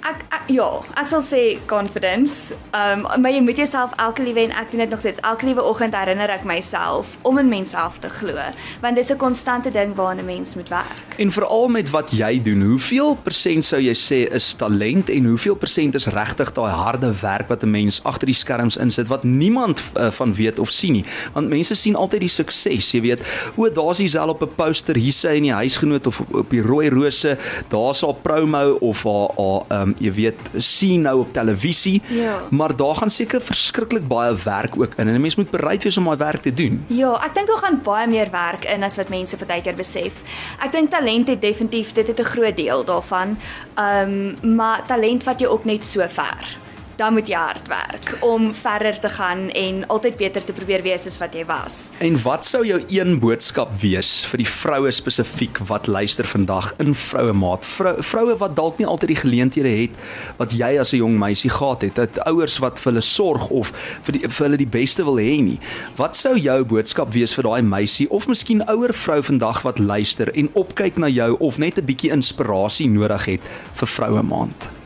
Ek, 0.08 0.22
ek 0.32 0.48
ja, 0.54 0.68
ek 0.96 1.08
sal 1.12 1.22
sê 1.24 1.42
confidence. 1.68 2.56
Um 2.76 3.04
maar 3.20 3.34
jy 3.34 3.42
moet 3.44 3.60
jouself 3.60 3.92
elke 4.00 4.24
liewe 4.24 4.46
en 4.48 4.54
ek 4.56 4.72
doen 4.72 4.84
dit 4.86 4.94
nog 4.94 5.02
steeds. 5.04 5.20
Elke 5.28 5.48
liewe 5.50 5.64
oggend 5.66 5.96
herinner 5.98 6.32
ek 6.32 6.46
myself 6.48 7.18
om 7.28 7.40
in 7.42 7.50
myself 7.52 8.00
te 8.00 8.10
glo, 8.10 8.38
want 8.82 8.96
dis 8.96 9.12
'n 9.12 9.18
konstante 9.18 9.72
ding 9.72 9.96
waaraan 9.96 10.20
'n 10.20 10.26
mens 10.26 10.56
moet 10.56 10.70
werk. 10.70 11.18
En 11.18 11.32
veral 11.32 11.68
met 11.68 11.90
wat 11.90 12.12
jy 12.12 12.42
doen, 12.42 12.62
hoeveel 12.62 13.16
persent 13.24 13.66
sou 13.66 13.82
jy 13.82 13.94
sê 13.94 14.32
is 14.34 14.54
talent 14.54 15.10
en 15.10 15.26
hoeveel 15.26 15.56
persent 15.56 15.96
is 15.96 16.08
regtig 16.08 16.54
daai 16.54 16.72
harde 16.72 17.12
werk 17.22 17.48
wat 17.50 17.64
'n 17.64 17.72
mens 17.72 18.04
agter 18.04 18.26
die 18.26 18.36
skerms 18.36 18.78
insit 18.78 19.08
wat 19.08 19.24
niemand 19.24 19.84
uh, 19.98 20.12
van 20.12 20.34
weet 20.34 20.60
of 20.60 20.70
sien 20.70 20.94
nie. 20.94 21.06
Want 21.34 21.50
mense 21.50 21.76
sien 21.76 21.96
altyd 21.96 22.20
die 22.20 22.30
sukses, 22.30 22.92
jy 22.92 23.02
weet. 23.02 23.22
O, 23.56 23.70
daar's 23.70 23.98
diesel 23.98 24.30
op 24.30 24.42
'n 24.42 24.56
poster 24.56 24.96
hier 24.96 25.14
sy 25.14 25.36
in 25.36 25.44
die 25.44 25.54
huisgenoot 25.54 26.08
of 26.08 26.20
op, 26.20 26.34
op 26.34 26.50
die 26.50 26.62
rooi 26.62 26.90
rose, 26.90 27.38
daar's 27.68 28.02
haar 28.02 28.14
promo 28.14 28.78
of 28.80 29.04
haar 29.04 29.30
haar 29.38 29.82
um, 29.82 29.89
jy 29.98 30.12
weet, 30.12 30.40
sien 30.58 31.02
nou 31.02 31.20
op 31.20 31.34
televisie. 31.34 32.02
Ja. 32.08 32.42
Maar 32.50 32.76
daar 32.76 32.96
gaan 32.96 33.10
seker 33.10 33.42
verskriklik 33.42 34.08
baie 34.08 34.36
werk 34.44 34.78
ook 34.78 34.94
in 34.96 35.08
en 35.08 35.16
'n 35.16 35.22
mens 35.22 35.36
moet 35.36 35.52
bereid 35.52 35.84
wees 35.84 35.98
om 35.98 36.06
daai 36.06 36.18
werk 36.18 36.42
te 36.42 36.54
doen. 36.54 36.84
Ja, 36.88 37.14
ek 37.26 37.34
dink 37.34 37.48
daar 37.48 37.58
gaan 37.58 37.82
baie 37.84 38.08
meer 38.08 38.30
werk 38.32 38.66
in 38.66 38.84
as 38.84 38.96
wat 38.96 39.10
mense 39.10 39.38
partykeer 39.38 39.76
besef. 39.76 40.14
Ek 40.60 40.72
dink 40.72 40.90
talent 40.90 41.28
het 41.28 41.42
definitief 41.42 41.94
dit 41.94 42.08
het 42.08 42.20
'n 42.20 42.24
groot 42.24 42.58
deel 42.58 42.84
daarvan. 42.86 43.38
Ehm 43.76 44.36
um, 44.44 44.56
maar 44.56 44.86
talent 44.88 45.24
vat 45.24 45.40
jou 45.40 45.52
ook 45.52 45.66
net 45.66 45.86
so 45.86 46.06
ver. 46.08 46.69
Dan 47.00 47.14
moet 47.16 47.30
jy 47.32 47.38
hard 47.40 47.68
werk 47.72 48.10
om 48.28 48.50
verder 48.54 48.98
te 49.00 49.10
gaan 49.10 49.46
en 49.56 49.86
altyd 49.88 50.18
beter 50.20 50.44
te 50.44 50.52
probeer 50.52 50.82
wees 50.84 51.06
as 51.08 51.16
wat 51.22 51.32
jy 51.38 51.46
was. 51.48 51.78
En 52.04 52.18
wat 52.26 52.44
sou 52.44 52.60
jou 52.68 52.80
een 52.92 53.22
boodskap 53.24 53.70
wees 53.80 54.26
vir 54.28 54.42
die 54.42 54.48
vroue 54.50 54.92
spesifiek 54.92 55.62
wat 55.70 55.88
luister 55.88 56.28
vandag 56.28 56.74
in 56.84 56.92
vroue 56.92 57.32
maat? 57.32 57.64
Vrou, 57.64 57.94
vroue 58.04 58.36
wat 58.42 58.58
dalk 58.58 58.82
nie 58.82 58.88
altyd 58.88 59.14
die 59.14 59.20
geleenthede 59.22 59.72
het 59.72 59.96
wat 60.42 60.52
jy 60.52 60.74
as 60.80 60.92
'n 60.92 61.00
jong 61.00 61.16
meisie 61.20 61.50
gehad 61.50 61.82
het. 61.88 61.96
Het 61.96 62.20
ouers 62.28 62.58
wat 62.60 62.80
vir 62.80 62.92
hulle 62.92 63.02
sorg 63.02 63.48
of 63.48 63.72
vir 64.04 64.14
die 64.14 64.28
vir 64.28 64.46
hulle 64.46 64.58
die 64.58 64.74
beste 64.80 65.04
wil 65.04 65.16
hê 65.16 65.40
nie. 65.44 65.60
Wat 65.96 66.18
sou 66.18 66.36
jou 66.36 66.66
boodskap 66.66 67.14
wees 67.14 67.34
vir 67.34 67.44
daai 67.44 67.62
meisie 67.62 68.10
of 68.10 68.28
miskien 68.28 68.68
ouer 68.68 68.94
vrou 68.94 69.22
vandag 69.24 69.62
wat 69.62 69.80
luister 69.80 70.36
en 70.36 70.50
opkyk 70.54 70.98
na 70.98 71.08
jou 71.08 71.38
of 71.40 71.58
net 71.58 71.78
'n 71.78 71.86
bietjie 71.86 72.12
inspirasie 72.12 72.90
nodig 72.90 73.26
het 73.26 73.42
vir 73.76 73.88
vroue 73.88 74.24
maand? 74.24 74.79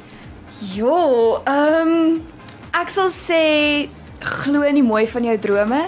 Jo, 0.72 1.42
ehm 1.44 1.90
um, 1.90 2.22
ek 2.74 2.90
sal 2.90 3.10
sê 3.14 3.90
glo 4.24 4.64
in 4.66 4.78
die 4.80 4.86
mooi 4.86 5.04
van 5.10 5.26
jou 5.28 5.36
drome 5.38 5.82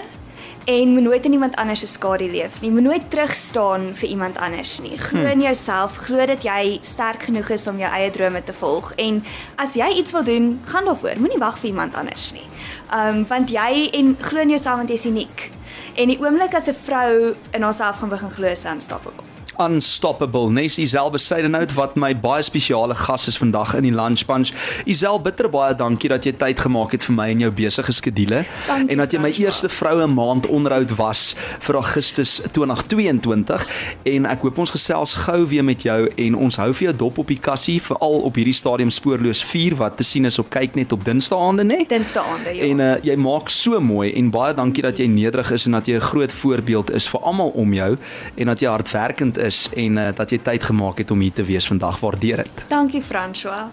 en 0.66 0.92
moet 0.92 1.02
nooit 1.06 1.24
in 1.24 1.32
iemand 1.36 1.54
anders 1.62 1.80
se 1.80 1.86
skadu 1.86 2.26
leef 2.30 2.58
nie. 2.60 2.70
Moet 2.74 2.82
nooit 2.82 3.04
terugstaan 3.10 3.92
vir 3.94 4.08
iemand 4.08 4.36
anders 4.42 4.80
nie. 4.82 4.98
Glo 4.98 5.20
Hmm. 5.22 5.30
in 5.30 5.40
jouself, 5.46 5.96
glo 6.06 6.26
dat 6.26 6.42
jy 6.42 6.78
sterk 6.82 7.22
genoeg 7.22 7.48
is 7.54 7.66
om 7.66 7.78
jou 7.78 7.90
eie 7.90 8.10
drome 8.10 8.42
te 8.44 8.52
volg 8.52 8.92
en 8.98 9.22
as 9.56 9.74
jy 9.74 9.88
iets 9.98 10.12
wil 10.12 10.24
doen, 10.24 10.60
gaan 10.64 10.84
daarvoor. 10.84 11.14
Moenie 11.18 11.38
wag 11.38 11.58
vir 11.58 11.70
iemand 11.70 11.94
anders 11.94 12.32
nie. 12.32 12.46
Ehm 12.92 13.16
um, 13.16 13.26
want 13.28 13.50
jy 13.50 13.88
en 13.92 14.16
glo 14.20 14.40
in 14.40 14.50
jouself 14.50 14.76
want 14.76 14.88
jy's 14.90 15.06
uniek. 15.06 15.50
En 15.96 16.08
die 16.08 16.18
oomblik 16.20 16.54
as 16.54 16.66
'n 16.68 16.76
vrou 16.84 17.34
in 17.52 17.62
haarself 17.62 17.96
gaan 17.98 18.08
begin 18.08 18.30
glo, 18.30 18.46
is 18.48 18.60
sy 18.60 18.68
unstoppable. 18.68 19.24
Unstoppable. 19.58 20.50
Nes 20.50 20.78
Isel 20.78 21.10
Besuidenhout 21.10 21.74
wat 21.74 21.96
my 21.96 22.12
baie 22.14 22.42
spesiale 22.42 22.94
gas 22.94 23.26
is 23.28 23.38
vandag 23.38 23.74
in 23.74 23.82
die 23.88 23.94
Lunch 23.94 24.26
Punch. 24.26 24.52
Isel, 24.84 25.20
bitter 25.20 25.48
baie 25.50 25.74
dankie 25.74 26.10
dat 26.12 26.26
jy 26.26 26.32
tyd 26.36 26.60
gemaak 26.60 26.92
het 26.96 27.04
vir 27.06 27.16
my 27.16 27.28
in 27.34 27.44
jou 27.44 27.50
besige 27.50 27.92
skedule 27.92 28.44
en 28.76 29.02
dat 29.02 29.12
jy 29.12 29.20
my 29.22 29.32
eerste 29.36 29.68
vroue 29.72 30.06
maand 30.10 30.46
onderhoud 30.46 30.96
was 30.98 31.34
vir 31.64 31.78
Augustus 31.80 32.40
2022 32.52 33.66
en 34.12 34.28
ek 34.30 34.44
hoop 34.46 34.60
ons 34.64 34.74
gesels 34.76 35.14
gou 35.26 35.40
weer 35.50 35.64
met 35.66 35.82
jou 35.86 35.98
en 36.26 36.38
ons 36.46 36.60
hou 36.62 36.70
vir 36.72 36.88
jou 36.88 36.96
dop 37.06 37.20
op 37.22 37.32
die 37.32 37.40
kassie 37.40 37.78
veral 37.82 38.22
op 38.28 38.38
hierdie 38.38 38.56
stadium 38.56 38.92
spoorloos 38.94 39.42
4 39.44 39.78
wat 39.80 39.98
te 40.00 40.06
sien 40.06 40.28
is 40.28 40.38
op 40.42 40.50
kyk 40.52 40.76
net 40.78 40.92
op 40.92 41.04
Dinsdaande 41.06 41.64
nê. 41.66 41.82
Dinsdae 41.88 42.22
aande, 42.22 42.54
ja. 42.56 42.68
En 42.70 42.82
uh, 42.82 42.90
jy 43.06 43.16
maak 43.20 43.50
so 43.52 43.80
mooi 43.82 44.10
en 44.18 44.30
baie 44.34 44.54
dankie 44.56 44.84
dat 44.86 45.00
jy 45.00 45.08
nederig 45.10 45.50
is 45.54 45.66
en 45.68 45.78
dat 45.78 45.88
jy 45.88 45.96
'n 45.96 46.08
groot 46.10 46.32
voorbeeld 46.32 46.90
is 46.90 47.08
vir 47.08 47.20
almal 47.20 47.52
om 47.54 47.72
jou 47.72 47.96
en 48.36 48.46
dat 48.46 48.60
jy 48.60 48.68
hardwerkend 48.68 49.38
is 49.46 49.68
en 49.74 49.96
uh, 49.96 50.08
dat 50.14 50.30
jy 50.30 50.38
tyd 50.38 50.62
gemaak 50.68 50.98
het 50.98 51.10
om 51.10 51.20
hier 51.20 51.32
te 51.32 51.44
wees 51.44 51.66
vandag. 51.66 52.00
Waardeer 52.00 52.44
dit. 52.44 52.64
Dankie 52.68 53.02
François. 53.02 53.70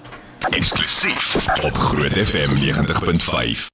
Eksklusief 0.49 1.35
op 1.63 1.77
Groot 1.77 2.11
FM 2.11 2.51
90.5. 2.59 3.71